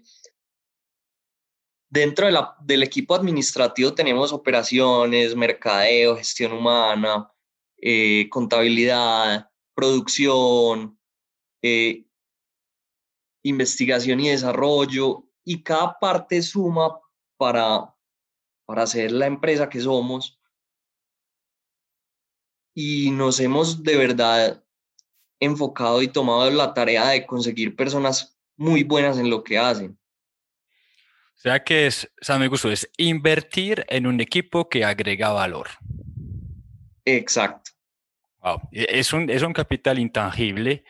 dentro 1.90 2.26
de 2.26 2.32
la, 2.32 2.56
del 2.60 2.82
equipo 2.82 3.14
administrativo 3.14 3.94
tenemos 3.94 4.32
operaciones, 4.32 5.34
mercadeo, 5.34 6.16
gestión 6.16 6.52
humana, 6.52 7.28
eh, 7.76 8.28
contabilidad, 8.30 9.50
producción, 9.74 10.98
eh, 11.62 12.07
investigación 13.48 14.20
y 14.20 14.28
desarrollo, 14.28 15.24
y 15.44 15.62
cada 15.62 15.98
parte 15.98 16.42
suma 16.42 16.98
para, 17.36 17.94
para 18.66 18.86
ser 18.86 19.12
la 19.12 19.26
empresa 19.26 19.68
que 19.68 19.80
somos 19.80 20.38
y 22.74 23.10
nos 23.10 23.40
hemos 23.40 23.82
de 23.82 23.96
verdad 23.96 24.64
enfocado 25.40 26.00
y 26.02 26.08
tomado 26.08 26.50
la 26.50 26.74
tarea 26.74 27.08
de 27.08 27.26
conseguir 27.26 27.74
personas 27.74 28.38
muy 28.56 28.84
buenas 28.84 29.18
en 29.18 29.30
lo 29.30 29.42
que 29.42 29.58
hacen. 29.58 29.98
O 31.38 31.40
sea 31.40 31.62
que 31.62 31.86
es, 31.86 32.04
o 32.20 32.24
sea, 32.24 32.38
me 32.38 32.48
gustó, 32.48 32.70
es 32.70 32.90
invertir 32.96 33.84
en 33.88 34.06
un 34.06 34.20
equipo 34.20 34.68
que 34.68 34.84
agrega 34.84 35.30
valor. 35.30 35.68
Exacto. 37.04 37.70
Wow. 38.40 38.60
E, 38.72 38.86
es, 38.90 39.12
un, 39.12 39.30
es 39.30 39.42
un 39.42 39.52
capital 39.52 39.98
intangible. 39.98 40.84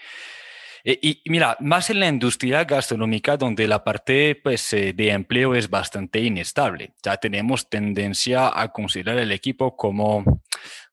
E, 0.85 0.99
y, 1.01 1.23
mira, 1.27 1.57
más 1.61 1.91
en 1.91 2.01
la 2.01 2.09
industria 2.09 2.65
gastronómica, 2.65 3.37
donde 3.37 3.69
la 3.69 3.83
parte 3.83 4.41
pues, 4.43 4.73
eh, 4.73 4.93
de 4.93 5.11
empleo 5.11 5.55
es 5.55 5.69
bastante 5.71 6.21
inestable. 6.21 6.93
Ya 7.03 7.17
tenemos 7.17 7.69
tendencia 7.69 8.51
a 8.55 8.73
considerar 8.73 9.19
el 9.19 9.33
equipo 9.33 9.77
como 9.77 10.43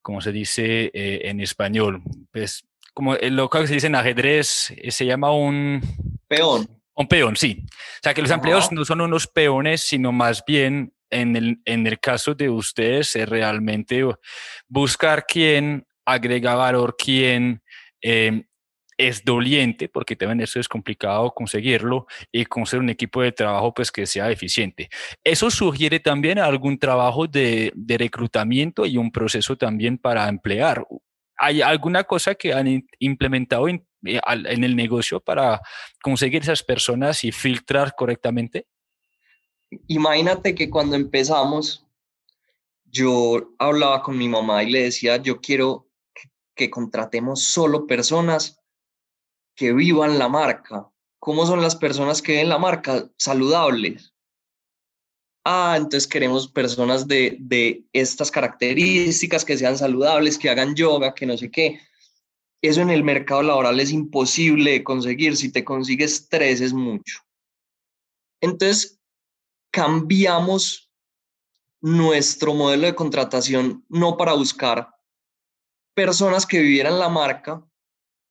como 0.05 0.21
se 0.21 0.31
dice 0.31 0.91
eh, 0.93 1.21
en 1.23 1.39
español. 1.41 2.03
Pues, 2.31 2.63
como 2.93 3.15
lo 3.15 3.49
que 3.49 3.65
se 3.65 3.73
dice 3.73 3.87
en 3.87 3.95
ajedrez, 3.95 4.71
eh, 4.77 4.91
se 4.91 5.03
llama 5.03 5.31
un... 5.31 5.81
Peón. 6.27 6.69
Un 6.93 7.07
peón, 7.07 7.35
sí. 7.35 7.65
O 7.65 7.99
sea, 8.03 8.13
que 8.13 8.21
los 8.21 8.29
empleados 8.29 8.71
no 8.71 8.85
son 8.85 9.01
unos 9.01 9.25
peones, 9.25 9.81
sino 9.81 10.11
más 10.11 10.43
bien, 10.45 10.93
en 11.09 11.35
el, 11.35 11.59
en 11.65 11.87
el 11.87 11.99
caso 11.99 12.35
de 12.35 12.51
ustedes, 12.51 13.15
es 13.15 13.27
realmente 13.27 14.05
buscar 14.67 15.25
quién 15.27 15.87
agrega 16.05 16.53
valor, 16.53 16.95
quién 16.97 17.63
eh, 17.99 18.43
es 18.97 19.23
doliente, 19.23 19.89
porque 19.89 20.15
también 20.15 20.41
eso 20.41 20.59
es 20.59 20.67
complicado 20.67 21.33
conseguirlo, 21.33 22.07
y 22.31 22.45
conseguir 22.45 22.83
un 22.83 22.89
equipo 22.89 23.21
de 23.21 23.31
trabajo 23.31 23.73
pues 23.73 23.91
que 23.91 24.05
sea 24.05 24.31
eficiente. 24.31 24.89
Eso 25.23 25.49
sugiere 25.51 25.99
también 25.99 26.39
algún 26.39 26.77
trabajo 26.77 27.27
de, 27.27 27.71
de 27.75 27.97
reclutamiento 27.97 28.85
y 28.85 28.97
un 28.97 29.11
proceso 29.11 29.57
también 29.57 29.97
para 29.97 30.27
emplear. 30.27 30.85
¿Hay 31.37 31.61
alguna 31.61 32.03
cosa 32.03 32.35
que 32.35 32.53
han 32.53 32.85
implementado 32.99 33.67
en, 33.67 33.85
eh, 34.05 34.19
en 34.25 34.63
el 34.63 34.75
negocio 34.75 35.19
para 35.19 35.61
conseguir 36.01 36.43
esas 36.43 36.63
personas 36.63 37.23
y 37.23 37.31
filtrar 37.31 37.93
correctamente? 37.95 38.67
Imagínate 39.87 40.55
que 40.55 40.69
cuando 40.69 40.95
empezamos, 40.95 41.85
yo 42.85 43.53
hablaba 43.59 44.01
con 44.01 44.17
mi 44.17 44.29
mamá 44.29 44.63
y 44.63 44.71
le 44.71 44.83
decía, 44.83 45.17
yo 45.17 45.41
quiero 45.41 45.89
que 46.55 46.69
contratemos 46.69 47.43
solo 47.43 47.85
personas 47.85 48.61
que 49.55 49.73
vivan 49.73 50.19
la 50.19 50.27
marca. 50.27 50.89
¿Cómo 51.19 51.45
son 51.45 51.61
las 51.61 51.75
personas 51.75 52.21
que 52.21 52.37
ven 52.37 52.49
la 52.49 52.57
marca? 52.57 53.09
Saludables. 53.17 54.13
Ah, 55.43 55.75
entonces 55.77 56.07
queremos 56.07 56.47
personas 56.47 57.07
de, 57.07 57.37
de 57.39 57.85
estas 57.93 58.31
características, 58.31 59.45
que 59.45 59.57
sean 59.57 59.77
saludables, 59.77 60.37
que 60.37 60.49
hagan 60.49 60.75
yoga, 60.75 61.13
que 61.13 61.25
no 61.25 61.37
sé 61.37 61.51
qué. 61.51 61.79
Eso 62.61 62.81
en 62.81 62.89
el 62.89 63.03
mercado 63.03 63.43
laboral 63.43 63.79
es 63.79 63.91
imposible 63.91 64.71
de 64.71 64.83
conseguir. 64.83 65.37
Si 65.37 65.51
te 65.51 65.63
consigues 65.63 66.27
tres 66.29 66.61
es 66.61 66.73
mucho. 66.73 67.19
Entonces, 68.41 68.99
cambiamos 69.71 70.91
nuestro 71.81 72.55
modelo 72.55 72.87
de 72.87 72.95
contratación 72.95 73.85
no 73.89 74.17
para 74.17 74.33
buscar 74.33 74.89
personas 75.93 76.45
que 76.45 76.59
vivieran 76.59 76.97
la 76.97 77.09
marca, 77.09 77.63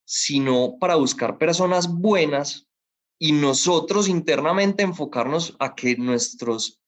sino 0.05 0.77
para 0.79 0.97
buscar 0.97 1.39
personas 1.39 1.89
buenas 1.89 2.67
y 3.19 3.33
nosotros 3.33 4.09
internamente 4.09 4.83
enfocarnos 4.83 5.57
a 5.59 5.75
que 5.75 5.97
nuestros 5.97 6.81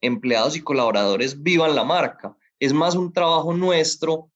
empleados 0.00 0.56
y 0.56 0.60
colaboradores 0.60 1.42
vivan 1.42 1.74
la 1.74 1.84
marca. 1.84 2.36
Es 2.58 2.72
más 2.72 2.94
un 2.94 3.12
trabajo 3.12 3.52
nuestro 3.52 4.30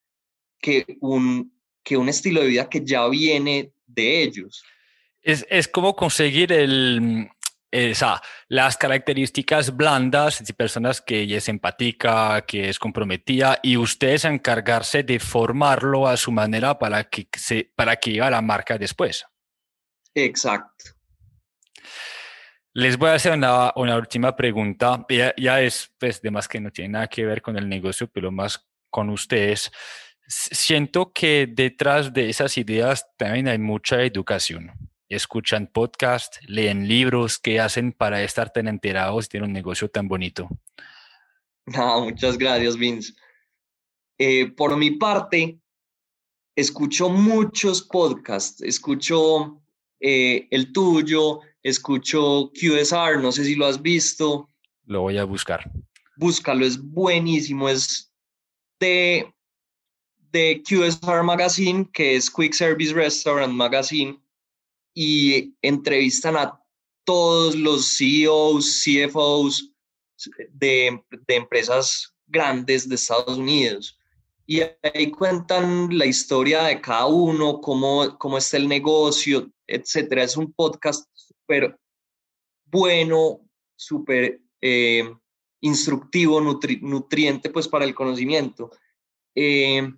que 0.58 0.96
un, 1.00 1.52
que 1.82 1.96
un 1.96 2.08
estilo 2.08 2.40
de 2.40 2.48
vida 2.48 2.68
que 2.68 2.84
ya 2.84 3.06
viene 3.08 3.72
de 3.86 4.22
ellos. 4.22 4.64
Es, 5.22 5.46
es 5.48 5.68
como 5.68 5.94
conseguir 5.94 6.52
el, 6.52 7.28
esa, 7.74 8.22
las 8.46 8.76
características 8.76 9.76
blandas 9.76 10.44
de 10.44 10.54
personas 10.54 11.00
que 11.00 11.20
ella 11.20 11.38
es 11.38 11.48
empática, 11.48 12.42
que 12.46 12.68
es 12.68 12.78
comprometida 12.78 13.58
y 13.62 13.76
ustedes 13.76 14.24
encargarse 14.24 15.02
de 15.02 15.18
formarlo 15.18 16.06
a 16.06 16.16
su 16.16 16.30
manera 16.30 16.78
para 16.78 17.04
que, 17.04 17.26
se, 17.36 17.72
para 17.74 17.96
que 17.96 18.10
llegue 18.10 18.22
a 18.22 18.30
la 18.30 18.42
marca 18.42 18.78
después. 18.78 19.26
Exacto. 20.14 20.84
Les 22.72 22.96
voy 22.96 23.10
a 23.10 23.14
hacer 23.14 23.32
una, 23.32 23.72
una 23.74 23.96
última 23.96 24.36
pregunta. 24.36 25.04
Ya, 25.08 25.34
ya, 25.36 25.60
es, 25.60 25.92
pues, 25.98 26.22
de 26.22 26.30
más 26.30 26.46
que 26.46 26.60
no 26.60 26.70
tiene 26.70 26.90
nada 26.90 27.08
que 27.08 27.24
ver 27.24 27.42
con 27.42 27.56
el 27.56 27.68
negocio, 27.68 28.08
pero 28.08 28.30
más 28.30 28.68
con 28.88 29.10
ustedes. 29.10 29.72
Siento 30.26 31.12
que 31.12 31.48
detrás 31.50 32.12
de 32.12 32.30
esas 32.30 32.56
ideas 32.56 33.06
también 33.16 33.48
hay 33.48 33.58
mucha 33.58 34.00
educación 34.02 34.72
escuchan 35.14 35.68
podcast, 35.72 36.36
leen 36.46 36.88
libros, 36.88 37.38
¿qué 37.38 37.60
hacen 37.60 37.92
para 37.92 38.22
estar 38.22 38.50
tan 38.50 38.68
enterados 38.68 39.26
y 39.26 39.28
tener 39.28 39.46
un 39.46 39.52
negocio 39.52 39.88
tan 39.88 40.08
bonito? 40.08 40.48
No, 41.66 42.00
muchas 42.04 42.36
gracias, 42.38 42.76
Vince. 42.76 43.14
Eh, 44.18 44.50
por 44.50 44.76
mi 44.76 44.92
parte, 44.92 45.58
escucho 46.56 47.08
muchos 47.08 47.82
podcasts, 47.82 48.60
escucho 48.62 49.60
eh, 50.00 50.46
el 50.50 50.72
tuyo, 50.72 51.40
escucho 51.62 52.50
QSR, 52.52 53.20
no 53.20 53.32
sé 53.32 53.44
si 53.44 53.54
lo 53.54 53.66
has 53.66 53.80
visto. 53.80 54.50
Lo 54.86 55.02
voy 55.02 55.18
a 55.18 55.24
buscar. 55.24 55.70
Búscalo, 56.16 56.64
es 56.64 56.80
buenísimo, 56.80 57.68
es 57.68 58.12
de, 58.78 59.32
de 60.30 60.62
QSR 60.62 61.22
Magazine, 61.24 61.88
que 61.92 62.16
es 62.16 62.30
Quick 62.30 62.52
Service 62.52 62.92
Restaurant 62.92 63.52
Magazine 63.52 64.23
y 64.94 65.54
entrevistan 65.60 66.36
a 66.36 66.60
todos 67.04 67.54
los 67.56 67.98
CEOs, 67.98 68.84
CFOs 68.84 69.72
de, 70.50 71.02
de 71.26 71.34
empresas 71.34 72.14
grandes 72.26 72.88
de 72.88 72.94
Estados 72.94 73.36
Unidos. 73.36 73.98
Y 74.46 74.60
ahí 74.82 75.10
cuentan 75.10 75.96
la 75.96 76.06
historia 76.06 76.64
de 76.64 76.80
cada 76.80 77.06
uno, 77.06 77.60
cómo, 77.60 78.16
cómo 78.18 78.38
está 78.38 78.56
el 78.56 78.68
negocio, 78.68 79.50
etcétera. 79.66 80.22
Es 80.22 80.36
un 80.36 80.52
podcast 80.52 81.08
súper 81.14 81.78
bueno, 82.66 83.40
súper 83.74 84.40
eh, 84.60 85.10
instructivo, 85.60 86.40
nutriente 86.40 87.50
pues 87.50 87.68
para 87.68 87.84
el 87.84 87.94
conocimiento. 87.94 88.70
Eh, 89.34 89.92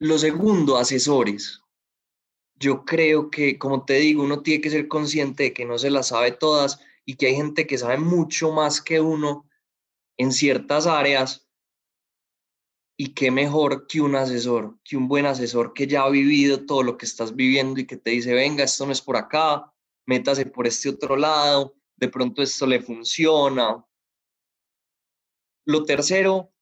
lo 0.00 0.18
segundo, 0.18 0.76
asesores 0.76 1.60
yo 2.58 2.84
creo 2.84 3.30
que, 3.30 3.58
como 3.58 3.84
te 3.84 3.94
digo, 3.94 4.22
uno 4.22 4.42
tiene 4.42 4.60
que 4.60 4.70
ser 4.70 4.88
consciente 4.88 5.44
de 5.44 5.52
que 5.52 5.64
no 5.64 5.78
se 5.78 5.90
las 5.90 6.08
sabe 6.08 6.32
todas 6.32 6.80
y 7.04 7.16
que 7.16 7.26
hay 7.26 7.36
gente 7.36 7.66
que 7.66 7.78
sabe 7.78 7.98
mucho 7.98 8.52
más 8.52 8.82
que 8.82 9.00
uno 9.00 9.48
en 10.16 10.32
ciertas 10.32 10.86
áreas 10.86 11.48
y 13.00 13.14
qué 13.14 13.30
mejor 13.30 13.86
que 13.86 14.00
un 14.00 14.16
asesor, 14.16 14.76
que 14.82 14.96
un 14.96 15.06
buen 15.06 15.24
asesor 15.26 15.72
que 15.72 15.86
ya 15.86 16.02
ha 16.02 16.10
vivido 16.10 16.66
todo 16.66 16.82
lo 16.82 16.98
que 16.98 17.06
estás 17.06 17.36
viviendo 17.36 17.80
y 17.80 17.86
que 17.86 17.96
te 17.96 18.10
dice, 18.10 18.34
venga, 18.34 18.64
esto 18.64 18.84
no 18.84 18.92
es 18.92 19.00
por 19.00 19.16
acá, 19.16 19.72
métase 20.06 20.46
por 20.46 20.66
este 20.66 20.88
otro 20.88 21.16
lado, 21.16 21.76
de 21.96 22.08
pronto 22.08 22.42
esto 22.42 22.66
le 22.66 22.80
funciona. 22.80 23.84
Lo 25.64 25.84
tercero, 25.84 26.52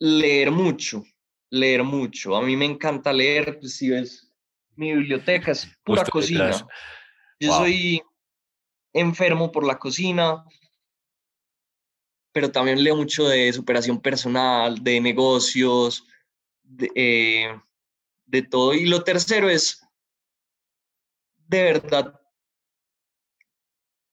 leer 0.00 0.50
mucho, 0.50 1.04
leer 1.50 1.82
mucho. 1.82 2.34
A 2.34 2.42
mí 2.42 2.56
me 2.56 2.64
encanta 2.64 3.12
leer, 3.12 3.58
pues 3.58 3.76
si 3.76 3.90
ves 3.90 4.25
mi 4.76 4.94
biblioteca 4.94 5.52
es 5.52 5.68
pura 5.82 6.04
cocina. 6.04 6.50
Yo 7.40 7.52
soy 7.52 8.02
enfermo 8.92 9.50
por 9.50 9.66
la 9.66 9.78
cocina, 9.78 10.44
pero 12.32 12.50
también 12.50 12.82
leo 12.82 12.96
mucho 12.96 13.26
de 13.28 13.52
superación 13.52 14.00
personal, 14.00 14.82
de 14.82 15.00
negocios, 15.00 16.06
de, 16.62 16.90
eh, 16.94 17.60
de 18.26 18.42
todo. 18.42 18.74
Y 18.74 18.86
lo 18.86 19.02
tercero 19.02 19.48
es, 19.48 19.82
de 21.48 21.62
verdad, 21.62 22.20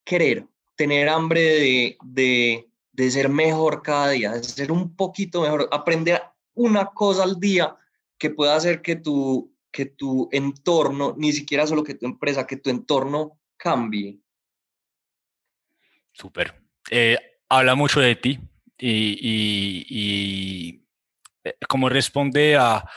querer, 0.05 0.47
tener 0.75 1.09
hambre 1.09 1.41
de, 1.41 1.97
de, 2.03 2.69
de 2.91 3.11
ser 3.11 3.29
mejor 3.29 3.81
cada 3.81 4.09
día, 4.09 4.31
de 4.31 4.43
ser 4.43 4.71
un 4.71 4.95
poquito 4.95 5.41
mejor, 5.41 5.67
aprender 5.71 6.21
una 6.53 6.85
cosa 6.85 7.23
al 7.23 7.39
día 7.39 7.75
que 8.17 8.29
pueda 8.29 8.55
hacer 8.55 8.81
que 8.81 8.95
tu, 8.95 9.52
que 9.73 9.87
tu 9.87 10.29
entorno, 10.31 11.15
ni 11.17 11.33
siquiera 11.33 11.65
solo 11.67 11.83
que 11.83 11.95
tu 11.95 12.05
empresa, 12.05 12.47
que 12.47 12.57
tu 12.57 12.69
entorno 12.69 13.39
cambie. 13.57 14.19
Súper. 16.13 16.53
Eh, 16.91 17.17
habla 17.49 17.73
mucho 17.75 17.99
de 17.99 18.15
ti 18.15 18.39
y, 18.77 19.17
y, 19.89 20.85
eh, 21.43 21.55
como 21.67 21.89
responde 21.89 22.55
a, 22.55 22.87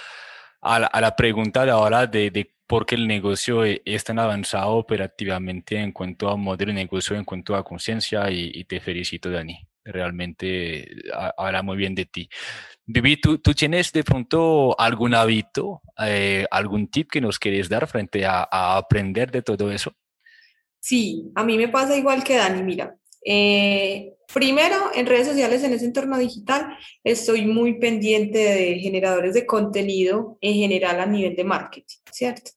a, 0.61 1.01
la, 1.01 1.17
pregunta 1.17 1.65
de 1.65 1.71
ahora 1.71 2.07
de, 2.07 2.31
de, 2.31 2.55
por 2.67 2.85
qué 2.85 2.97
el 2.97 3.07
negocio 3.07 3.65
e, 3.65 3.81
es 3.85 4.05
tan 4.05 4.19
avanzado 4.19 4.73
operativamente 4.73 5.79
en 5.79 5.93
cuanto 5.93 6.29
a 6.29 6.37
modelo 6.37 6.73
de 6.73 6.75
negocio, 6.75 7.17
en 7.17 7.25
cuanto 7.25 7.57
a 7.57 7.65
conciencia 7.65 8.31
y, 8.31 8.65
te 8.65 8.81
felicito, 8.81 9.31
Dani. 9.31 9.67
Realmente 9.85 10.89
habla 11.39 11.63
muy 11.63 11.77
bien 11.77 11.95
de 11.95 12.07
ti. 12.07 12.29
Vivi, 12.89 13.17
¿tú, 13.17 13.39
¿tú, 13.39 13.53
tienes 13.53 13.91
de 13.93 14.05
pronto 14.05 14.79
algún 14.79 15.13
hábito, 15.15 15.83
eh, 15.99 16.47
algún 16.53 16.89
tip 16.89 17.11
que 17.11 17.21
nos 17.21 17.41
quieres 17.41 17.69
dar 17.69 17.89
frente 17.89 18.25
a, 18.25 18.47
aprender 18.77 19.33
de 19.33 19.43
todo 19.43 19.73
eso? 19.73 19.93
Sí, 20.79 21.33
a 21.35 21.43
mí 21.43 21.57
me 21.57 21.67
pasa 21.67 21.97
igual 21.97 22.23
que 22.23 22.37
Dani. 22.37 22.63
Mira, 22.63 22.97
eh, 23.25 24.15
primero, 24.33 24.77
en 24.95 25.07
redes 25.07 25.27
sociales, 25.27 25.65
en 25.65 25.73
ese 25.73 25.85
entorno 25.85 26.17
digital, 26.17 26.79
estoy 27.03 27.45
muy 27.45 27.81
pendiente 27.81 28.39
de 28.39 28.79
generadores 28.79 29.35
de 29.35 29.47
contenido 29.47 30.39
en 30.41 30.55
general 30.55 31.01
a 31.01 31.07
nivel 31.07 31.35
de 31.35 31.43
marketing, 31.43 31.97
¿cierto? 32.13 32.53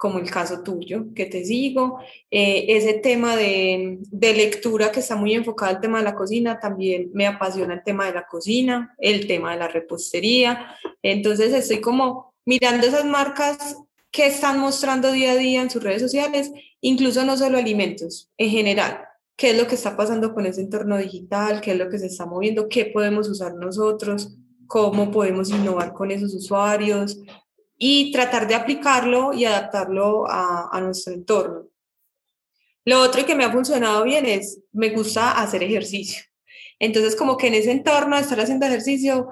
Como 0.00 0.18
el 0.18 0.30
caso 0.30 0.62
tuyo, 0.62 1.08
que 1.14 1.26
te 1.26 1.44
sigo. 1.44 2.00
Eh, 2.30 2.64
ese 2.68 2.94
tema 2.94 3.36
de, 3.36 3.98
de, 4.00 4.32
lectura 4.32 4.90
que 4.90 5.00
está 5.00 5.14
muy 5.14 5.34
enfocado 5.34 5.72
al 5.72 5.80
tema 5.82 5.98
de 5.98 6.04
la 6.04 6.14
cocina, 6.14 6.58
también 6.58 7.10
me 7.12 7.26
apasiona 7.26 7.74
el 7.74 7.82
tema 7.84 8.06
de 8.06 8.14
la 8.14 8.26
cocina, 8.26 8.94
el 8.96 9.26
tema 9.26 9.52
de 9.52 9.58
la 9.58 9.68
repostería. 9.68 10.74
Entonces, 11.02 11.52
estoy 11.52 11.82
como 11.82 12.32
mirando 12.46 12.86
esas 12.86 13.04
marcas 13.04 13.76
que 14.10 14.26
están 14.26 14.58
mostrando 14.58 15.12
día 15.12 15.32
a 15.32 15.36
día 15.36 15.60
en 15.60 15.68
sus 15.68 15.82
redes 15.82 16.00
sociales, 16.00 16.50
incluso 16.80 17.22
no 17.26 17.36
solo 17.36 17.58
alimentos, 17.58 18.30
en 18.38 18.48
general 18.48 19.04
qué 19.36 19.52
es 19.52 19.56
lo 19.56 19.66
que 19.66 19.74
está 19.74 19.96
pasando 19.96 20.34
con 20.34 20.44
ese 20.44 20.60
entorno 20.60 20.98
digital, 20.98 21.62
qué 21.62 21.72
es 21.72 21.78
lo 21.78 21.88
que 21.88 21.98
se 21.98 22.06
está 22.06 22.26
moviendo, 22.26 22.68
qué 22.68 22.84
podemos 22.84 23.26
usar 23.26 23.54
nosotros, 23.54 24.36
cómo 24.66 25.10
podemos 25.10 25.48
innovar 25.48 25.94
con 25.94 26.10
esos 26.10 26.34
usuarios 26.34 27.18
y 27.82 28.12
tratar 28.12 28.46
de 28.46 28.54
aplicarlo 28.54 29.32
y 29.32 29.46
adaptarlo 29.46 30.30
a, 30.30 30.68
a 30.70 30.80
nuestro 30.82 31.14
entorno. 31.14 31.66
Lo 32.84 33.00
otro 33.00 33.24
que 33.24 33.34
me 33.34 33.44
ha 33.44 33.50
funcionado 33.50 34.04
bien 34.04 34.26
es, 34.26 34.60
me 34.70 34.90
gusta 34.90 35.40
hacer 35.40 35.62
ejercicio. 35.62 36.22
Entonces, 36.78 37.16
como 37.16 37.38
que 37.38 37.46
en 37.46 37.54
ese 37.54 37.70
entorno 37.70 38.16
de 38.16 38.22
estar 38.22 38.38
haciendo 38.38 38.66
ejercicio, 38.66 39.28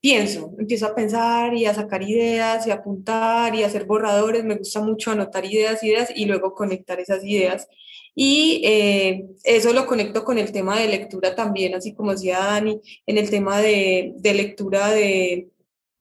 pienso, 0.00 0.52
empiezo 0.58 0.86
a 0.86 0.94
pensar 0.96 1.54
y 1.54 1.66
a 1.66 1.74
sacar 1.74 2.02
ideas 2.02 2.66
y 2.66 2.72
a 2.72 2.74
apuntar 2.74 3.54
y 3.54 3.62
a 3.62 3.68
hacer 3.68 3.84
borradores. 3.84 4.42
Me 4.42 4.56
gusta 4.56 4.80
mucho 4.80 5.12
anotar 5.12 5.44
ideas, 5.44 5.84
ideas 5.84 6.10
y 6.16 6.24
luego 6.24 6.54
conectar 6.54 6.98
esas 6.98 7.24
ideas 7.24 7.68
y 8.14 8.60
eh, 8.64 9.26
eso 9.44 9.72
lo 9.72 9.86
conecto 9.86 10.24
con 10.24 10.38
el 10.38 10.52
tema 10.52 10.78
de 10.78 10.88
lectura 10.88 11.34
también, 11.34 11.74
así 11.74 11.94
como 11.94 12.12
decía 12.12 12.38
Dani, 12.38 12.80
en 13.06 13.18
el 13.18 13.30
tema 13.30 13.58
de, 13.58 14.12
de 14.16 14.34
lectura 14.34 14.90
de 14.90 15.48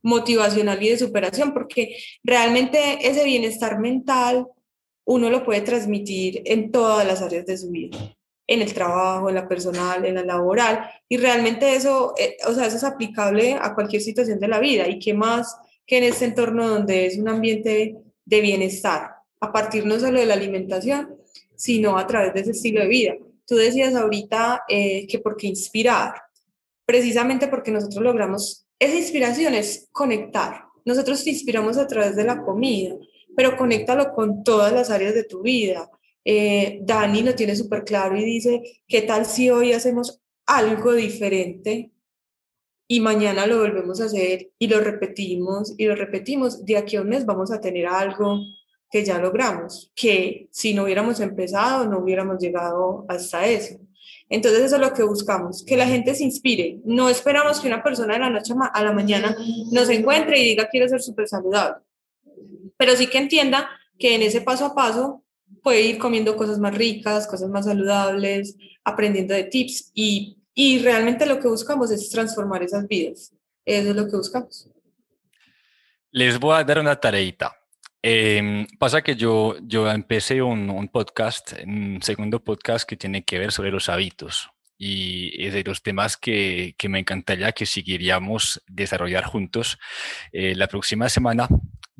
motivacional 0.03 0.81
y 0.81 0.89
de 0.89 0.97
superación, 0.97 1.53
porque 1.53 1.97
realmente 2.23 3.07
ese 3.07 3.23
bienestar 3.23 3.79
mental 3.79 4.47
uno 5.05 5.29
lo 5.29 5.43
puede 5.43 5.61
transmitir 5.61 6.41
en 6.45 6.71
todas 6.71 7.05
las 7.05 7.21
áreas 7.21 7.45
de 7.45 7.57
su 7.57 7.69
vida, 7.69 7.97
en 8.47 8.61
el 8.61 8.73
trabajo, 8.73 9.29
en 9.29 9.35
la 9.35 9.47
personal, 9.47 10.05
en 10.05 10.15
la 10.15 10.23
laboral, 10.23 10.89
y 11.09 11.17
realmente 11.17 11.75
eso, 11.75 12.13
eh, 12.17 12.37
o 12.47 12.53
sea, 12.53 12.67
eso 12.67 12.77
es 12.77 12.83
aplicable 12.83 13.53
a 13.53 13.73
cualquier 13.73 14.01
situación 14.01 14.39
de 14.39 14.47
la 14.47 14.59
vida, 14.59 14.87
y 14.87 14.99
qué 14.99 15.13
más 15.13 15.57
que 15.85 15.97
en 15.97 16.05
este 16.05 16.25
entorno 16.25 16.67
donde 16.67 17.07
es 17.07 17.17
un 17.17 17.27
ambiente 17.27 17.97
de 18.25 18.41
bienestar, 18.41 19.11
a 19.39 19.51
partir 19.51 19.85
no 19.85 19.99
solo 19.99 20.19
de 20.19 20.25
la 20.25 20.35
alimentación, 20.35 21.15
sino 21.55 21.97
a 21.97 22.07
través 22.07 22.33
de 22.33 22.41
ese 22.41 22.51
estilo 22.51 22.81
de 22.81 22.87
vida. 22.87 23.13
Tú 23.45 23.55
decías 23.55 23.93
ahorita 23.95 24.63
eh, 24.69 25.05
que 25.07 25.19
por 25.19 25.35
qué 25.35 25.47
inspirar, 25.47 26.13
precisamente 26.85 27.47
porque 27.47 27.71
nosotros 27.71 28.03
logramos, 28.03 28.65
esa 28.81 28.97
inspiración 28.97 29.53
es 29.53 29.89
conectar. 29.91 30.65
Nosotros 30.85 31.23
te 31.23 31.29
inspiramos 31.29 31.77
a 31.77 31.85
través 31.85 32.15
de 32.15 32.23
la 32.23 32.41
comida, 32.41 32.95
pero 33.37 33.55
conéctalo 33.55 34.11
con 34.11 34.43
todas 34.43 34.73
las 34.73 34.89
áreas 34.89 35.13
de 35.13 35.23
tu 35.23 35.43
vida. 35.43 35.87
Eh, 36.25 36.79
Dani 36.81 37.21
lo 37.21 37.35
tiene 37.35 37.55
súper 37.55 37.83
claro 37.83 38.17
y 38.17 38.25
dice, 38.25 38.81
¿qué 38.87 39.03
tal 39.03 39.27
si 39.27 39.51
hoy 39.51 39.73
hacemos 39.73 40.19
algo 40.47 40.93
diferente 40.93 41.91
y 42.87 42.99
mañana 43.01 43.45
lo 43.45 43.59
volvemos 43.59 44.01
a 44.01 44.05
hacer 44.05 44.49
y 44.57 44.67
lo 44.67 44.79
repetimos 44.79 45.75
y 45.77 45.85
lo 45.85 45.95
repetimos? 45.95 46.65
De 46.65 46.77
aquí 46.77 46.95
a 46.95 47.01
un 47.01 47.09
mes 47.09 47.23
vamos 47.23 47.51
a 47.51 47.61
tener 47.61 47.85
algo 47.85 48.39
que 48.89 49.05
ya 49.05 49.19
logramos, 49.19 49.91
que 49.93 50.49
si 50.51 50.73
no 50.73 50.85
hubiéramos 50.85 51.19
empezado 51.19 51.87
no 51.87 51.99
hubiéramos 51.99 52.39
llegado 52.39 53.05
hasta 53.07 53.45
eso. 53.45 53.75
Entonces 54.31 54.61
eso 54.61 54.75
es 54.75 54.81
lo 54.81 54.93
que 54.93 55.03
buscamos, 55.03 55.61
que 55.65 55.75
la 55.75 55.85
gente 55.85 56.15
se 56.15 56.23
inspire. 56.23 56.79
No 56.85 57.09
esperamos 57.09 57.59
que 57.59 57.67
una 57.67 57.83
persona 57.83 58.13
de 58.13 58.21
la 58.21 58.29
noche 58.29 58.53
a 58.73 58.81
la 58.81 58.93
mañana 58.93 59.35
nos 59.73 59.89
encuentre 59.89 60.39
y 60.39 60.45
diga 60.45 60.69
quiero 60.71 60.87
ser 60.87 61.01
súper 61.01 61.27
saludable, 61.27 61.83
pero 62.77 62.95
sí 62.95 63.07
que 63.07 63.17
entienda 63.17 63.69
que 63.99 64.15
en 64.15 64.21
ese 64.21 64.39
paso 64.39 64.67
a 64.67 64.73
paso 64.73 65.25
puede 65.61 65.81
ir 65.81 65.97
comiendo 65.97 66.37
cosas 66.37 66.59
más 66.59 66.73
ricas, 66.73 67.27
cosas 67.27 67.49
más 67.49 67.65
saludables, 67.65 68.55
aprendiendo 68.85 69.33
de 69.33 69.43
tips 69.43 69.91
y, 69.93 70.37
y 70.53 70.79
realmente 70.79 71.25
lo 71.25 71.37
que 71.37 71.49
buscamos 71.49 71.91
es 71.91 72.09
transformar 72.09 72.63
esas 72.63 72.87
vidas. 72.87 73.33
Eso 73.65 73.89
es 73.89 73.95
lo 73.97 74.07
que 74.07 74.15
buscamos. 74.15 74.69
Les 76.11 76.39
voy 76.39 76.55
a 76.55 76.63
dar 76.63 76.79
una 76.79 76.95
tareita. 76.95 77.53
Em, 78.03 78.65
pasa 78.79 79.03
que 79.03 79.15
yo, 79.15 79.55
yo 79.61 79.89
empecé 79.91 80.41
un, 80.41 80.69
un, 80.69 80.87
podcast, 80.87 81.53
un 81.65 81.99
segundo 82.01 82.43
podcast 82.43 82.87
que 82.87 82.97
tiene 82.97 83.23
que 83.23 83.37
ver 83.37 83.51
sobre 83.51 83.71
los 83.71 83.89
hábitos 83.89 84.49
y 84.83 85.45
es 85.45 85.53
de 85.53 85.63
los 85.63 85.83
temas 85.83 86.17
que, 86.17 86.73
que 86.79 86.89
me 86.89 86.97
encantaría 86.97 87.51
que 87.51 87.67
seguiríamos 87.67 88.63
desarrollar 88.67 89.25
juntos. 89.25 89.77
Eh, 90.31 90.55
la 90.55 90.67
próxima 90.67 91.07
semana 91.09 91.47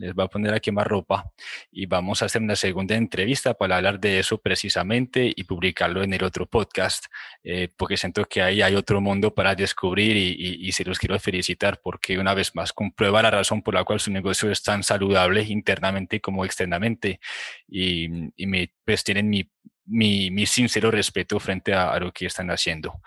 les 0.02 0.16
voy 0.16 0.26
a 0.26 0.28
poner 0.28 0.54
a 0.54 0.60
quemar 0.60 0.88
ropa 0.88 1.32
y 1.72 1.86
vamos 1.86 2.22
a 2.22 2.26
hacer 2.26 2.42
una 2.42 2.56
segunda 2.56 2.96
entrevista 2.96 3.54
para 3.54 3.78
hablar 3.78 4.00
de 4.00 4.20
eso 4.20 4.40
precisamente 4.40 5.32
y 5.34 5.44
publicarlo 5.44 6.04
en 6.04 6.14
el 6.14 6.24
otro 6.24 6.48
podcast, 6.48 7.06
eh, 7.44 7.70
porque 7.78 7.98
siento 7.98 8.26
que 8.26 8.42
ahí 8.42 8.62
hay 8.62 8.76
otro 8.76 9.00
mundo 9.00 9.34
para 9.34 9.54
descubrir 9.54 10.18
y, 10.18 10.68
y, 10.68 10.72
se 10.72 10.84
los 10.84 10.98
quiero 10.98 11.20
felicitar 11.20 11.80
porque 11.84 12.18
una 12.18 12.34
vez 12.34 12.56
más 12.56 12.74
comprueba 12.74 13.22
la 13.22 13.30
razón 13.30 13.62
por 13.62 13.76
la 13.76 13.84
cual 13.84 14.00
su 14.00 14.12
negocio 14.12 14.50
es 14.50 14.64
tan 14.64 14.82
saludable 14.84 15.44
internamente 15.44 16.20
como 16.20 16.46
externamente 16.46 17.20
y, 17.68 18.08
y 18.36 18.48
me, 18.48 18.74
pues 18.84 19.04
tienen 19.04 19.30
mi 19.30 19.50
mi, 19.84 20.32
mi, 20.32 20.46
sincero 20.46 20.90
respeto 20.90 21.38
frente 21.40 21.74
a, 21.74 21.92
a, 21.92 22.00
lo 22.00 22.14
que 22.14 22.26
están 22.26 22.50
haciendo. 22.50 23.02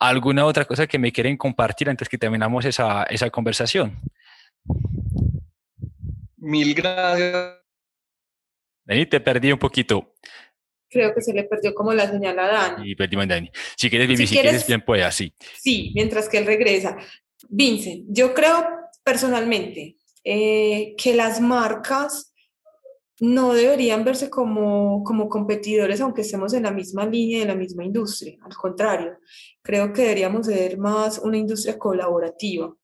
¿Alguna 0.00 0.46
otra 0.46 0.64
cosa 0.64 0.86
que 0.86 0.98
me 0.98 1.12
quieren 1.12 1.36
compartir 1.36 1.88
antes 1.88 2.08
que 2.08 2.18
terminamos 2.18 2.64
esa, 2.64 3.04
esa 3.04 3.30
conversación? 3.30 4.00
Mil 6.44 6.74
gracias. 6.74 7.58
Dani, 8.84 9.06
te 9.06 9.18
perdí 9.18 9.50
un 9.50 9.58
poquito. 9.58 10.14
Creo 10.90 11.14
que 11.14 11.22
se 11.22 11.32
le 11.32 11.44
perdió 11.44 11.74
como 11.74 11.92
la 11.94 12.08
señal 12.08 12.38
a 12.38 12.46
Dani. 12.46 12.90
Y 12.90 12.94
perdimos 12.94 13.24
a 13.24 13.28
Dani. 13.28 13.50
Si 13.76 13.88
quieres, 13.88 14.08
Vivi, 14.08 14.26
si, 14.26 14.34
quieres, 14.34 14.66
bien 14.66 14.84
pueda, 14.84 15.10
sí. 15.10 15.32
Sí, 15.58 15.90
mientras 15.94 16.28
que 16.28 16.38
él 16.38 16.46
regresa. 16.46 16.96
Vincent, 17.48 18.04
yo 18.08 18.34
creo 18.34 18.66
personalmente 19.02 19.96
eh, 20.22 20.94
que 20.96 21.14
las 21.14 21.40
marcas 21.40 22.34
no 23.20 23.54
deberían 23.54 24.04
verse 24.04 24.28
como, 24.28 25.02
como 25.04 25.28
competidores 25.28 26.00
aunque 26.00 26.22
estemos 26.22 26.52
en 26.52 26.64
la 26.64 26.72
misma 26.72 27.06
línea, 27.06 27.42
en 27.42 27.48
la 27.48 27.54
misma 27.54 27.84
industria. 27.84 28.36
Al 28.42 28.54
contrario, 28.54 29.18
creo 29.62 29.92
que 29.92 30.02
deberíamos 30.02 30.46
ser 30.46 30.76
más 30.76 31.18
una 31.18 31.38
industria 31.38 31.78
colaborativa. 31.78 32.74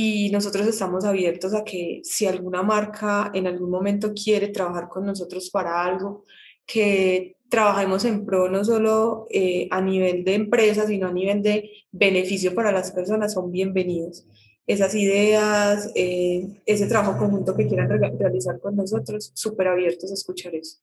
Y 0.00 0.30
nosotros 0.30 0.64
estamos 0.64 1.04
abiertos 1.04 1.52
a 1.54 1.64
que 1.64 2.02
si 2.04 2.24
alguna 2.24 2.62
marca 2.62 3.32
en 3.34 3.48
algún 3.48 3.68
momento 3.68 4.12
quiere 4.14 4.46
trabajar 4.46 4.88
con 4.88 5.04
nosotros 5.04 5.50
para 5.50 5.82
algo, 5.84 6.24
que 6.64 7.34
trabajemos 7.48 8.04
en 8.04 8.24
pro 8.24 8.48
no 8.48 8.64
solo 8.64 9.26
eh, 9.28 9.66
a 9.72 9.80
nivel 9.80 10.22
de 10.22 10.34
empresa, 10.34 10.86
sino 10.86 11.08
a 11.08 11.12
nivel 11.12 11.42
de 11.42 11.68
beneficio 11.90 12.54
para 12.54 12.70
las 12.70 12.92
personas, 12.92 13.32
son 13.32 13.50
bienvenidos 13.50 14.24
esas 14.68 14.94
ideas, 14.94 15.90
eh, 15.96 16.62
ese 16.64 16.86
trabajo 16.86 17.18
conjunto 17.18 17.56
que 17.56 17.66
quieran 17.66 17.88
realizar 17.88 18.60
con 18.60 18.76
nosotros, 18.76 19.32
súper 19.34 19.66
abiertos 19.66 20.12
a 20.12 20.14
escuchar 20.14 20.54
eso. 20.54 20.78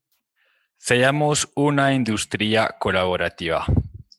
Seamos 0.76 1.49
una 1.55 1.93
industria 1.93 2.76
colaborativa. 2.78 3.66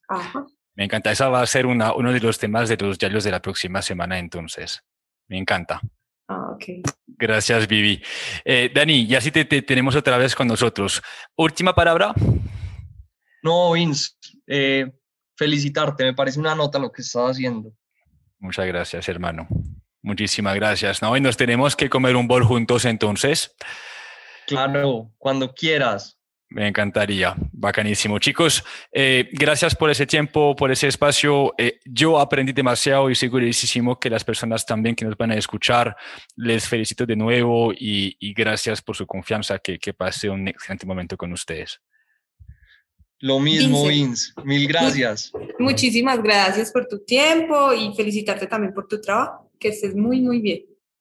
Ajá. 0.09 0.47
Me 0.76 0.84
encanta. 0.84 1.10
Esa 1.10 1.28
va 1.28 1.40
a 1.40 1.46
ser 1.46 1.66
una, 1.66 1.94
uno 1.94 2.12
de 2.12 2.20
los 2.20 2.38
temas 2.38 2.68
de 2.68 2.76
los 2.76 2.98
diarios 2.98 3.24
de 3.24 3.30
la 3.30 3.40
próxima 3.40 3.82
semana, 3.82 4.18
entonces. 4.18 4.84
Me 5.26 5.38
encanta. 5.38 5.80
Ah, 6.28 6.50
ok. 6.54 6.64
Gracias, 7.06 7.66
Vivi. 7.66 8.02
Eh, 8.44 8.70
Dani, 8.72 9.06
ya 9.06 9.20
sí 9.20 9.30
te, 9.30 9.44
tenemos 9.44 9.96
otra 9.96 10.18
vez 10.18 10.34
con 10.34 10.46
nosotros. 10.46 11.02
Última 11.36 11.74
palabra. 11.74 12.12
No, 13.42 13.72
Vince, 13.72 14.10
eh, 14.46 14.92
felicitarte. 15.36 16.04
Me 16.04 16.14
parece 16.14 16.38
una 16.38 16.54
nota 16.54 16.78
lo 16.78 16.92
que 16.92 17.02
estás 17.02 17.30
haciendo. 17.30 17.72
Muchas 18.38 18.66
gracias, 18.66 19.08
hermano. 19.08 19.48
Muchísimas 20.02 20.54
gracias. 20.54 21.00
¿no? 21.00 21.16
Y 21.16 21.20
nos 21.20 21.36
tenemos 21.36 21.74
que 21.74 21.88
comer 21.88 22.16
un 22.16 22.28
bol 22.28 22.44
juntos 22.44 22.84
entonces. 22.84 23.54
Claro, 24.46 25.10
cuando 25.16 25.54
quieras. 25.54 26.15
Me 26.49 26.68
encantaría, 26.68 27.34
bacanísimo. 27.53 28.18
Chicos, 28.20 28.64
eh, 28.92 29.28
gracias 29.32 29.74
por 29.74 29.90
ese 29.90 30.07
tiempo, 30.07 30.55
por 30.55 30.70
ese 30.70 30.86
espacio. 30.86 31.53
Eh, 31.59 31.80
yo 31.84 32.20
aprendí 32.20 32.53
demasiado 32.53 33.11
y 33.11 33.16
segurísimo 33.16 33.99
que 33.99 34.09
las 34.09 34.22
personas 34.22 34.64
también 34.64 34.94
que 34.94 35.05
nos 35.05 35.16
van 35.16 35.32
a 35.32 35.36
escuchar, 35.36 35.97
les 36.36 36.68
felicito 36.68 37.05
de 37.05 37.16
nuevo 37.16 37.72
y, 37.72 38.16
gracias 38.32 38.80
por 38.80 38.94
su 38.97 39.07
confianza, 39.07 39.59
que, 39.59 39.78
que 39.78 39.92
pase 39.92 40.30
un 40.30 40.47
excelente 40.47 40.86
momento 40.86 41.16
con 41.16 41.32
ustedes. 41.32 41.80
Lo 43.18 43.40
mismo, 43.40 43.86
Vince. 43.88 44.32
Mil 44.44 44.68
gracias. 44.68 45.32
Muchísimas 45.59 46.22
gracias 46.22 46.70
por 46.70 46.86
tu 46.86 46.99
tiempo 47.01 47.72
y 47.72 47.94
felicitarte 47.94 48.47
también 48.47 48.74
por 48.74 48.86
tu 48.86 49.01
trabajo. 49.01 49.51
Que 49.59 49.68
estés 49.68 49.94
muy, 49.94 50.20
muy 50.20 50.40
bien. 50.40 50.64